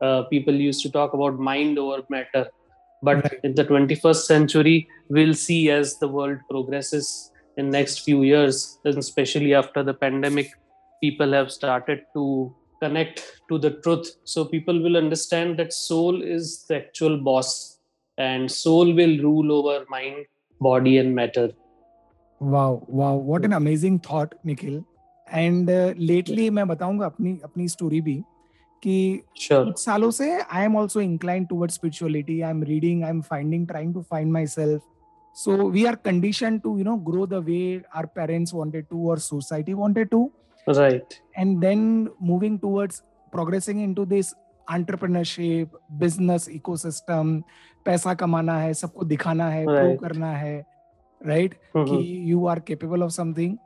people 0.04 0.62
use 0.62 0.84
to 0.84 0.89
talk 0.89 1.16
about 1.16 1.39
mind 1.50 1.80
over 1.80 2.04
matter 2.12 2.50
but 3.08 3.34
in 3.48 3.56
the 3.58 3.64
21st 3.70 4.26
century 4.32 4.74
we'll 5.16 5.34
see 5.44 5.72
as 5.76 5.94
the 6.02 6.08
world 6.16 6.42
progresses 6.50 7.08
in 7.62 7.72
next 7.76 8.02
few 8.08 8.20
years 8.24 8.60
and 8.89 9.00
especially 9.04 9.56
after 9.60 9.84
the 9.88 9.96
pandemic 10.02 10.52
people 11.06 11.34
have 11.38 11.50
started 11.56 12.04
to 12.18 12.26
connect 12.84 13.24
to 13.50 13.58
the 13.66 13.72
truth 13.86 14.08
so 14.24 14.46
people 14.46 14.82
will 14.86 14.98
understand 14.98 15.58
that 15.58 15.74
soul 15.74 16.22
is 16.36 16.66
the 16.70 16.78
actual 16.78 17.18
boss 17.30 17.50
and 18.18 18.52
soul 18.52 18.94
will 19.00 19.18
rule 19.28 19.52
over 19.58 19.86
mind 19.89 20.26
body 20.62 20.98
and 20.98 21.16
matter 21.16 21.50
wow 22.42 22.72
wow 22.88 23.16
what 23.16 23.46
an 23.46 23.54
amazing 23.64 24.00
thought 24.10 24.39
nikhil 24.54 24.80
and 25.34 25.70
lately 25.98 26.50
मैं 26.50 26.68
बताऊंगा 26.68 27.06
अपनी 27.06 27.32
अपनी 27.44 27.68
story 27.70 28.00
भी 28.02 28.16
कि 28.84 28.96
कुछ 29.48 29.80
सालों 29.80 30.10
से 30.12 30.30
I 30.42 30.64
am 30.64 30.76
also 30.78 31.02
incline 31.02 31.46
toward 31.46 31.72
spirituality 31.72 32.39
I 32.42 32.52
am 32.52 32.64
reading 32.64 33.04
I 33.04 33.10
am 33.10 33.22
finding 33.30 33.68
trying 33.68 33.94
to 33.94 34.02
find 34.10 34.32
my 34.32 34.48
self 34.56 34.82
so 35.34 35.54
we 35.74 35.88
are 35.88 35.96
conditioned 35.96 36.62
to 36.64 36.78
you 36.78 36.84
know 36.84 36.98
grow 36.98 37.26
the 37.26 37.42
way 37.42 37.82
our 37.94 38.08
parents 38.08 38.54
wanted 38.54 38.89
to 38.89 38.98
or 39.12 39.18
society 39.18 39.74
wanted 39.74 40.12
to 40.12 40.20
Right. 40.69 41.21
And 41.37 41.62
then 41.62 42.09
moving 42.21 42.59
towards 42.59 43.03
progressing 43.33 43.81
into 43.81 44.05
this 44.05 44.35
entrepreneurship 44.69 45.69
business 45.99 46.49
ecosystem 46.49 47.43
पैसा 47.85 48.14
कमाना 48.14 48.59
है 48.59 48.75
सबको 48.75 49.05
दिखाना 49.05 49.49
है 49.49 49.64
prove 49.64 49.89
right. 49.89 50.01
करना 50.01 50.33
है 50.33 50.67
right 51.27 51.55
right? 51.55 51.89
कि 51.89 52.33
you 52.33 52.47
are 52.47 52.61
capable 52.61 53.03
of 53.03 53.12
something 53.12 53.57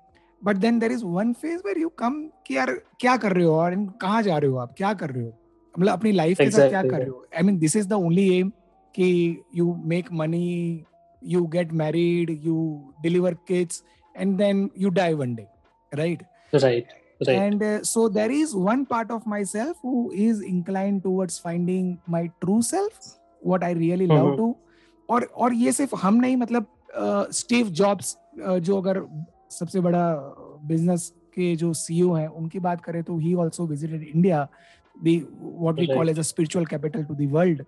but 0.44 0.57
then 0.57 0.78
there 0.78 0.92
is 0.92 1.05
one 1.05 1.32
phase 1.32 1.62
where 1.66 1.78
you 1.78 1.88
come 1.88 2.30
कि 2.46 2.57
यार 2.57 2.72
क्या 3.01 3.16
कर 3.16 3.32
रहे 3.32 3.44
हो 3.44 3.55
और 3.55 3.74
कहाँ 4.01 4.22
जा 4.22 4.38
रहे 4.38 4.51
हो 4.51 4.57
आप? 4.57 4.74
क्या 4.76 4.94
कर 4.94 5.11
रहे 5.11 5.24
हो? 5.24 5.32
मतलब 5.78 5.92
अपनी 5.92 6.12
लाइफ 6.12 6.36
के 6.38 6.51
साथ 6.51 6.68
क्या 6.68 6.82
कर 6.82 6.98
रहे 6.98 7.09
हो? 7.09 7.26
I 7.36 7.42
mean 7.42 7.59
this 7.59 7.76
is 7.76 7.88
the 7.88 7.92
only 7.92 8.38
aim 8.38 8.53
कि 8.94 9.38
you 9.55 9.74
make 9.84 10.12
money 10.12 10.84
you 11.24 11.46
get 11.46 11.72
married 11.72 12.30
you 12.30 12.84
deliver 13.03 13.34
kids 13.34 13.84
and 14.16 14.36
then 14.36 14.70
you 14.78 14.90
die 14.90 15.14
one 15.14 15.34
day 15.34 15.46
right 15.94 16.22
right 16.55 16.98
Right. 17.20 17.36
And 17.36 17.62
uh, 17.62 17.84
so 17.84 18.09
there 18.09 18.30
is 18.30 18.55
one 18.57 18.86
part 18.86 19.11
of 19.11 19.26
myself 19.26 19.76
who 19.82 20.11
is 20.11 20.40
inclined 20.40 21.03
towards 21.03 21.38
finding 21.38 21.98
my 22.07 22.30
true 22.42 22.62
self, 22.62 23.18
what 23.42 23.62
I 23.62 23.72
really 23.72 24.07
mm-hmm. 24.07 24.28
love 24.28 24.36
to. 24.38 24.55
और 25.09 25.24
और 25.36 25.55
ये 25.55 25.72
सिर्फ़ 25.72 25.94
हम 26.03 26.14
नहीं 26.14 26.36
मतलब 26.36 26.66
Steve 27.32 27.66
uh, 27.66 27.72
jobs 27.72 28.16
uh, 28.46 28.59
जो 28.59 28.80
अगर 28.80 29.03
सबसे 29.51 29.80
बड़ा 29.80 30.05
बिज़नेस 30.68 31.09
के 31.34 31.55
जो 31.57 31.72
सीईओ 31.74 32.12
हैं 32.14 32.26
उनकी 32.28 32.59
बात 32.59 32.80
करें 32.84 33.03
तो 33.03 33.18
he 33.18 33.34
also 33.40 33.66
visited 33.66 34.03
India 34.14 34.48
the 34.96 35.20
what 35.40 35.76
we 35.76 35.86
right. 35.86 35.96
call 35.96 36.11
as 36.11 36.18
a 36.18 36.24
spiritual 36.24 36.66
capital 36.66 37.05
to 37.05 37.14
the 37.14 37.26
world 37.26 37.61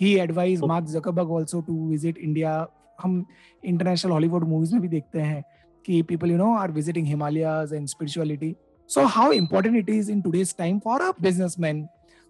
he 0.00 0.18
advised 0.18 0.64
mark 0.66 0.86
zuckerberg 0.92 1.30
also 1.38 1.60
to 1.62 1.74
visit 1.94 2.16
india 2.28 2.54
हम 3.02 3.24
इंटरनेशनल 3.64 4.12
हॉलीवुड 4.12 4.44
मूवीज़ 4.48 4.72
में 4.72 4.80
भी 4.82 4.88
देखते 4.88 5.20
हैं 5.20 5.42
कि 5.85 6.01
people 6.01 6.31
you 6.31 6.37
know 6.37 6.53
are 6.57 6.71
visiting 6.71 7.07
Himalayas 7.07 7.73
and 7.73 7.87
spirituality 7.87 8.55
so 8.89 9.05
how 9.17 9.31
important 9.31 9.77
it 9.77 9.89
is 9.89 10.09
in 10.09 10.21
today's 10.21 10.55
time 10.57 10.79
for 10.79 11.01
a 11.01 11.11
businessman 11.21 11.85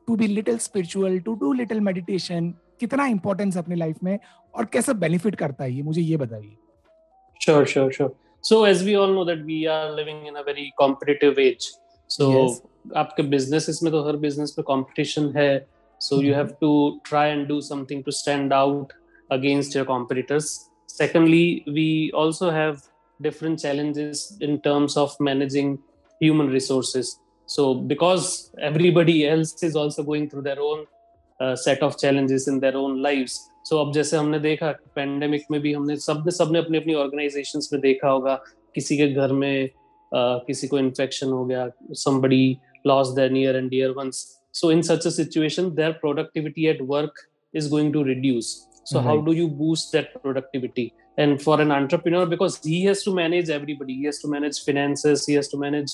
to 0.07 0.15
be 0.15 0.27
little 0.27 0.57
spiritual 0.57 1.19
to 1.19 1.35
do 1.35 1.53
little 1.53 1.79
meditation 1.81 2.53
कितना 2.79 3.05
importance 3.07 3.57
अपनी 3.57 3.75
life 3.75 4.03
में 4.03 4.17
और 4.55 4.65
कैसे 4.73 4.93
बेनिफिट 4.93 5.35
करता 5.35 5.63
है 5.63 5.73
ये 5.73 5.81
मुझे 5.83 6.01
ये 6.01 6.17
बताइए 6.17 6.55
sure 7.41 7.65
sure 7.65 7.91
sure 7.91 8.15
so 8.43 8.57
as 8.63 8.81
we 8.87 8.95
all 8.95 9.11
know 9.11 9.23
that 9.27 9.39
we 9.43 9.55
are 9.65 9.91
living 9.91 10.17
in 10.27 10.35
a 10.39 10.43
very 10.47 10.71
competitive 10.79 11.39
age 11.43 11.67
so 12.09 12.25
yes. 12.33 12.59
आपके 12.97 13.23
businesses 13.29 13.81
में 13.83 13.91
तो 13.91 14.01
हर 14.07 14.17
business 14.25 14.51
में 14.57 14.65
competition 14.67 15.31
है 15.35 15.49
so 16.01 16.15
mm-hmm. 16.15 16.27
you 16.27 16.35
have 16.35 16.51
to 16.59 16.69
try 17.09 17.23
and 17.35 17.47
do 17.47 17.57
something 17.69 18.03
to 18.07 18.13
stand 18.17 18.53
out 18.53 18.93
against 19.29 19.77
your 19.77 19.85
competitors 19.85 20.51
secondly 20.89 21.45
we 21.77 21.87
also 22.23 22.51
have 22.51 22.83
different 23.21 23.59
challenges 23.59 24.37
in 24.41 24.59
terms 24.61 24.97
of 24.97 25.15
managing 25.19 25.77
human 26.21 26.47
resources 26.47 27.19
so 27.45 27.73
because 27.73 28.51
everybody 28.61 29.27
else 29.27 29.63
is 29.63 29.75
also 29.75 30.03
going 30.03 30.29
through 30.29 30.41
their 30.41 30.59
own 30.59 30.85
uh, 31.39 31.55
set 31.55 31.81
of 31.81 31.97
challenges 31.97 32.47
in 32.47 32.59
their 32.59 32.77
own 32.77 33.01
lives 33.01 33.39
so 33.67 33.75
so, 33.75 33.85
अब 33.85 33.93
जैसे 33.93 34.17
हमने 34.17 34.39
देखा 34.39 34.71
pandemic 34.95 35.45
में 35.51 35.59
भी 35.61 35.73
हमने 35.73 35.95
सब 35.97 36.23
ने 36.25 36.31
सबने 36.31 36.59
अपनी 36.59 36.77
अपनी 36.77 36.93
ऑर्गेनाइजेशंस 36.93 37.69
में 37.73 37.81
देखा 37.81 38.09
होगा 38.09 38.35
किसी 38.75 38.97
के 38.97 39.07
घर 39.13 39.31
में 39.33 39.69
uh, 39.69 40.39
किसी 40.47 40.67
को 40.67 40.79
इन्फेक्शन 40.79 41.29
हो 41.29 41.45
गया 41.45 41.69
somebody 41.93 42.59
lost 42.87 43.15
their 43.15 43.29
near 43.29 43.55
and 43.59 43.71
dear 43.71 43.93
ones 43.93 44.19
so 44.51 44.69
in 44.69 44.83
such 44.83 45.05
a 45.05 45.11
situation 45.11 45.73
their 45.75 45.93
productivity 45.93 46.67
at 46.69 46.81
work 46.81 47.23
is 47.53 47.67
going 47.67 47.91
to 47.93 48.03
reduce 48.03 48.51
so 48.90 48.96
mm-hmm. 48.98 49.08
how 49.08 49.16
do 49.26 49.32
you 49.40 49.46
boost 49.62 49.92
that 49.96 50.08
productivity 50.22 50.86
and 51.22 51.42
for 51.46 51.56
an 51.64 51.70
entrepreneur 51.78 52.24
because 52.34 52.54
he 52.70 52.80
has 52.88 53.02
to 53.06 53.12
manage 53.22 53.48
everybody 53.58 53.94
he 54.00 54.06
has 54.10 54.18
to 54.24 54.28
manage 54.36 54.58
finances 54.68 55.26
he 55.30 55.34
has 55.40 55.48
to 55.52 55.58
manage 55.66 55.92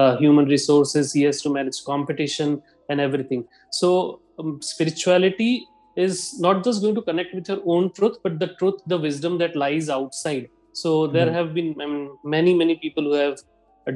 uh, 0.00 0.12
human 0.22 0.46
resources 0.54 1.12
he 1.18 1.24
has 1.28 1.40
to 1.44 1.50
manage 1.58 1.78
competition 1.92 2.62
and 2.90 3.00
everything 3.08 3.42
so 3.80 3.90
um, 4.38 4.52
spirituality 4.72 5.52
is 6.06 6.38
not 6.38 6.62
just 6.64 6.80
going 6.80 6.94
to 6.94 7.02
connect 7.02 7.34
with 7.34 7.48
your 7.48 7.60
own 7.66 7.90
truth, 7.92 8.18
but 8.22 8.38
the 8.38 8.48
truth, 8.58 8.80
the 8.86 8.96
wisdom 8.96 9.36
that 9.38 9.56
lies 9.56 9.88
outside. 9.90 10.48
So 10.72 11.08
there 11.08 11.26
mm-hmm. 11.26 11.34
have 11.34 11.54
been 11.54 11.74
mean, 11.76 12.10
many, 12.22 12.54
many 12.54 12.76
people 12.76 13.02
who 13.02 13.14
have 13.14 13.38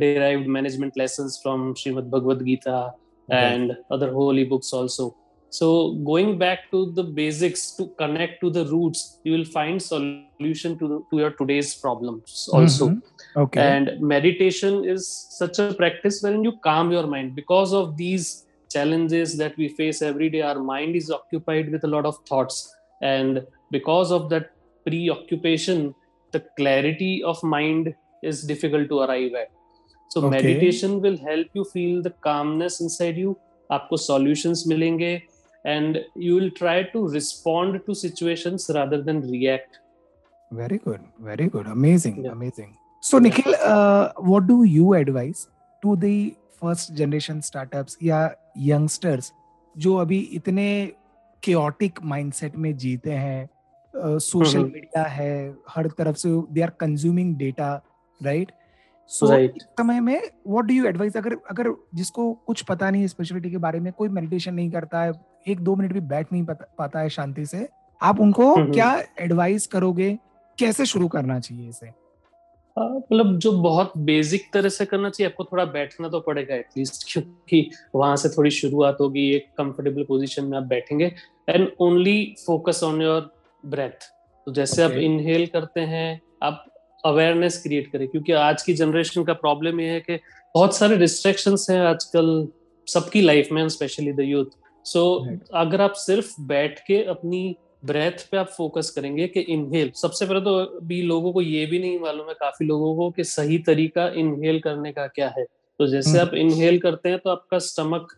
derived 0.01 0.49
management 0.49 0.97
lessons 0.97 1.39
from 1.43 1.75
Srimad 1.75 2.11
Bhagavad 2.11 2.45
Gita 2.45 2.93
and 3.31 3.77
other 3.91 4.11
holy 4.13 4.45
books 4.45 4.73
also 4.73 5.17
So 5.52 5.94
going 6.06 6.38
back 6.38 6.70
to 6.72 6.92
the 6.92 7.04
basics 7.04 7.72
to 7.78 7.88
connect 7.98 8.42
to 8.42 8.50
the 8.50 8.66
roots, 8.66 9.20
you 9.24 9.32
will 9.32 9.46
find 9.46 9.82
solution 9.82 10.78
to, 10.78 10.88
the, 10.88 11.04
to 11.10 11.18
your 11.18 11.32
today's 11.32 11.74
problems 11.76 12.50
also. 12.52 12.90
Mm-hmm. 12.90 13.40
Okay. 13.40 13.62
And 13.62 14.02
meditation 14.02 14.84
is 14.84 15.08
such 15.08 15.60
a 15.60 15.74
practice 15.74 16.22
wherein 16.22 16.44
you 16.44 16.54
calm 16.64 16.92
your 16.92 17.08
mind 17.08 17.36
because 17.36 17.74
of 17.74 17.96
these 17.96 18.46
challenges 18.70 19.38
that 19.38 19.56
we 19.58 19.70
face 19.70 20.02
every 20.02 20.30
day 20.30 20.42
our 20.42 20.60
mind 20.60 20.96
is 20.96 21.10
occupied 21.10 21.72
with 21.72 21.84
a 21.86 21.88
lot 21.88 22.06
of 22.06 22.18
thoughts 22.28 22.76
and 23.02 23.46
because 23.72 24.12
of 24.12 24.30
that 24.30 24.52
preoccupation 24.86 25.96
the 26.34 26.44
clarity 26.58 27.24
of 27.24 27.42
mind 27.44 27.96
is 28.22 28.44
difficult 28.44 28.90
to 28.90 29.00
arrive 29.00 29.34
at 29.34 29.50
so 30.10 30.22
okay. 30.22 30.30
meditation 30.30 31.02
will 31.02 31.18
help 31.18 31.48
you 31.54 31.64
feel 31.64 32.02
the 32.02 32.10
calmness 32.28 32.82
inside 32.82 33.18
you 33.18 33.38
आपको 33.76 33.98
solutions 34.02 34.66
मिलेंगे 34.68 35.10
and 35.65 36.05
you 36.15 36.35
will 36.35 36.51
try 36.51 36.83
to 36.83 37.09
respond 37.09 37.81
to 37.87 37.95
situations 37.95 38.71
rather 38.75 39.03
than 39.03 39.21
react. 39.31 39.79
Very 40.51 40.79
good. 40.79 41.01
Very 41.21 41.49
good. 41.49 41.67
Amazing. 41.67 42.25
Yeah. 42.25 42.33
amazing. 42.33 42.77
So 43.03 43.19
nikhil 43.19 43.55
uh, 43.63 44.13
what 44.19 44.47
do 44.47 44.65
you 44.65 44.95
advise 44.95 45.49
to 45.83 45.97
the 45.97 46.37
first 46.63 46.93
generation 46.95 47.41
startups 47.41 47.97
या 48.03 48.19
youngsters 48.59 49.33
जो 49.77 49.95
अभी 49.97 50.19
इतने 50.39 50.67
chaotic 51.43 51.99
mindset 52.03 52.57
में 52.57 52.77
जीते 52.77 53.13
हैं 53.13 54.19
social 54.19 54.65
media 54.65 55.03
है 55.05 55.33
हर 55.69 55.87
तरफ़ 55.99 56.17
से 56.17 56.29
they 56.53 56.63
are 56.63 56.71
consuming 56.81 57.35
data 57.37 57.75
right 58.21 58.53
so 59.11 59.27
समय 59.79 60.01
में 60.01 60.17
व्हाट 60.47 60.65
डू 60.65 60.75
यू 60.75 60.87
एडवाइस 60.87 61.17
अगर 61.17 61.37
अगर 61.51 61.73
जिसको 61.95 62.33
कुछ 62.47 62.63
पता 62.71 62.91
नहीं 62.91 63.03
है 63.03 63.09
स्पिरिचुअलिटी 63.09 63.51
के 63.51 63.59
बारे 63.67 63.81
में 63.81 63.93
कोई 63.93 64.09
मेडिटेशन 64.09 64.55
नहीं 64.55 64.71
करता 64.71 65.03
है 65.03 65.13
एक 65.49 65.61
दो 65.61 65.75
मिनट 65.77 65.93
भी 65.93 66.01
बैठ 66.01 66.33
नहीं 66.33 66.45
पाता 66.79 67.01
है 67.01 67.09
शांति 67.09 67.47
से। 67.47 67.69
आप 68.03 68.21
उनको 68.21 68.55
क्या 68.73 69.05
एडवाइस 69.21 69.67
करोगे? 69.67 70.19
कैसे 70.59 70.87
शुरू 70.87 71.09
करना 71.09 71.39
चाहिए 71.41 71.69
इसे? 71.69 71.87
मतलब 72.77 73.39
जो 73.39 73.53
बहुत 73.53 73.93
बेसिक 73.99 74.49
तरह 74.53 74.69
से 74.69 74.85
करना 74.85 75.11
चाहिए 75.11 75.31
आपको 75.31 75.45
थोड़ा 75.45 75.65
बैठना 75.65 76.09
तो 76.09 76.21
पड़ेगा 76.21 76.55
एटलीस्ट 76.55 77.13
क्योंकि 77.13 77.71
वहाँ 77.95 78.17
से 78.17 78.29
थोड़ी 78.29 78.51
शुरुआत 78.51 78.99
होगी 79.01 79.29
एक 79.31 79.47
कंफर्टेबल 79.59 80.05
पोजीशन 80.05 80.45
में 80.45 80.57
आप 80.59 80.65
बैठेंगे। 80.65 81.13
And 81.49 81.71
only 81.81 82.35
focus 82.47 82.81
on 82.85 83.03
your 83.03 83.35
breath 83.67 84.09
तो 84.47 84.53
जैसे 84.53 84.83
okay. 84.83 84.95
आप 84.95 85.03
इनहेल 85.03 85.47
करते 85.47 85.81
हैं 85.81 86.21
आप 86.43 86.65
अवेयरनेस 87.05 87.63
क्रिएट 87.63 87.93
करें 87.93 88.09
क्योंकि 88.09 88.33
आज 88.33 88.63
की 88.63 88.75
जनरेशन 88.75 89.25
का 89.25 89.33
प्रॉब्लम 89.33 89.81
ये 89.81 89.89
है 89.89 90.01
कि 90.01 90.19
बहुत 90.55 90.77
सारे 90.77 90.97
रिस्ट्रिक्शन 90.97 91.57
हैं 91.71 91.81
आजकल 91.81 92.49
सबकी 92.87 93.21
लाइफ 93.21 93.49
में 93.53 93.69
specially 93.69 94.13
the 94.13 94.21
youth 94.21 94.47
so 94.85 95.27
so, 95.27 95.51
अगर 95.55 95.81
आप 95.81 95.93
सिर्फ़ 95.93 96.35
बैठ 96.41 96.79
के 96.79 97.05
अपनी 97.05 97.57
ब्रेथ 97.85 98.29
पे 98.31 98.37
आप 98.37 98.47
फोकस 98.47 98.91
करेंगे 98.91 99.27
कि 99.29 99.41
इनहेल 99.41 99.91
सबसे 99.91 100.27
पहले 100.27 100.41
तो 100.41 100.81
भी 100.83 101.03
लोगों 101.03 101.33
को 101.33 101.41
ये 101.41 101.67
भी 101.67 101.79
नहीं 101.79 102.01
मालूम 102.01 102.29
है 102.29 102.35
काफ़ी 102.35 102.67
लोगों 102.67 102.97
को 102.97 103.11
कि 103.11 103.25
सही 103.25 103.59
तरीका 103.59 104.09
इनहेल 104.09 104.61
करने 104.61 104.93
का 104.93 105.07
क्या 105.07 105.29
है। 105.29 105.45
तो 105.79 105.87
जैसे 105.87 106.11
हम्म। 106.11 106.21
आप 106.21 106.35
इनहेल 106.35 106.79
करते 106.79 107.09
हैं 107.09 107.19
तो 107.19 107.31
आपका 107.31 107.59
स्टमक 107.59 108.09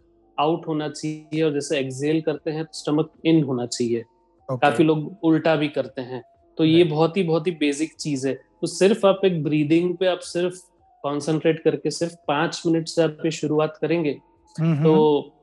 आउट 0.40 0.66
होना 0.68 0.88
चाहिए 0.88 1.42
और 1.42 1.52
जैसे 1.52 1.78
एक्सेल 1.78 2.20
करते 2.20 2.50
हैं 2.50 2.64
तो 2.64 2.78
स्टमक 2.78 3.12
इन 3.24 3.42
होना 3.42 3.66
चाहिए। 3.66 4.02
Okay. 4.02 4.62
काफ़ी 4.62 4.84
लोग 4.84 5.16
उल्टा 5.22 5.56
भी 5.56 5.68
करते 5.68 6.02
हैं। 6.02 6.22
तो 6.58 6.64
ये 6.64 6.84
बहुत 6.84 7.16
ही 7.16 7.22
बहुत 7.22 7.46
ही 7.46 7.52
बेसिक 7.52 7.94
चीज़ 7.94 8.28
है। 8.28 8.34
तो 8.34 8.66
सिर्फ़ 8.66 9.06
आप 9.06 9.20
एक 9.24 9.44
ब्रीदिंग 9.44 9.96
पे 9.96 10.06
आप 10.06 10.18
सिर्फ़ 10.18 10.54
कॉन्सेंट्रेट 11.02 11.62
करके 11.62 11.90
सिर्फ़ 11.90 12.14
पाँच 12.28 12.62
मिनट 12.66 12.88
से 12.88 13.02
आप 13.02 13.26
शुरुआत 13.26 13.78
करेंगे 13.80 14.12
तो 14.60 15.33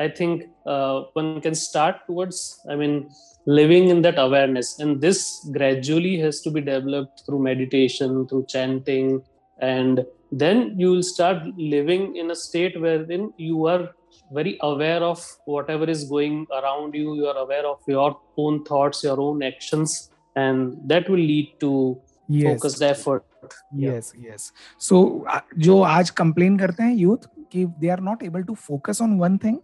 I 0.00 0.08
think 0.08 0.44
uh, 0.66 1.02
one 1.14 1.40
can 1.40 1.54
start 1.54 2.06
towards, 2.06 2.60
I 2.68 2.76
mean, 2.76 3.10
living 3.46 3.88
in 3.88 4.02
that 4.02 4.18
awareness. 4.18 4.78
And 4.78 5.00
this 5.00 5.48
gradually 5.52 6.18
has 6.20 6.40
to 6.42 6.50
be 6.50 6.60
developed 6.60 7.22
through 7.24 7.42
meditation, 7.42 8.26
through 8.28 8.46
chanting. 8.46 9.22
And 9.58 10.04
then 10.30 10.74
you 10.78 10.90
will 10.90 11.02
start 11.02 11.46
living 11.56 12.16
in 12.16 12.30
a 12.30 12.34
state 12.34 12.78
wherein 12.80 13.32
you 13.38 13.66
are 13.66 13.90
very 14.32 14.58
aware 14.60 15.02
of 15.02 15.24
whatever 15.46 15.84
is 15.84 16.04
going 16.04 16.46
around 16.52 16.94
you. 16.94 17.14
You 17.14 17.26
are 17.28 17.38
aware 17.38 17.66
of 17.66 17.78
your 17.86 18.20
own 18.36 18.64
thoughts, 18.64 19.02
your 19.02 19.20
own 19.20 19.42
actions. 19.42 20.10
And 20.34 20.76
that 20.84 21.08
will 21.08 21.16
lead 21.16 21.54
to 21.60 21.98
yes. 22.28 22.52
focused 22.52 22.82
effort. 22.82 23.24
yes 23.72 24.12
yes 24.18 24.52
so 24.78 25.24
uh, 25.32 25.40
जो 25.58 25.80
आज 25.82 26.10
complain 26.20 26.56
करते 26.58 26.82
हैं 26.82 26.94
youth 26.94 27.26
कि 27.52 27.64
they 27.80 27.88
are 27.88 28.00
not 28.08 28.22
able 28.22 28.42
to 28.42 28.54
focus 28.54 29.02
on 29.02 29.16
one 29.18 29.36
thing 29.44 29.58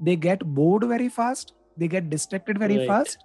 They 0.00 0.16
get 0.16 0.44
bored 0.58 0.84
very 0.84 1.08
fast 1.08 1.54
they 1.78 1.88
get 1.88 2.04
distracted 2.10 2.58
very 2.58 2.86
fast 2.88 3.18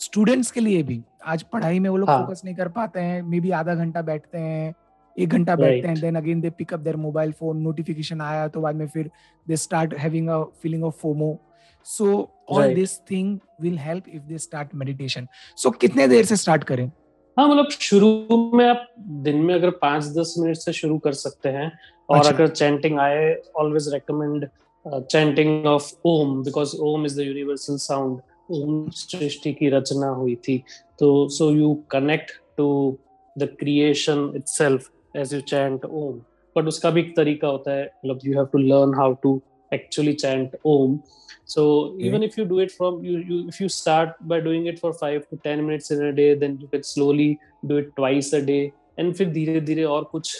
students 0.00 0.50
के 0.50 0.60
लिए 0.60 0.82
भी 0.82 1.02
आज 1.26 1.42
पढ़ाई 1.42 1.78
में 1.78 1.88
वो 1.90 1.96
लोग 1.96 2.08
हाँ. 2.10 2.26
फोकस 2.26 2.42
नहीं 2.44 2.54
कर 2.54 2.68
पाते 2.68 3.00
हैं 3.00 3.20
मे 3.22 3.40
बी 3.40 3.50
आधा 3.50 3.74
घंटा 3.74 4.02
बैठते 4.02 4.38
हैं 4.38 4.74
एक 5.16 5.28
घंटा 5.28 5.52
right. 5.52 5.64
बैठते 5.64 5.88
हैं 5.88 6.00
then 6.00 6.16
again 6.16 6.40
they 6.40 6.50
pick 6.50 6.72
up 6.74 6.80
their 6.80 6.96
mobile 6.96 7.32
phone 7.32 7.56
notification 7.58 8.20
आया 8.20 8.46
तो 8.48 8.60
बाद 8.60 8.76
में 8.76 8.86
फिर 8.88 9.10
they 9.46 9.56
start 9.56 9.94
having 9.98 10.28
a 10.28 10.42
feeling 10.62 10.84
of 10.84 10.94
FOMO 10.94 11.38
so 11.86 12.06
all 12.50 12.74
this 12.74 12.98
thing 13.10 13.38
will 13.60 13.78
help 13.78 14.08
if 14.08 14.22
they 14.22 14.38
start 14.38 14.74
meditation 14.74 15.28
so 15.56 15.70
कितने 15.80 16.08
देर 16.08 16.24
से 16.24 16.36
स्टार्ट 16.36 16.64
करें 16.64 16.90
हाँ 17.36 17.48
मतलब 17.48 17.68
शुरू 17.70 18.50
में 18.54 18.66
आप 18.68 18.86
दिन 19.24 19.36
में 19.36 19.54
अगर 19.54 19.70
पाँच 19.82 20.04
दस 20.16 20.34
मिनट 20.38 20.56
से 20.56 20.72
शुरू 20.72 20.98
कर 20.98 21.12
सकते 21.12 21.48
हैं 21.48 21.70
और 22.08 22.18
अच्छा. 22.18 22.30
अगर 22.30 22.48
चैंटिंग 22.48 22.98
आए 22.98 23.34
always 23.56 23.88
recommend 23.92 24.48
uh, 24.86 25.00
chanting 25.08 25.66
of 25.66 25.92
Om 26.04 26.42
because 26.42 26.78
Om 26.78 27.04
is 27.04 27.14
the 27.14 27.24
universal 27.24 27.78
sound. 27.78 28.20
Om 28.50 28.88
सृष्टि 28.90 29.52
की 29.54 29.68
रचना 29.70 30.06
हुई 30.14 30.34
थी 30.46 30.62
तो 30.98 31.30
so 31.30 31.50
you 31.50 31.84
connect 31.88 32.32
to 32.56 32.98
the 33.36 33.46
creation 33.46 34.34
itself 34.34 34.90
as 35.14 35.32
you 35.32 35.40
chant 35.42 35.84
Om. 35.84 36.20
But 36.54 36.66
उसका 36.68 36.90
भी 36.90 37.00
एक 37.00 37.14
तरीका 37.16 37.48
होता 37.48 37.76
है 37.76 37.84
मतलब 38.04 38.20
you 38.24 38.36
have 38.38 38.50
to 38.50 38.58
learn 38.58 38.92
how 38.92 39.14
to 39.22 39.40
actually 39.72 40.14
chant 40.14 40.56
Om. 40.64 41.02
So 41.44 41.62
okay. 41.62 42.04
even 42.08 42.22
if 42.22 42.36
you 42.38 42.44
do 42.44 42.58
it 42.58 42.72
from 42.72 43.04
you, 43.04 43.18
you 43.18 43.48
if 43.48 43.60
you 43.60 43.68
start 43.68 44.16
by 44.32 44.40
doing 44.40 44.66
it 44.66 44.80
for 44.80 44.92
five 44.92 45.28
to 45.28 45.36
ten 45.44 45.64
minutes 45.66 45.90
in 45.90 46.04
a 46.04 46.12
day, 46.12 46.34
then 46.34 46.58
you 46.60 46.68
can 46.68 46.82
slowly 46.82 47.38
do 47.66 47.76
it 47.76 47.94
twice 47.96 48.32
a 48.32 48.42
day. 48.42 48.72
And 48.98 49.14
फिर 49.14 49.30
धीरे 49.32 49.60
धीरे 49.60 49.84
और 49.84 50.04
कुछ 50.14 50.36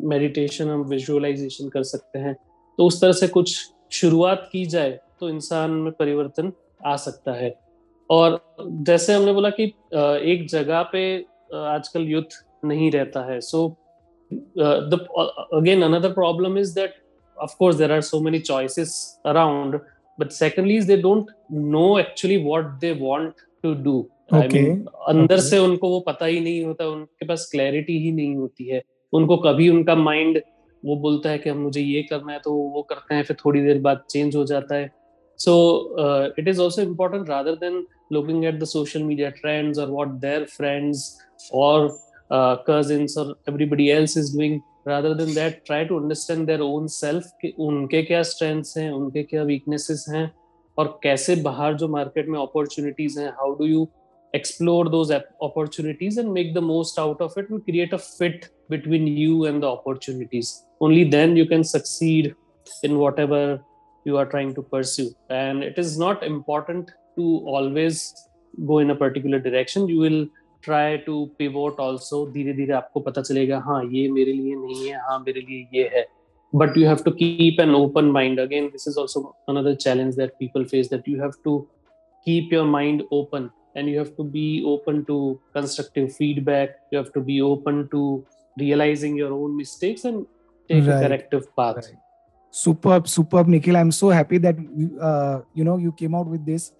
meditation 0.00 0.64
uh, 0.64 0.70
हम 0.70 0.82
visualisation 0.88 1.68
कर 1.68 1.82
सकते 1.82 2.18
हैं 2.18 2.36
तो 2.78 2.86
उस 2.86 3.00
तरह 3.00 3.12
से 3.12 3.28
कुछ 3.28 3.56
शुरुआत 3.92 4.48
की 4.52 4.64
जाए 4.74 4.98
तो 5.20 5.28
इंसान 5.28 5.70
में 5.70 5.92
परिवर्तन 5.98 6.52
आ 6.86 6.96
सकता 6.96 7.32
है 7.32 7.54
और 8.10 8.40
जैसे 8.60 9.14
हमने 9.14 9.32
बोला 9.32 9.50
कि 9.50 9.64
एक 10.32 10.46
जगह 10.50 10.82
पे 10.92 11.02
आजकल 11.54 12.02
युद्ध 12.08 12.28
नहीं 12.64 12.90
रहता 12.90 13.24
है 13.30 13.40
so 13.40 13.66
again 14.30 15.82
another 15.82 16.12
problem 16.12 16.58
is 16.58 16.74
that 16.74 16.94
of 17.36 17.56
course 17.58 17.76
there 17.76 17.92
are 17.92 18.02
so 18.02 18.20
many 18.20 18.40
choices 18.40 18.92
around 19.24 19.74
but 20.18 20.32
secondly 20.32 20.76
is 20.76 20.86
they 20.86 21.00
don't 21.00 21.28
know 21.48 21.98
actually 21.98 22.38
what 22.44 22.80
they 22.80 22.92
want 22.92 23.44
to 23.64 23.74
do 23.74 23.96
okay. 24.32 24.62
I 24.62 24.68
mean, 24.68 24.86
अंदर 25.08 25.36
okay. 25.36 25.44
से 25.50 25.58
उनको 25.58 25.88
वो 25.90 26.00
पता 26.08 26.26
ही 26.26 26.40
नहीं 26.40 26.64
होता 26.64 26.86
उनके 26.86 27.26
पास 27.26 27.48
क्लैरिटी 27.52 27.98
ही 28.04 28.12
नहीं 28.12 28.34
होती 28.36 28.64
है 28.68 28.82
उनको 29.12 29.36
कभी 29.46 29.68
उनका 29.68 29.94
माइंड 29.94 30.40
वो 30.84 30.96
बोलता 31.00 31.30
है 31.30 31.38
कि 31.38 31.50
हम 31.50 31.58
मुझे 31.58 31.80
ये 31.80 32.02
करना 32.10 32.32
है 32.32 32.38
तो 32.38 32.52
वो 32.52 32.82
करते 32.90 33.14
हैं, 33.14 33.22
फिर 33.22 33.36
थोड़ी 33.44 33.60
देर 33.62 33.80
बाद 33.80 34.02
चेंज 34.10 34.36
हो 34.36 34.44
जाता 34.44 34.74
है। 34.74 34.90
So 35.38 36.34
it 36.38 36.48
is 36.48 36.60
also 36.60 36.82
important 36.82 37.28
rather 37.30 37.56
than 37.56 37.84
looking 38.12 38.44
at 38.44 38.58
the 38.60 38.64
social 38.66 39.02
media 39.02 39.30
trends 39.32 39.78
और 39.78 39.90
वॉट 39.90 40.08
देयर 40.20 40.44
फ्रेंड्स 40.56 41.04
और 41.54 41.88
कजिन 42.68 43.06
और 43.18 43.34
everybody 43.48 43.88
else 43.90 44.16
is 44.18 44.36
doing 44.36 44.60
rather 44.88 45.14
than 45.14 45.34
that 45.34 45.62
try 45.66 45.84
to 45.84 46.00
understand 46.00 46.46
their 46.46 46.60
own 46.62 46.86
self 46.86 47.44
उनके 47.58 48.02
क्या 48.02 48.22
strengths 48.24 48.76
हैं, 48.78 48.90
उनके 48.90 49.22
क्या 49.22 49.42
weaknesses 49.44 50.04
हैं, 50.08 50.30
और 50.78 50.98
कैसे 51.02 51.36
बाहर 51.42 51.74
जो 51.74 51.88
मार्केट 51.88 52.28
में 52.28 52.38
अपॉर्चुनिटीज़ 52.40 53.18
हैं 53.20 53.28
how 53.30 53.54
do 53.54 53.66
you 53.66 53.88
explore 54.33 54.89
those 54.89 55.11
opportunities 55.41 56.17
and 56.17 56.33
make 56.33 56.53
the 56.53 56.61
most 56.61 56.97
out 56.97 57.19
of 57.21 57.37
it 57.37 57.49
and 57.49 57.63
create 57.63 57.93
a 57.93 57.97
fit 57.97 58.49
between 58.69 59.05
you 59.05 59.45
and 59.45 59.61
the 59.61 59.67
opportunities 59.67 60.65
only 60.81 61.03
then 61.03 61.35
you 61.37 61.45
can 61.45 61.63
succeed 61.63 62.35
in 62.83 62.97
whatever 62.97 63.61
you 64.05 64.17
are 64.17 64.25
trying 64.25 64.53
to 64.53 64.61
pursue 64.61 65.09
and 65.29 65.63
it 65.63 65.77
is 65.77 65.97
not 65.97 66.23
important 66.23 66.91
to 67.15 67.25
always 67.45 68.13
go 68.65 68.79
in 68.79 68.89
a 68.89 68.95
particular 68.95 69.39
direction 69.39 69.87
you 69.87 69.99
will 69.99 70.25
try 70.63 70.97
to 71.05 71.29
pivot 71.37 71.79
also 71.85 72.25
धीरे 72.33 72.53
धीरे 72.57 72.73
आपको 72.73 72.99
पता 73.07 73.21
चलेगा 73.21 73.57
हाँ 73.67 73.83
ये 73.93 74.07
मेरे 74.11 74.33
लिए 74.33 74.55
नहीं 74.55 74.87
है 74.89 74.99
हाँ 75.07 75.19
मेरे 75.25 75.41
लिए 75.41 75.67
ये 75.73 75.89
है 75.95 76.05
but 76.61 76.75
you 76.77 76.85
have 76.87 77.03
to 77.05 77.11
keep 77.19 77.59
an 77.59 77.71
open 77.75 78.11
mind 78.17 78.39
again 78.39 78.69
this 78.73 78.85
is 78.87 78.97
also 78.97 79.35
another 79.53 79.75
challenge 79.75 80.15
that 80.15 80.37
people 80.39 80.65
face 80.73 80.89
that 80.89 81.07
you 81.07 81.19
have 81.21 81.35
to 81.47 81.53
keep 82.25 82.51
your 82.55 82.65
mind 82.65 83.03
open 83.11 83.49
and 83.74 83.88
you 83.88 83.98
have 83.98 84.16
to 84.16 84.24
be 84.24 84.62
open 84.64 85.04
to 85.04 85.40
constructive 85.52 86.14
feedback 86.14 86.76
you 86.90 86.98
have 86.98 87.12
to 87.12 87.20
be 87.20 87.40
open 87.42 87.88
to 87.88 88.24
realizing 88.58 89.16
your 89.16 89.32
own 89.32 89.56
mistakes 89.56 90.04
and 90.04 90.26
take 90.68 90.86
right. 90.86 90.96
a 90.96 91.08
corrective 91.08 91.44
path 91.56 91.76
right. 91.76 91.98
superb 92.50 93.08
superb 93.08 93.46
nikhil 93.46 93.76
i'm 93.76 93.92
so 93.92 94.10
happy 94.10 94.38
that 94.38 94.56
uh, 95.00 95.40
you 95.54 95.64
know 95.64 95.76
you 95.76 95.92
came 95.92 96.14
out 96.14 96.26
with 96.26 96.44
this 96.44 96.72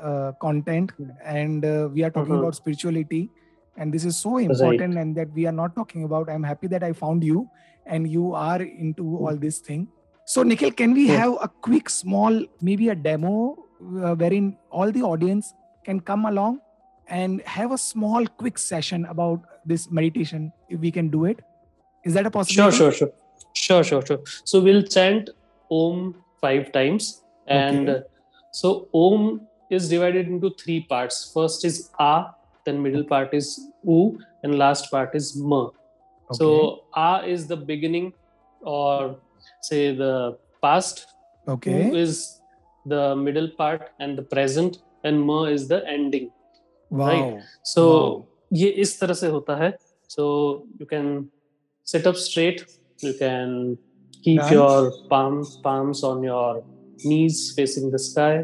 uh, 0.00 0.32
content 0.40 0.92
and 1.24 1.64
uh, 1.64 1.88
we 1.92 2.02
are 2.04 2.10
talking 2.10 2.32
uh-huh. 2.32 2.42
about 2.42 2.54
spirituality 2.54 3.30
and 3.76 3.92
this 3.92 4.04
is 4.04 4.16
so 4.16 4.38
important 4.38 4.94
right. 4.94 5.02
and 5.02 5.16
that 5.16 5.30
we 5.32 5.46
are 5.46 5.52
not 5.52 5.74
talking 5.74 6.04
about 6.04 6.28
i'm 6.30 6.42
happy 6.42 6.66
that 6.66 6.82
i 6.82 6.92
found 6.92 7.24
you 7.24 7.48
and 7.86 8.10
you 8.10 8.34
are 8.34 8.62
into 8.62 9.16
all 9.18 9.36
this 9.36 9.58
thing 9.58 9.86
so 10.24 10.42
nikhil 10.42 10.70
can 10.70 10.92
we 10.92 11.06
yeah. 11.08 11.16
have 11.16 11.36
a 11.42 11.48
quick 11.48 11.88
small 11.88 12.42
maybe 12.60 12.88
a 12.88 12.94
demo 12.94 13.56
uh, 14.02 14.14
wherein 14.14 14.56
all 14.70 14.90
the 14.90 15.02
audience 15.02 15.54
can 15.88 16.00
come 16.10 16.26
along 16.30 16.60
and 17.08 17.42
have 17.56 17.72
a 17.72 17.78
small 17.78 18.26
quick 18.42 18.58
session 18.58 19.06
about 19.06 19.42
this 19.64 19.90
meditation 19.90 20.52
if 20.68 20.80
we 20.80 20.90
can 20.98 21.08
do 21.16 21.24
it. 21.24 21.40
Is 22.04 22.14
that 22.14 22.26
a 22.26 22.30
possibility? 22.30 22.76
Sure 22.76 22.92
sure 22.92 23.10
sure. 23.10 23.12
Sure 23.64 23.84
sure 23.90 24.06
sure. 24.10 24.20
So 24.52 24.60
we'll 24.68 24.82
chant 24.96 25.30
om 25.70 26.14
five 26.40 26.72
times 26.72 27.22
and 27.46 27.88
okay. 27.88 28.00
Uh, 28.00 28.02
so 28.52 28.88
om 28.92 29.40
is 29.78 29.88
divided 29.88 30.28
into 30.34 30.50
three 30.62 30.80
parts. 30.94 31.20
First 31.34 31.64
is 31.70 31.90
a 31.98 32.12
then 32.64 32.82
middle 32.82 33.04
part 33.14 33.34
is 33.40 33.50
u 33.84 34.18
and 34.42 34.58
last 34.62 34.90
part 34.92 35.14
is 35.18 35.26
ma 35.50 35.58
okay. 35.64 36.38
so 36.38 36.46
a 37.02 37.10
is 37.34 37.46
the 37.52 37.58
beginning 37.72 38.12
or 38.62 39.16
say 39.60 39.94
the 39.94 40.36
past. 40.62 41.06
Okay. 41.48 41.88
U 41.88 41.94
is 41.94 42.40
the 42.86 43.14
middle 43.16 43.48
part 43.48 43.90
and 44.00 44.18
the 44.18 44.22
present 44.22 44.78
and 45.06 45.24
M 45.24 45.46
is 45.48 45.68
the 45.72 45.82
ending 45.88 46.28
right 46.90 47.40
so 47.66 47.82
ये 48.52 48.68
इस 48.84 49.00
तरह 49.00 49.14
से 49.14 49.28
होता 49.28 49.56
है। 49.56 49.70
So 50.10 50.24
you 50.80 50.86
can 50.86 51.28
set 51.86 52.06
up 52.06 52.14
straight 52.24 52.60
you 53.04 53.12
can 53.12 53.74
keep 54.24 54.52
your 54.52 54.90
palm 55.10 55.42
palms 55.64 56.04
on 56.04 56.24
your 56.24 56.62
knees 57.06 57.40
facing 57.56 57.92
the 57.92 57.96
sky 58.04 58.38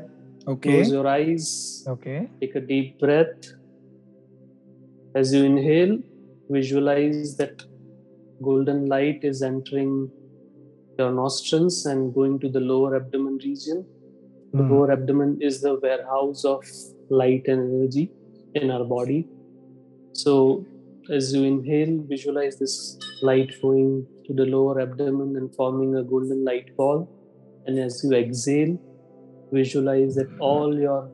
okay 0.52 0.70
close 0.70 0.92
your 0.94 1.06
eyes 1.06 1.50
okay 1.90 2.18
take 2.40 2.56
a 2.56 2.60
deep 2.66 2.98
breath 3.02 3.48
as 5.16 5.34
you 5.34 5.44
inhale 5.44 6.02
visualise 6.52 7.34
that 7.40 7.62
golden 8.42 8.86
light 8.88 9.24
is 9.24 9.44
entering 9.44 9.96
your 11.00 11.12
nostrils 11.12 11.86
and 11.86 12.12
going 12.12 12.40
to 12.40 12.48
the 12.48 12.62
lower 12.70 12.96
abdomen 12.96 13.38
region 13.44 13.84
The 14.53 14.62
Hmm. 14.62 14.70
lower 14.72 14.92
abdomen 14.92 15.38
is 15.40 15.61
the 15.61 15.78
warehouse 15.82 16.44
of 16.44 16.64
light 17.11 17.48
and 17.48 17.72
energy 17.74 18.12
in 18.55 18.70
our 18.70 18.84
body. 18.84 19.28
So, 20.12 20.66
as 21.11 21.32
you 21.34 21.44
inhale, 21.44 22.03
visualize 22.09 22.59
this 22.59 22.98
light 23.22 23.55
flowing 23.55 24.07
to 24.26 24.34
the 24.34 24.46
lower 24.46 24.80
abdomen 24.80 25.36
and 25.36 25.55
forming 25.55 25.96
a 25.96 26.05
golden 26.05 26.44
light 26.44 26.70
ball. 26.76 27.11
And 27.66 27.78
as 27.78 28.03
you 28.05 28.12
exhale, 28.12 28.78
visualize 29.53 30.14
that 30.16 30.30
all 30.38 30.78
your 30.78 31.12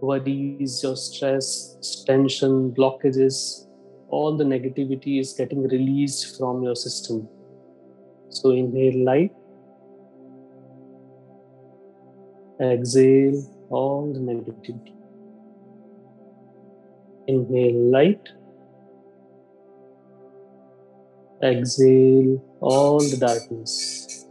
worries, 0.00 0.80
your 0.82 0.96
stress, 0.96 1.78
tension, 2.06 2.72
blockages, 2.72 3.66
all 4.08 4.36
the 4.36 4.44
negativity 4.44 5.20
is 5.20 5.32
getting 5.32 5.62
released 5.68 6.36
from 6.36 6.62
your 6.62 6.76
system. 6.76 7.28
So 8.28 8.50
inhale 8.50 9.04
light, 9.04 9.32
exhale 12.60 13.42
all 13.70 14.12
the 14.12 14.20
negativity. 14.20 14.92
Inhale 17.26 17.90
light, 17.90 18.28
exhale 21.42 22.42
all 22.60 22.98
the 22.98 23.16
darkness. 23.16 24.26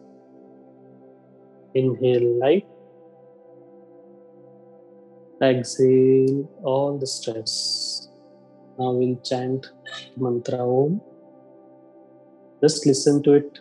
Inhale 1.74 2.40
light, 2.40 2.68
exhale 5.42 6.50
all 6.64 6.98
the 6.98 7.08
stress. 7.08 8.10
Now 8.78 8.92
we'll 8.92 9.18
chant 9.18 9.72
mantra 10.16 10.60
Om. 10.60 11.02
Just 12.62 12.86
listen 12.86 13.22
to 13.24 13.34
it. 13.34 13.60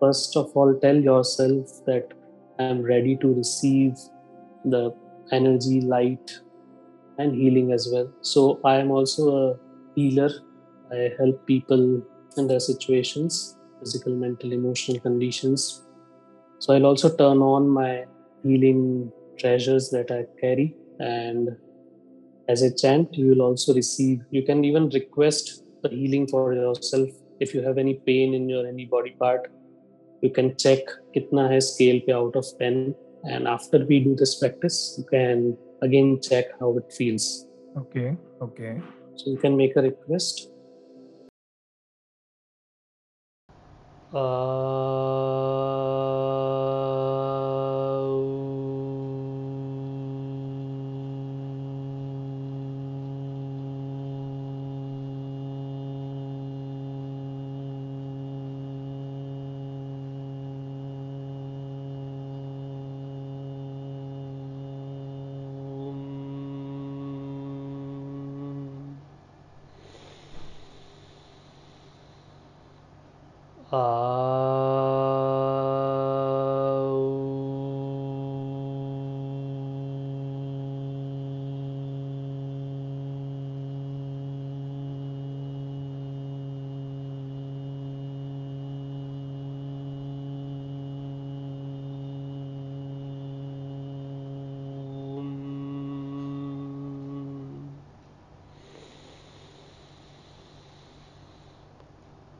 First 0.00 0.36
of 0.36 0.56
all, 0.56 0.74
tell 0.74 0.96
yourself 0.96 1.84
that 1.86 2.12
am 2.58 2.82
ready 2.82 3.16
to 3.16 3.34
receive 3.34 3.94
the 4.64 4.94
energy, 5.32 5.80
light, 5.80 6.40
and 7.18 7.34
healing 7.34 7.72
as 7.72 7.88
well. 7.92 8.10
So, 8.22 8.60
I 8.64 8.76
am 8.76 8.90
also 8.90 9.36
a 9.36 9.56
healer. 9.94 10.30
I 10.92 11.10
help 11.18 11.46
people 11.46 12.02
in 12.36 12.46
their 12.46 12.60
situations, 12.60 13.56
physical, 13.80 14.14
mental, 14.14 14.52
emotional 14.52 15.00
conditions. 15.00 15.82
So, 16.60 16.74
I'll 16.74 16.86
also 16.86 17.14
turn 17.14 17.38
on 17.38 17.68
my 17.68 18.04
healing 18.42 19.12
treasures 19.38 19.90
that 19.90 20.10
I 20.10 20.24
carry 20.40 20.74
and 20.98 21.56
as 22.48 22.62
a 22.62 22.74
chant, 22.74 23.14
you 23.14 23.28
will 23.28 23.42
also 23.42 23.74
receive. 23.74 24.22
You 24.30 24.42
can 24.42 24.64
even 24.64 24.88
request 24.88 25.64
the 25.82 25.90
healing 25.90 26.26
for 26.26 26.54
yourself. 26.54 27.10
If 27.40 27.54
you 27.54 27.62
have 27.62 27.76
any 27.76 27.94
pain 27.94 28.32
in 28.34 28.48
your 28.48 28.66
any 28.66 28.86
body 28.86 29.14
part, 29.18 29.52
you 30.22 30.30
can 30.30 30.56
check 30.56 30.80
kitna 31.14 31.48
hai 31.52 31.60
scale 31.70 32.00
pe 32.06 32.12
out 32.12 32.36
of 32.36 32.46
10. 32.58 32.94
And 33.24 33.48
after 33.48 33.84
we 33.84 34.00
do 34.00 34.14
this 34.14 34.34
practice, 34.36 34.78
you 34.98 35.04
can 35.04 35.56
again 35.82 36.20
check 36.20 36.46
how 36.60 36.76
it 36.76 36.92
feels. 36.98 37.46
Okay. 37.76 38.16
Okay. 38.40 38.80
So 39.16 39.30
you 39.30 39.38
can 39.38 39.56
make 39.56 39.76
a 39.76 39.82
request. 39.82 40.48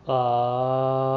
啊。 0.09 1.08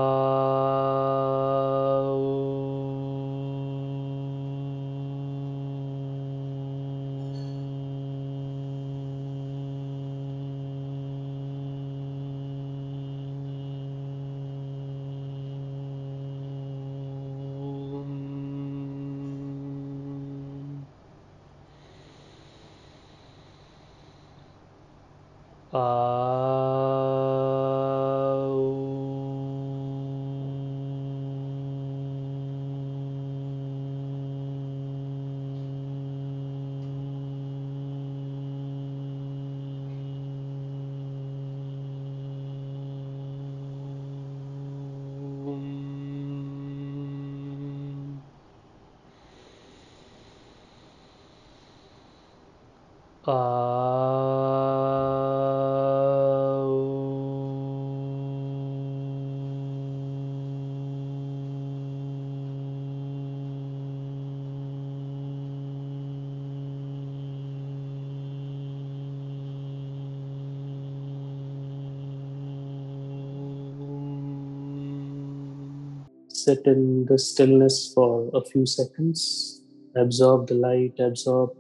Sit 76.44 76.66
in 76.66 77.06
the 77.06 77.20
stillness 77.20 77.92
for 77.94 78.32
a 78.34 78.44
few 78.44 78.66
seconds. 78.66 79.62
Absorb 79.96 80.48
the 80.48 80.56
light, 80.56 80.94
absorb 81.00 81.52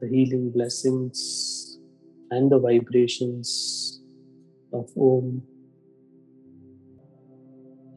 the 0.00 0.06
healing 0.06 0.50
blessings 0.50 1.78
and 2.30 2.48
the 2.52 2.58
vibrations 2.60 4.00
of 4.72 4.86
Om. 4.96 5.42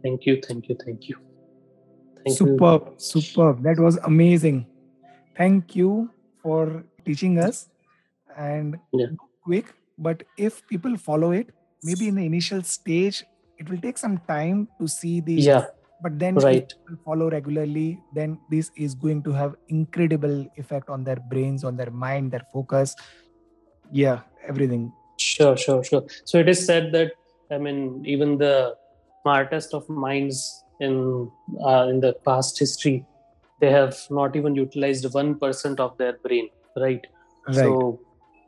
Thank 0.01 0.25
you, 0.25 0.41
thank 0.41 0.67
you, 0.67 0.75
thank 0.83 1.09
you. 1.09 1.17
Thank 2.23 2.39
you. 2.39 2.47
superb. 2.47 2.93
Superb. 2.97 3.61
That 3.61 3.79
was 3.79 3.97
amazing. 3.97 4.65
Thank 5.37 5.75
you 5.75 6.09
for 6.41 6.83
teaching 7.05 7.37
us. 7.37 7.69
And 8.35 8.79
Yeah. 8.93 9.13
quick, 9.43 9.75
but 9.97 10.23
if 10.37 10.65
people 10.67 10.97
follow 10.97 11.31
it, 11.31 11.53
maybe 11.83 12.07
in 12.07 12.15
the 12.15 12.25
initial 12.25 12.63
stage, 12.63 13.23
it 13.59 13.69
will 13.69 13.79
take 13.79 13.99
some 13.99 14.17
time 14.27 14.67
to 14.79 14.87
see 14.87 15.19
the 15.19 15.33
Yeah, 15.33 15.65
but 16.01 16.17
then 16.19 16.37
if 16.37 16.43
right. 16.43 16.73
follow 17.05 17.29
regularly 17.29 17.99
then 18.13 18.37
this 18.49 18.71
is 18.75 18.95
going 18.95 19.21
to 19.23 19.31
have 19.31 19.55
incredible 19.69 20.45
effect 20.57 20.89
on 20.89 21.03
their 21.03 21.17
brains 21.29 21.63
on 21.63 21.75
their 21.75 21.91
mind 21.91 22.31
their 22.31 22.45
focus 22.53 22.95
yeah 23.91 24.19
everything 24.47 24.91
Sure, 25.21 25.55
sure, 25.55 25.83
sure. 25.83 26.03
So 26.25 26.39
it 26.39 26.49
is 26.49 26.65
said 26.65 26.91
that 26.93 27.11
I 27.51 27.57
mean, 27.57 28.03
even 28.05 28.37
the 28.37 28.75
smartest 29.21 29.73
of 29.73 29.87
minds 29.89 30.63
in 30.79 31.29
uh, 31.63 31.87
in 31.89 31.99
the 31.99 32.13
past 32.25 32.57
history, 32.57 33.05
they 33.59 33.69
have 33.69 33.97
not 34.09 34.35
even 34.35 34.55
utilized 34.55 35.05
one 35.13 35.37
percent 35.37 35.79
of 35.79 35.97
their 35.97 36.17
brain, 36.23 36.49
right? 36.75 37.05
right 37.47 37.55
So 37.55 37.99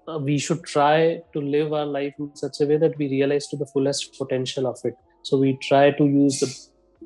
uh, 0.07 0.17
we 0.17 0.37
should 0.39 0.63
try 0.63 1.21
to 1.33 1.41
live 1.41 1.73
our 1.73 1.85
life 1.85 2.13
in 2.17 2.35
such 2.35 2.61
a 2.61 2.65
way 2.65 2.77
that 2.77 2.97
we 2.97 3.09
realize 3.09 3.47
to 3.47 3.57
the 3.57 3.67
fullest 3.67 4.17
potential 4.17 4.65
of 4.67 4.79
it. 4.83 4.95
So 5.21 5.37
we 5.37 5.57
try 5.57 5.91
to 5.91 6.05
use 6.05 6.39
the 6.39 6.51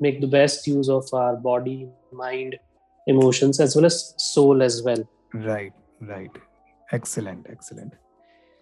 make 0.00 0.20
the 0.20 0.26
best 0.26 0.66
use 0.66 0.88
of 0.88 1.04
our 1.12 1.36
body, 1.36 1.88
mind, 2.12 2.56
emotions, 3.06 3.60
as 3.60 3.74
well 3.76 3.86
as 3.86 4.14
soul 4.18 4.62
as 4.62 4.82
well. 4.82 5.02
Right, 5.34 5.72
right. 6.00 6.30
Excellent, 6.92 7.46
excellent. 7.50 7.94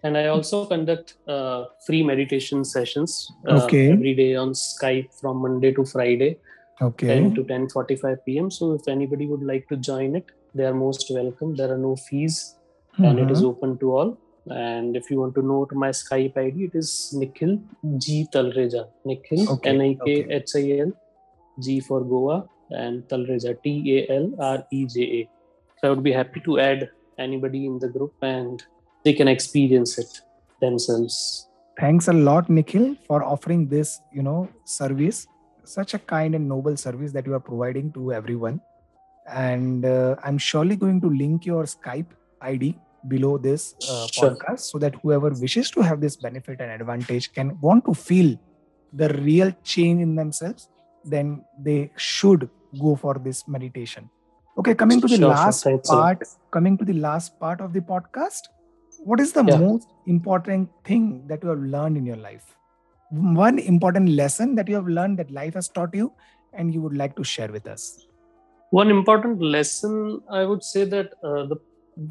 And 0.03 0.17
I 0.17 0.27
also 0.27 0.65
conduct 0.65 1.15
uh, 1.27 1.65
free 1.85 2.03
meditation 2.03 2.63
sessions 2.63 3.27
uh, 3.47 3.65
Okay. 3.65 3.91
every 3.91 4.13
day 4.15 4.35
on 4.35 4.51
Skype 4.51 5.09
from 5.19 5.37
Monday 5.37 5.73
to 5.73 5.85
Friday, 5.85 6.37
Okay. 6.81 7.07
10 7.07 7.33
to 7.35 7.43
10:45 7.43 8.17
p.m. 8.25 8.51
So 8.51 8.73
if 8.73 8.87
anybody 8.87 9.25
would 9.25 9.43
like 9.43 9.67
to 9.69 9.77
join 9.77 10.15
it, 10.15 10.25
they 10.53 10.65
are 10.65 10.73
most 10.73 11.09
welcome. 11.09 11.55
There 11.55 11.71
are 11.73 11.77
no 11.77 11.95
fees, 11.95 12.55
and 12.99 13.19
it 13.19 13.31
is 13.31 13.41
Mhm. 13.41 13.49
open 13.49 13.77
to 13.79 13.91
all. 13.97 14.17
And 14.49 14.95
if 14.95 15.09
you 15.11 15.19
want 15.19 15.35
to 15.35 15.41
note 15.41 15.73
my 15.73 15.89
Skype 15.89 16.37
ID, 16.37 16.65
it 16.65 16.75
is 16.75 17.09
Nikhil 17.13 17.57
G 17.97 18.27
Talreja. 18.33 18.87
Nikhil 19.03 19.47
Okay, 19.55 19.71
N 19.71 20.93
G 21.59 21.79
for 21.79 22.03
Goa 22.03 22.47
and 22.71 23.03
Talreja 23.03 23.61
T 23.63 23.97
A 23.99 24.11
L 24.13 24.33
R 24.39 24.63
E 24.71 24.85
J 24.85 25.01
A. 25.01 25.29
So 25.79 25.87
I 25.87 25.89
would 25.91 26.03
be 26.03 26.11
happy 26.11 26.41
to 26.41 26.59
add 26.59 26.89
anybody 27.17 27.65
in 27.65 27.79
the 27.79 27.89
group 27.89 28.13
and 28.21 28.63
they 29.03 29.13
can 29.13 29.27
experience 29.27 29.97
it 29.97 30.21
themselves. 30.61 31.47
Thanks 31.79 32.07
a 32.07 32.13
lot, 32.13 32.49
Nikhil, 32.49 32.95
for 33.07 33.23
offering 33.23 33.67
this, 33.67 33.99
you 34.11 34.23
know, 34.23 34.49
service. 34.65 35.27
Such 35.63 35.93
a 35.93 35.99
kind 35.99 36.33
and 36.33 36.47
noble 36.47 36.75
service 36.77 37.11
that 37.11 37.25
you 37.27 37.33
are 37.33 37.39
providing 37.39 37.91
to 37.93 38.13
everyone. 38.13 38.61
And 39.29 39.85
uh, 39.85 40.15
I'm 40.23 40.37
surely 40.37 40.75
going 40.75 41.01
to 41.01 41.09
link 41.09 41.45
your 41.45 41.63
Skype 41.65 42.07
ID 42.41 42.79
below 43.07 43.37
this 43.37 43.75
uh, 43.89 44.07
Sure. 44.11 44.31
podcast 44.31 44.61
so 44.61 44.77
that 44.79 44.95
whoever 44.95 45.29
wishes 45.29 45.69
to 45.71 45.81
have 45.81 46.01
this 46.01 46.15
benefit 46.15 46.59
and 46.61 46.71
advantage 46.71 47.33
can 47.33 47.59
want 47.61 47.85
to 47.85 47.93
feel 47.93 48.37
the 48.93 49.09
real 49.09 49.51
change 49.63 50.01
in 50.01 50.15
themselves, 50.15 50.69
then 51.09 51.43
they 51.59 51.91
should 51.97 52.49
go 52.81 52.95
for 52.95 53.15
this 53.15 53.47
meditation. 53.47 54.09
Okay, 54.57 54.73
coming 54.75 54.99
to 55.01 55.07
the 55.07 55.17
Sure, 55.17 55.27
sure. 55.27 55.29
last 55.29 55.65
lot. 55.65 55.83
part, 55.85 56.23
coming 56.51 56.77
to 56.77 56.85
the 56.85 56.93
last 56.93 57.39
part 57.39 57.61
of 57.61 57.73
the 57.73 57.81
podcast, 57.81 58.49
what 58.97 59.19
is 59.19 59.33
the 59.33 59.43
Yeah. 59.43 59.57
most 59.57 59.87
important 60.05 60.69
thing 60.83 61.27
that 61.27 61.43
you 61.43 61.49
have 61.49 61.59
learned 61.59 61.97
in 61.97 62.05
your 62.05 62.17
life? 62.17 62.55
One 63.09 63.59
important 63.59 64.09
lesson 64.09 64.55
that 64.55 64.67
you 64.67 64.75
have 64.75 64.87
learned 64.87 65.19
that 65.19 65.31
life 65.31 65.53
has 65.53 65.69
taught 65.69 65.93
you 65.95 66.11
and 66.53 66.73
you 66.73 66.81
would 66.81 66.97
like 66.97 67.15
to 67.15 67.23
share 67.23 67.51
with 67.51 67.67
us. 67.67 68.07
One 68.71 68.89
important 68.89 69.41
lesson 69.41 70.21
I 70.29 70.43
would 70.43 70.63
say 70.63 70.83
that 70.85 71.07
uh, 71.23 71.45
the 71.45 71.55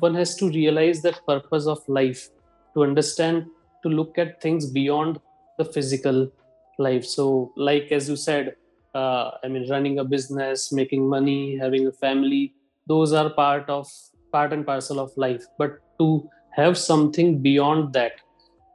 one 0.01 0.14
has 0.14 0.36
to 0.36 0.49
realize 0.49 1.03
that 1.03 1.20
purpose 1.26 1.66
of 1.66 1.78
life 1.86 2.28
to 2.74 2.82
understand 2.82 3.47
to 3.82 3.88
look 3.88 4.18
at 4.18 4.40
things 4.40 4.70
beyond 4.70 5.20
the 5.59 5.64
physical 5.64 6.30
life. 6.78 7.05
So, 7.05 7.53
like 7.57 7.92
as 7.92 8.09
you 8.09 8.16
said, 8.16 8.55
uh, 9.01 9.24
I 9.44 9.49
mean, 9.49 9.68
running 9.70 9.99
a 9.99 10.05
business, 10.05 10.72
making 10.72 11.09
money, 11.16 11.40
having 11.64 11.86
a 11.86 11.92
family, 11.92 12.44
those 12.92 13.12
are 13.12 13.30
part 13.30 13.68
of 13.68 13.88
part 14.32 14.53
and 14.53 14.66
parcel 14.70 15.01
of 15.01 15.11
life. 15.16 15.44
But 15.59 15.78
to 16.01 16.28
have 16.61 16.76
something 16.78 17.40
beyond 17.49 17.92
that 17.94 18.12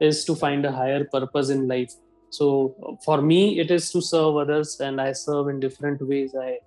is 0.00 0.24
to 0.26 0.34
find 0.34 0.64
a 0.64 0.72
higher 0.72 1.04
purpose 1.04 1.50
in 1.50 1.68
life. 1.68 1.92
So, 2.30 2.48
for 3.04 3.20
me, 3.20 3.40
it 3.60 3.70
is 3.70 3.90
to 3.92 4.00
serve 4.00 4.36
others, 4.36 4.76
and 4.80 5.00
I 5.00 5.12
serve 5.12 5.48
in 5.48 5.60
different 5.60 6.06
ways. 6.12 6.34
I 6.48 6.58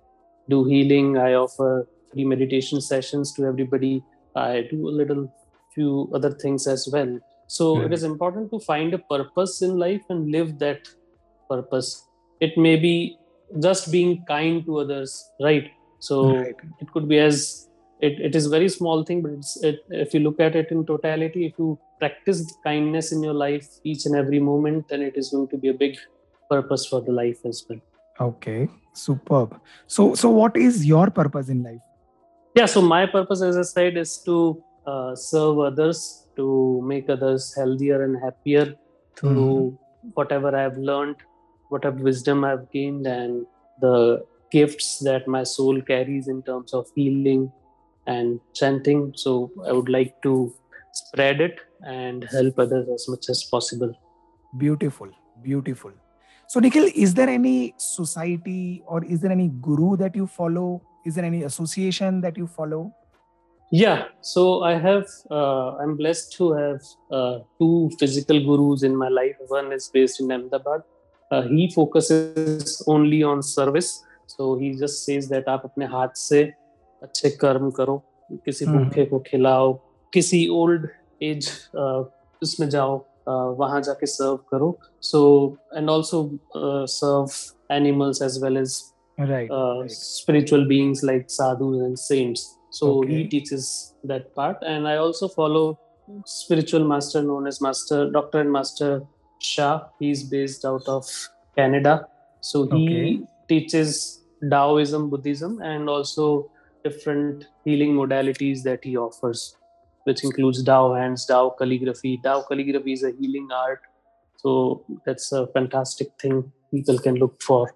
do 0.48 0.58
healing 0.64 1.06
i 1.18 1.34
offer 1.34 1.70
free 2.12 2.24
meditation 2.32 2.80
sessions 2.80 3.32
to 3.36 3.44
everybody 3.50 3.94
i 4.36 4.66
do 4.70 4.88
a 4.90 4.94
little 5.00 5.24
few 5.74 6.08
other 6.14 6.32
things 6.42 6.66
as 6.74 6.88
well 6.94 7.12
so 7.56 7.64
Right. 7.78 7.86
it 7.86 7.92
is 7.96 8.04
important 8.12 8.50
to 8.52 8.58
find 8.70 8.94
a 8.94 9.02
purpose 9.14 9.54
in 9.66 9.72
life 9.86 10.04
and 10.14 10.30
live 10.36 10.50
that 10.64 10.88
purpose 11.50 11.90
it 12.46 12.56
may 12.66 12.76
be 12.86 12.94
just 13.60 13.90
being 13.92 14.24
kind 14.26 14.64
to 14.66 14.78
others 14.78 15.12
right 15.40 15.70
so 15.98 16.16
Right. 16.34 16.54
it 16.80 16.90
could 16.92 17.08
be 17.08 17.18
as 17.18 17.68
it, 18.00 18.20
it 18.20 18.34
is 18.36 18.46
very 18.46 18.68
small 18.68 19.04
thing 19.04 19.22
but 19.22 19.32
it's 19.32 19.56
it, 19.62 19.78
if 19.90 20.12
you 20.14 20.20
look 20.20 20.40
at 20.40 20.54
it 20.56 20.70
in 20.70 20.84
totality 20.86 21.46
if 21.46 21.54
you 21.58 21.78
practice 21.98 22.40
kindness 22.64 23.12
in 23.12 23.22
your 23.22 23.34
life 23.34 23.66
each 23.84 24.04
and 24.06 24.14
every 24.16 24.38
moment 24.38 24.86
then 24.88 25.00
it 25.02 25.16
is 25.16 25.30
going 25.30 25.48
to 25.48 25.56
be 25.56 25.68
a 25.68 25.74
big 25.74 25.96
purpose 26.50 26.86
for 26.86 27.00
the 27.00 27.12
life 27.12 27.38
as 27.44 27.64
well 27.68 27.80
Okay, 28.18 28.68
superb. 28.94 29.60
So, 29.86 30.14
so 30.14 30.30
what 30.30 30.56
is 30.56 30.86
your 30.86 31.10
purpose 31.10 31.48
in 31.50 31.62
life? 31.62 31.80
yeah 32.54 32.64
so 32.64 32.80
my 32.80 33.04
purpose 33.06 33.42
as 33.42 33.56
i 33.58 33.62
said 33.62 33.96
is 34.02 34.12
to 34.28 34.36
uh, 34.86 35.14
serve 35.14 35.58
others 35.58 35.98
to 36.36 36.80
make 36.92 37.10
others 37.10 37.52
healthier 37.54 38.02
and 38.04 38.16
happier 38.22 38.74
through 39.18 39.78
whatever 40.14 40.56
i've 40.56 40.78
learned 40.90 41.16
whatever 41.68 42.02
wisdom 42.02 42.44
i've 42.44 42.70
gained 42.70 43.06
and 43.06 43.46
the 43.80 44.24
gifts 44.50 44.98
that 45.00 45.26
my 45.26 45.42
soul 45.42 45.80
carries 45.82 46.28
in 46.28 46.42
terms 46.42 46.72
of 46.72 46.86
healing 46.94 47.50
and 48.06 48.40
chanting 48.54 49.12
so 49.16 49.50
i 49.68 49.72
would 49.72 49.88
like 49.88 50.20
to 50.22 50.52
spread 50.92 51.40
it 51.40 51.60
and 51.82 52.24
help 52.24 52.58
others 52.58 52.88
as 52.88 53.08
much 53.08 53.28
as 53.28 53.44
possible 53.44 53.94
Beautiful, 54.56 55.10
beautiful. 55.42 55.92
So, 56.48 56.60
Nikhil, 56.60 56.88
is 56.94 57.12
there 57.14 57.28
any 57.28 57.74
society 57.76 58.82
or 58.86 59.04
is 59.04 59.20
there 59.20 59.32
any 59.32 59.48
guru 59.48 59.96
that 59.96 60.14
you 60.16 60.26
follow? 60.26 60.82
Is 61.04 61.14
there 61.16 61.24
any 61.24 61.42
association 61.42 62.20
that 62.22 62.38
you 62.38 62.46
follow? 62.46 62.94
Yeah, 63.72 64.04
so 64.20 64.62
I 64.62 64.78
have, 64.78 65.06
uh, 65.30 65.76
I'm 65.76 65.96
blessed 65.96 66.32
to 66.36 66.52
have 66.52 66.80
uh, 67.10 67.38
two 67.58 67.90
physical 67.98 68.38
gurus 68.40 68.84
in 68.84 68.94
my 68.96 69.08
life. 69.08 69.34
One 69.48 69.72
is 69.72 69.90
based 69.92 70.20
in 70.20 70.30
Ahmedabad. 70.30 70.82
Uh, 71.30 71.42
he 71.42 71.70
focuses 71.70 72.82
only 72.86 73.22
on 73.22 73.42
service. 73.42 74.02
So 74.26 74.56
he 74.58 74.74
just 74.74 75.04
says 75.04 75.28
that 75.28 75.48
आप 75.48 75.62
अपने 75.64 75.86
हाथ 75.86 76.16
से 76.16 76.42
अच्छे 77.02 77.30
कर्म 77.42 77.70
करो 77.70 78.02
किसी 78.44 78.64
हम्म। 78.64 78.84
भूखे 78.84 79.04
को 79.06 79.18
खिलाओ 79.26 79.72
किसी 80.12 80.46
ओल्ड 80.48 80.88
एज 81.22 81.48
उसमें 82.42 82.68
जाओ 82.68 82.98
uh, 82.98 83.58
वहाँ 83.58 83.80
जाके 83.82 84.06
सर्व 84.06 84.36
करो 84.50 84.78
so 85.02 85.22
and 85.76 85.90
also 85.90 86.28
serve 86.96 87.74
animals 87.74 88.22
as 88.22 88.42
well 88.42 88.56
as 88.56 88.82
uh, 89.18 89.88
spiritual 89.88 90.66
beings 90.68 91.02
like 91.02 91.30
sadhus 91.30 91.82
and 91.82 91.98
saints. 91.98 92.58
So 92.70 92.86
Okay. 92.98 93.12
he 93.12 93.28
teaches 93.28 93.94
that 94.04 94.34
part, 94.34 94.58
and 94.62 94.86
I 94.86 94.96
also 94.96 95.28
follow 95.28 95.78
spiritual 96.26 96.84
master 96.84 97.22
known 97.22 97.46
as 97.46 97.60
Master 97.60 98.10
Doctor 98.10 98.40
and 98.40 98.52
Master 98.52 99.02
Sha. 99.40 99.88
He's 99.98 100.22
based 100.22 100.64
out 100.64 100.82
of 100.86 101.06
Canada. 101.56 102.08
So 102.40 102.66
he 102.66 102.84
okay. 102.84 103.20
teaches 103.48 104.22
Taoism, 104.50 105.10
Buddhism, 105.10 105.60
and 105.62 105.88
also 105.88 106.50
different 106.84 107.46
healing 107.64 107.94
modalities 107.94 108.62
that 108.62 108.84
he 108.84 108.96
offers, 108.96 109.56
which 110.04 110.24
includes 110.24 110.62
Tao 110.62 110.94
hands, 110.94 111.26
Tao 111.26 111.54
calligraphy. 111.58 112.20
Tao 112.22 112.42
calligraphy 112.42 112.92
is 112.92 113.02
a 113.02 113.10
healing 113.10 113.48
art. 113.52 113.80
So 114.36 114.84
that's 115.04 115.32
a 115.32 115.46
fantastic 115.46 116.08
thing 116.20 116.52
people 116.70 116.98
can 116.98 117.14
look 117.14 117.42
for. 117.42 117.74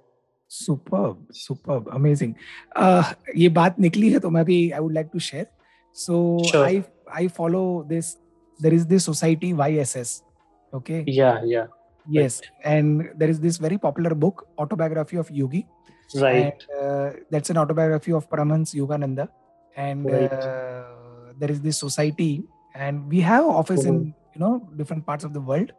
Superb, 0.48 1.16
superb 1.32 1.86
amazing. 1.94 2.34
Uh, 2.76 3.04
ये 3.36 3.48
बात 3.48 3.78
निकली 3.78 4.10
है 4.12 4.18
तो 4.20 4.30
मैं 4.30 4.44
भी 4.44 4.72
like 4.92 5.10
to 5.12 5.18
share. 5.18 5.46
So 5.94 6.42
share 6.44 6.64
I, 6.64 6.76
I 6.76 6.82
I 7.16 7.28
follow 7.28 7.88
this. 7.88 8.04
There 8.62 8.74
is 8.74 8.82
this 8.82 10.22
okay 10.75 11.03
Yeah, 11.17 11.37
yeah, 11.53 11.67
yes 12.15 12.35
and 12.71 13.03
there 13.21 13.29
is 13.33 13.39
this 13.45 13.57
very 13.65 13.77
popular 13.85 14.11
book 14.23 14.41
autobiography 14.63 15.17
of 15.21 15.29
yogi 15.37 15.61
right. 16.23 16.35
and 16.41 16.65
uh, 16.81 17.07
that's 17.35 17.53
an 17.53 17.57
autobiography 17.61 18.13
of 18.19 18.27
Paramhans 18.33 18.73
Yogananda 18.79 19.27
and 19.85 20.11
Right. 20.15 20.35
uh, 20.49 21.33
there 21.39 21.51
is 21.55 21.61
this 21.61 21.79
society 21.85 22.29
and 22.75 23.07
we 23.15 23.21
have 23.29 23.45
office 23.61 23.85
in 23.93 23.97
you 24.35 24.41
know 24.43 24.51
different 24.81 25.05
parts 25.09 25.23
of 25.29 25.33
the 25.37 25.43
world 25.49 25.71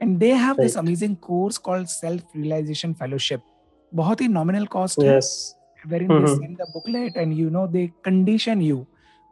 and 0.00 0.20
they 0.24 0.32
have 0.42 0.60
this 0.64 0.76
Right. 0.76 0.82
amazing 0.84 1.16
course 1.28 1.58
called 1.68 1.88
self 1.94 2.36
realization 2.42 2.94
fellowship 3.04 3.48
बहुत 4.02 4.20
ही 4.20 4.28
nominal 4.34 4.66
cost 4.76 5.02
है, 5.02 5.14
Yes. 5.14 5.30
wherein 5.92 6.10
they 6.16 6.20
Mhm. 6.24 6.34
send 6.42 6.60
the 6.64 6.66
booklet 6.74 7.16
and 7.24 7.38
you 7.42 7.48
know 7.56 7.64
they 7.78 7.86
condition 8.08 8.60
you 8.66 8.78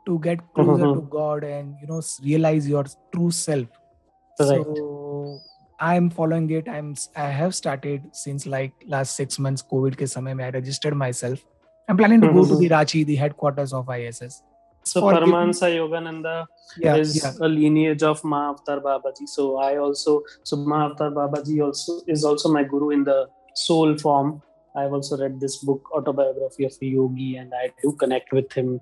to 0.09 0.16
get 0.28 0.41
closer 0.59 0.86
Mhm. 0.86 0.95
to 0.99 1.03
God 1.18 1.45
and 1.51 1.84
you 1.84 1.91
know 1.93 1.99
s- 2.07 2.14
realize 2.30 2.68
your 2.72 2.84
true 3.16 3.30
self. 3.41 3.78
Right. 4.49 4.66
So 4.66 5.01
I'm 5.86 6.09
following 6.17 6.49
it. 6.57 6.69
I'm 6.73 6.95
I 7.23 7.29
have 7.38 7.53
started 7.55 8.03
since 8.19 8.45
like 8.45 8.86
last 8.95 9.17
six 9.21 9.39
months 9.45 9.63
COVID 9.71 9.97
के 10.01 10.43
I 10.43 10.49
registered 10.49 10.95
myself. 10.95 11.43
I'm 11.89 11.97
planning 11.97 12.21
to 12.21 12.27
go 12.27 12.45
to 12.45 12.55
the 12.55 12.69
mm-hmm. 12.69 12.73
Ranchi, 12.73 13.05
the 13.05 13.15
headquarters 13.15 13.73
of 13.73 13.88
YSS. 13.88 14.41
So 14.84 15.01
For 15.01 15.13
Paramahansa 15.13 15.69
Yogananda 15.79 16.45
yeah, 16.77 16.95
is 16.95 17.17
yeah. 17.17 17.34
a 17.41 17.47
lineage 17.47 18.03
of 18.03 18.21
Mahavatar 18.21 18.81
Babaji. 18.81 19.27
So 19.27 19.57
I 19.57 19.75
also 19.77 20.23
so 20.43 20.57
Mahavatar 20.57 21.13
Babaji 21.19 21.61
also 21.65 21.99
is 22.07 22.23
also 22.23 22.53
my 22.57 22.63
guru 22.63 22.89
in 22.91 23.03
the 23.03 23.27
soul 23.53 23.97
form. 23.97 24.41
I've 24.75 24.93
also 24.93 25.17
read 25.17 25.39
this 25.39 25.57
book 25.57 25.93
autobiography 25.93 26.65
of 26.65 26.73
a 26.81 26.86
yogi, 26.86 27.36
and 27.36 27.53
I 27.53 27.71
do 27.81 27.91
connect 27.91 28.31
with 28.31 28.51
him 28.53 28.81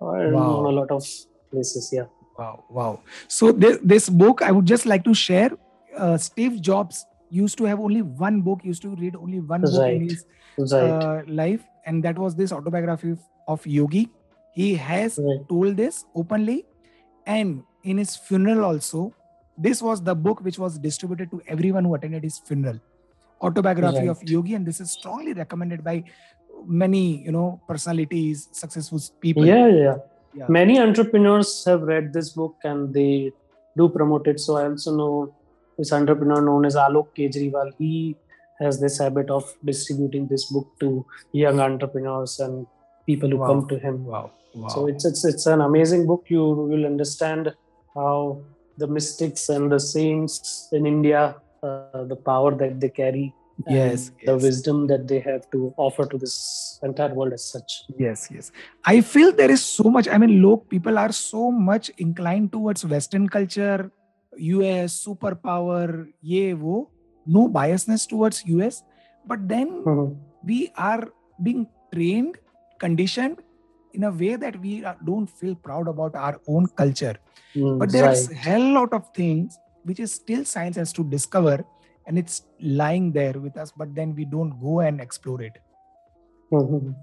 in 0.00 0.34
a 0.34 0.76
lot 0.80 0.90
of 0.90 1.04
places. 1.50 1.90
Yeah. 1.92 2.06
Wow, 2.38 2.64
wow. 2.70 3.00
So 3.28 3.52
this, 3.52 3.78
this 3.82 4.08
book 4.08 4.42
I 4.42 4.52
would 4.52 4.66
just 4.66 4.86
like 4.86 5.04
to 5.04 5.14
share 5.14 5.50
uh, 5.96 6.16
Steve 6.16 6.60
Jobs 6.60 7.06
used 7.30 7.58
to 7.58 7.64
have 7.64 7.80
only 7.80 8.02
one 8.02 8.40
book, 8.42 8.64
used 8.64 8.82
to 8.82 8.94
read 8.96 9.16
only 9.16 9.40
one 9.40 9.62
book 9.62 9.80
Right. 9.80 9.94
in 9.96 10.08
his 10.08 10.26
Right. 10.58 10.90
uh, 10.90 11.22
life, 11.26 11.64
and 11.86 12.04
that 12.04 12.18
was 12.18 12.34
this 12.34 12.52
autobiography 12.52 13.16
of 13.48 13.66
Yogi. 13.66 14.08
He 14.52 14.74
has 14.74 15.18
right. 15.18 15.48
told 15.48 15.76
this 15.76 16.04
openly, 16.14 16.66
and 17.26 17.62
in 17.84 17.98
his 17.98 18.16
funeral 18.16 18.64
also, 18.64 19.14
this 19.56 19.82
was 19.82 20.02
the 20.02 20.14
book 20.14 20.40
which 20.42 20.58
was 20.58 20.78
distributed 20.78 21.30
to 21.30 21.40
everyone 21.46 21.84
who 21.84 21.94
attended 21.94 22.22
his 22.22 22.38
funeral. 22.38 22.78
Autobiography 23.40 24.06
of 24.08 24.22
Yogi, 24.22 24.54
and 24.54 24.66
this 24.66 24.80
is 24.80 24.90
strongly 24.90 25.32
recommended 25.32 25.82
by 25.82 26.04
many, 26.66 27.24
you 27.24 27.32
know, 27.32 27.60
personalities, 27.66 28.48
successful 28.52 29.00
people. 29.20 29.44
Yeah, 29.44 29.66
yeah. 29.68 29.96
Yeah. 30.34 30.46
Many 30.48 30.80
entrepreneurs 30.80 31.64
have 31.64 31.82
read 31.82 32.12
this 32.12 32.30
book 32.30 32.56
and 32.64 32.94
they 32.94 33.32
do 33.76 33.88
promote 33.88 34.26
it. 34.28 34.40
So 34.40 34.56
I 34.56 34.64
also 34.64 34.94
know 34.96 35.34
this 35.82 35.92
entrepreneur 35.98 36.40
known 36.48 36.64
as 36.70 36.76
Alok 36.86 37.08
Kejriwal. 37.18 37.72
He 37.78 37.92
has 38.60 38.80
this 38.84 38.98
habit 39.04 39.30
of 39.38 39.44
distributing 39.70 40.28
this 40.32 40.44
book 40.54 40.68
to 40.80 40.88
young 41.44 41.58
entrepreneurs 41.68 42.38
and 42.46 42.66
people 43.10 43.30
who 43.34 43.38
Wow. 43.42 43.48
come 43.50 43.62
to 43.74 43.78
him. 43.86 43.96
Wow. 44.14 44.24
Wow. 44.62 44.68
So 44.74 44.86
it's 44.92 45.04
it's 45.10 45.24
it's 45.32 45.46
an 45.54 45.60
amazing 45.68 46.02
book. 46.10 46.24
You 46.38 46.44
will 46.72 46.86
understand 46.94 47.52
how 48.00 48.16
the 48.82 48.86
mystics 48.96 49.48
and 49.54 49.72
the 49.74 49.80
saints 49.92 50.68
in 50.72 50.86
India, 50.94 51.22
uh, 51.68 52.04
the 52.12 52.18
power 52.30 52.50
that 52.62 52.74
they 52.82 52.90
carry, 53.00 53.24
Yes, 53.68 54.10
the 54.26 54.32
yes. 54.34 54.42
wisdom 54.48 54.86
that 54.90 55.02
they 55.10 55.18
have 55.20 55.42
to 55.54 55.72
offer 55.86 56.04
to 56.12 56.18
this 56.22 56.36
entire 56.82 57.14
world 57.18 57.32
as 57.38 57.44
such. 57.54 57.72
yes 58.04 58.20
yes 58.36 58.46
i 58.92 58.94
feel 59.10 59.28
there 59.40 59.50
is 59.56 59.62
so 59.78 59.84
much 59.96 60.06
i 60.14 60.16
mean 60.22 60.32
look 60.44 60.62
people 60.74 60.96
are 61.02 61.12
so 61.18 61.42
much 61.68 61.90
inclined 62.04 62.48
towards 62.54 62.84
western 62.92 63.26
culture 63.34 63.80
us 64.38 64.92
superpower 65.06 66.08
ye 66.20 66.54
wo 66.54 66.90
no 67.26 67.48
biasness 67.48 68.06
towards 68.08 68.44
us 68.44 68.82
but 69.26 69.48
then 69.48 69.68
Mhm. 69.84 70.16
we 70.44 70.70
are 70.76 71.08
being 71.42 71.66
trained 71.94 72.38
conditioned 72.78 73.38
in 73.94 74.04
a 74.04 74.10
way 74.10 74.36
that 74.36 74.58
we 74.60 74.82
don't 75.04 75.26
feel 75.26 75.54
proud 75.54 75.88
about 75.88 76.14
our 76.16 76.40
own 76.48 76.66
culture 76.82 77.16
Mm, 77.54 77.78
but 77.78 77.92
there's 77.92 78.28
right. 78.28 78.36
hell 78.38 78.62
lot 78.74 78.92
of 78.94 79.08
things 79.14 79.58
which 79.84 80.00
is 80.00 80.12
still 80.12 80.44
science 80.44 80.76
has 80.76 80.92
to 80.98 81.04
discover 81.04 81.62
and 82.06 82.18
it's 82.18 82.42
lying 82.60 83.12
there 83.12 83.34
with 83.38 83.56
us 83.56 83.72
but 83.76 83.94
then 83.94 84.14
we 84.14 84.24
don't 84.24 84.58
go 84.60 84.80
and 84.80 85.00
explore 85.00 85.42
it 85.42 85.58
Mhm. 86.50 86.94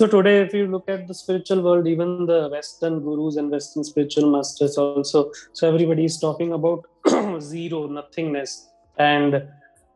So 0.00 0.06
today, 0.06 0.40
if 0.40 0.54
you 0.54 0.66
look 0.66 0.88
at 0.88 1.06
the 1.06 1.12
spiritual 1.12 1.60
world, 1.60 1.86
even 1.86 2.24
the 2.24 2.48
Western 2.48 3.00
gurus 3.00 3.36
and 3.36 3.50
Western 3.50 3.84
spiritual 3.84 4.30
masters 4.30 4.78
also, 4.78 5.30
so 5.52 5.68
everybody 5.68 6.06
is 6.06 6.18
talking 6.18 6.54
about 6.54 6.86
zero, 7.42 7.86
nothingness, 7.86 8.70
and 8.96 9.46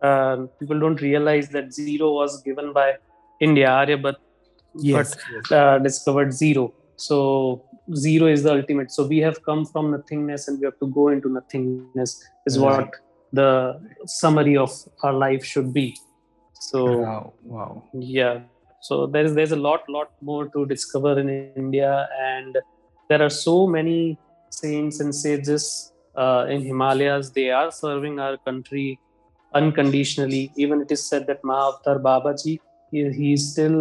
um, 0.02 0.50
people 0.60 0.78
don't 0.78 1.00
realize 1.00 1.48
that 1.48 1.72
zero 1.72 2.12
was 2.12 2.42
given 2.42 2.74
by 2.74 2.96
India, 3.40 3.68
Aryabhat, 3.68 4.16
yes, 4.74 5.16
but 5.48 5.56
uh, 5.56 5.78
discovered 5.78 6.34
zero. 6.34 6.74
So 6.96 7.64
zero 7.94 8.26
is 8.26 8.42
the 8.42 8.52
ultimate. 8.52 8.92
So 8.92 9.06
we 9.06 9.20
have 9.20 9.42
come 9.42 9.64
from 9.64 9.90
nothingness, 9.92 10.48
and 10.48 10.60
we 10.60 10.66
have 10.66 10.78
to 10.80 10.86
go 10.88 11.08
into 11.08 11.30
nothingness. 11.30 12.22
Is 12.44 12.58
Right. 12.58 12.76
what 12.76 12.90
the 13.32 13.80
summary 14.04 14.58
of 14.58 14.70
our 15.02 15.14
life 15.14 15.46
should 15.46 15.72
be. 15.72 15.96
So 16.60 16.84
wow 17.00 17.32
wow 17.42 17.84
yeah 17.94 18.40
so 18.86 18.94
there 19.12 19.24
is 19.28 19.34
there's 19.38 19.54
a 19.58 19.62
lot 19.68 19.82
lot 19.96 20.08
more 20.30 20.44
to 20.54 20.60
discover 20.72 21.12
in 21.22 21.28
india. 21.64 21.92
And 22.30 22.52
there 23.10 23.22
are 23.26 23.34
so 23.46 23.54
many 23.76 23.98
saints 24.60 24.96
and 25.02 25.12
sages 25.24 25.64
uh, 26.22 26.42
in 26.54 26.60
himalayas. 26.70 27.26
They 27.38 27.48
are 27.60 27.70
serving 27.82 28.16
our 28.26 28.36
country 28.48 28.88
unconditionally. 29.60 30.52
Even 30.56 30.80
it 30.84 30.90
is 30.96 31.02
said 31.10 31.26
that 31.30 31.42
mahavatar 31.50 31.96
babaji 32.08 32.54
he, 32.90 33.02
he 33.20 33.28
is 33.36 33.44
still 33.52 33.78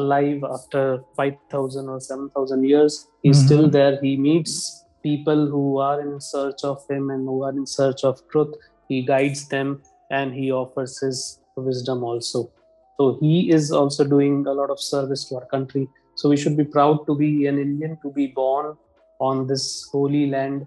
alive 0.00 0.42
after 0.56 0.82
5000 1.16 1.88
or 1.94 2.00
7000 2.00 2.64
years. 2.72 2.94
He's 3.22 3.38
Mhm. 3.40 3.46
still 3.46 3.66
there. 3.76 3.94
He 4.06 4.12
meets 4.28 4.54
people 5.08 5.40
who 5.54 5.64
are 5.88 5.98
in 6.06 6.12
search 6.32 6.62
of 6.72 6.78
him 6.92 7.04
and 7.14 7.22
who 7.30 7.38
are 7.46 7.54
in 7.60 7.66
search 7.78 8.02
of 8.10 8.20
truth. 8.32 8.54
He 8.88 8.98
guides 9.12 9.42
them 9.54 9.68
and 10.18 10.34
he 10.40 10.46
offers 10.62 10.94
his 11.04 11.20
wisdom 11.68 12.02
also 12.10 12.40
so 12.96 13.18
he 13.20 13.50
is 13.50 13.72
also 13.72 14.04
doing 14.04 14.46
a 14.46 14.52
lot 14.52 14.70
of 14.70 14.80
service 14.80 15.24
to 15.28 15.36
our 15.36 15.46
country. 15.46 15.88
So 16.14 16.28
we 16.28 16.36
should 16.36 16.56
be 16.56 16.64
proud 16.64 17.06
to 17.06 17.14
be 17.16 17.46
an 17.46 17.58
Indian, 17.58 17.98
to 18.02 18.10
be 18.10 18.26
born 18.28 18.76
on 19.18 19.46
this 19.46 19.88
holy 19.90 20.26
land, 20.26 20.66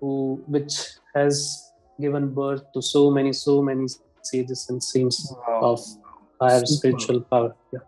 who 0.00 0.42
which 0.46 0.74
has 1.14 1.72
given 2.00 2.34
birth 2.34 2.62
to 2.74 2.82
so 2.82 3.10
many, 3.10 3.32
so 3.32 3.62
many 3.62 3.86
sages 4.22 4.68
and 4.68 4.82
saints 4.82 5.34
of 5.46 5.80
higher 6.40 6.64
Super. 6.66 6.66
spiritual 6.66 7.20
power. 7.22 7.54
Yeah. 7.72 7.80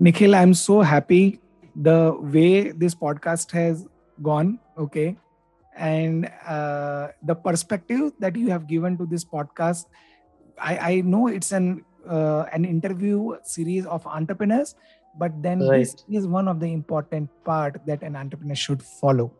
Nikhil, 0.00 0.34
I'm 0.34 0.54
so 0.54 0.80
happy 0.80 1.40
the 1.76 2.16
way 2.18 2.72
this 2.72 2.94
podcast 2.94 3.50
has 3.52 3.86
gone. 4.22 4.58
Okay. 4.76 5.16
And 5.76 6.30
uh, 6.46 7.08
the 7.22 7.34
perspective 7.34 8.12
that 8.18 8.36
you 8.36 8.50
have 8.50 8.66
given 8.66 8.98
to 8.98 9.06
this 9.06 9.24
podcast, 9.24 9.86
I, 10.58 10.76
I 10.76 11.00
know 11.00 11.28
it's 11.28 11.52
an 11.52 11.84
uh, 12.08 12.46
an 12.52 12.64
interview 12.64 13.36
series 13.42 13.86
of 13.86 14.06
entrepreneurs, 14.06 14.74
but 15.18 15.32
then 15.42 15.58
this 15.58 15.96
is 16.10 16.26
one 16.26 16.48
of 16.48 16.60
the 16.60 16.72
important 16.72 17.30
part 17.44 17.80
that 17.86 18.02
an 18.02 18.16
entrepreneur 18.16 18.54
should 18.54 18.82
follow. 18.82 19.32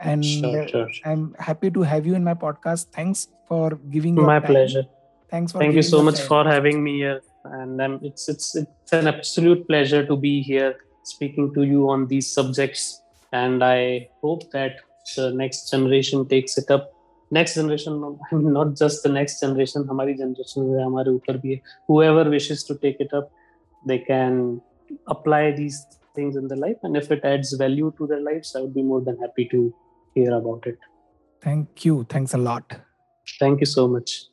And 0.00 0.24
Sure, 0.24 0.68
sure. 0.68 0.88
I'm 1.04 1.34
happy 1.38 1.70
to 1.70 1.82
have 1.82 2.06
you 2.06 2.14
in 2.14 2.22
my 2.22 2.34
podcast. 2.34 2.86
Thanks 2.92 3.28
for 3.46 3.70
giving 3.90 4.14
My 4.14 4.40
pleasure. 4.40 4.84
Thanks 5.30 5.52
for 5.52 5.58
Thank 5.58 5.74
you 5.74 5.82
so 5.82 6.02
much 6.02 6.18
time. 6.18 6.26
for 6.26 6.44
having 6.44 6.82
me 6.82 6.98
here. 6.98 7.20
And 7.44 7.80
um, 7.80 8.00
it's 8.02 8.28
it's 8.28 8.54
it's 8.54 8.92
an 8.92 9.06
absolute 9.06 9.66
pleasure 9.66 10.06
to 10.06 10.16
be 10.16 10.40
here 10.42 10.76
speaking 11.04 11.52
to 11.54 11.62
you 11.62 11.88
on 11.90 12.06
these 12.06 12.30
subjects. 12.30 13.02
And 13.32 13.62
I 13.62 14.08
hope 14.22 14.50
that 14.52 14.76
the 15.16 15.32
next 15.32 15.70
generation 15.70 16.26
takes 16.28 16.56
it 16.58 16.70
up. 16.70 16.92
Next 17.31 17.55
generation, 17.55 18.17
I 18.31 18.35
mean, 18.35 18.53
not 18.53 18.75
just 18.75 19.03
the 19.03 19.09
next 19.09 19.39
generation, 19.39 19.83
हमारी 19.87 20.13
generation 20.17 20.79
है, 20.79 20.85
हमारे 20.85 21.11
ऊपर 21.11 21.37
भी 21.37 21.53
है. 21.53 21.61
Whoever 21.89 22.29
wishes 22.29 22.63
to 22.63 22.75
take 22.85 23.01
it 23.05 23.13
up, 23.19 23.31
they 23.87 23.97
can 24.09 24.61
apply 25.07 25.51
these 25.51 25.79
things 26.15 26.35
in 26.35 26.47
their 26.47 26.59
life. 26.59 26.77
And 26.83 26.95
if 26.95 27.11
it 27.11 27.25
adds 27.25 27.53
value 27.53 27.91
to 27.97 28.07
their 28.07 28.21
lives, 28.21 28.55
I 28.55 28.61
would 28.61 28.73
be 28.73 28.83
more 28.83 29.01
than 29.01 29.17
happy 29.17 29.47
to 29.51 29.73
hear 30.15 30.33
about 30.33 30.67
it. 30.67 30.77
Thank 31.41 31.85
you. 31.85 32.05
Thanks 32.09 32.33
a 32.33 32.37
lot. 32.37 32.75
Thank 33.39 33.59
you 33.59 33.65
so 33.65 33.87
much. 33.87 34.29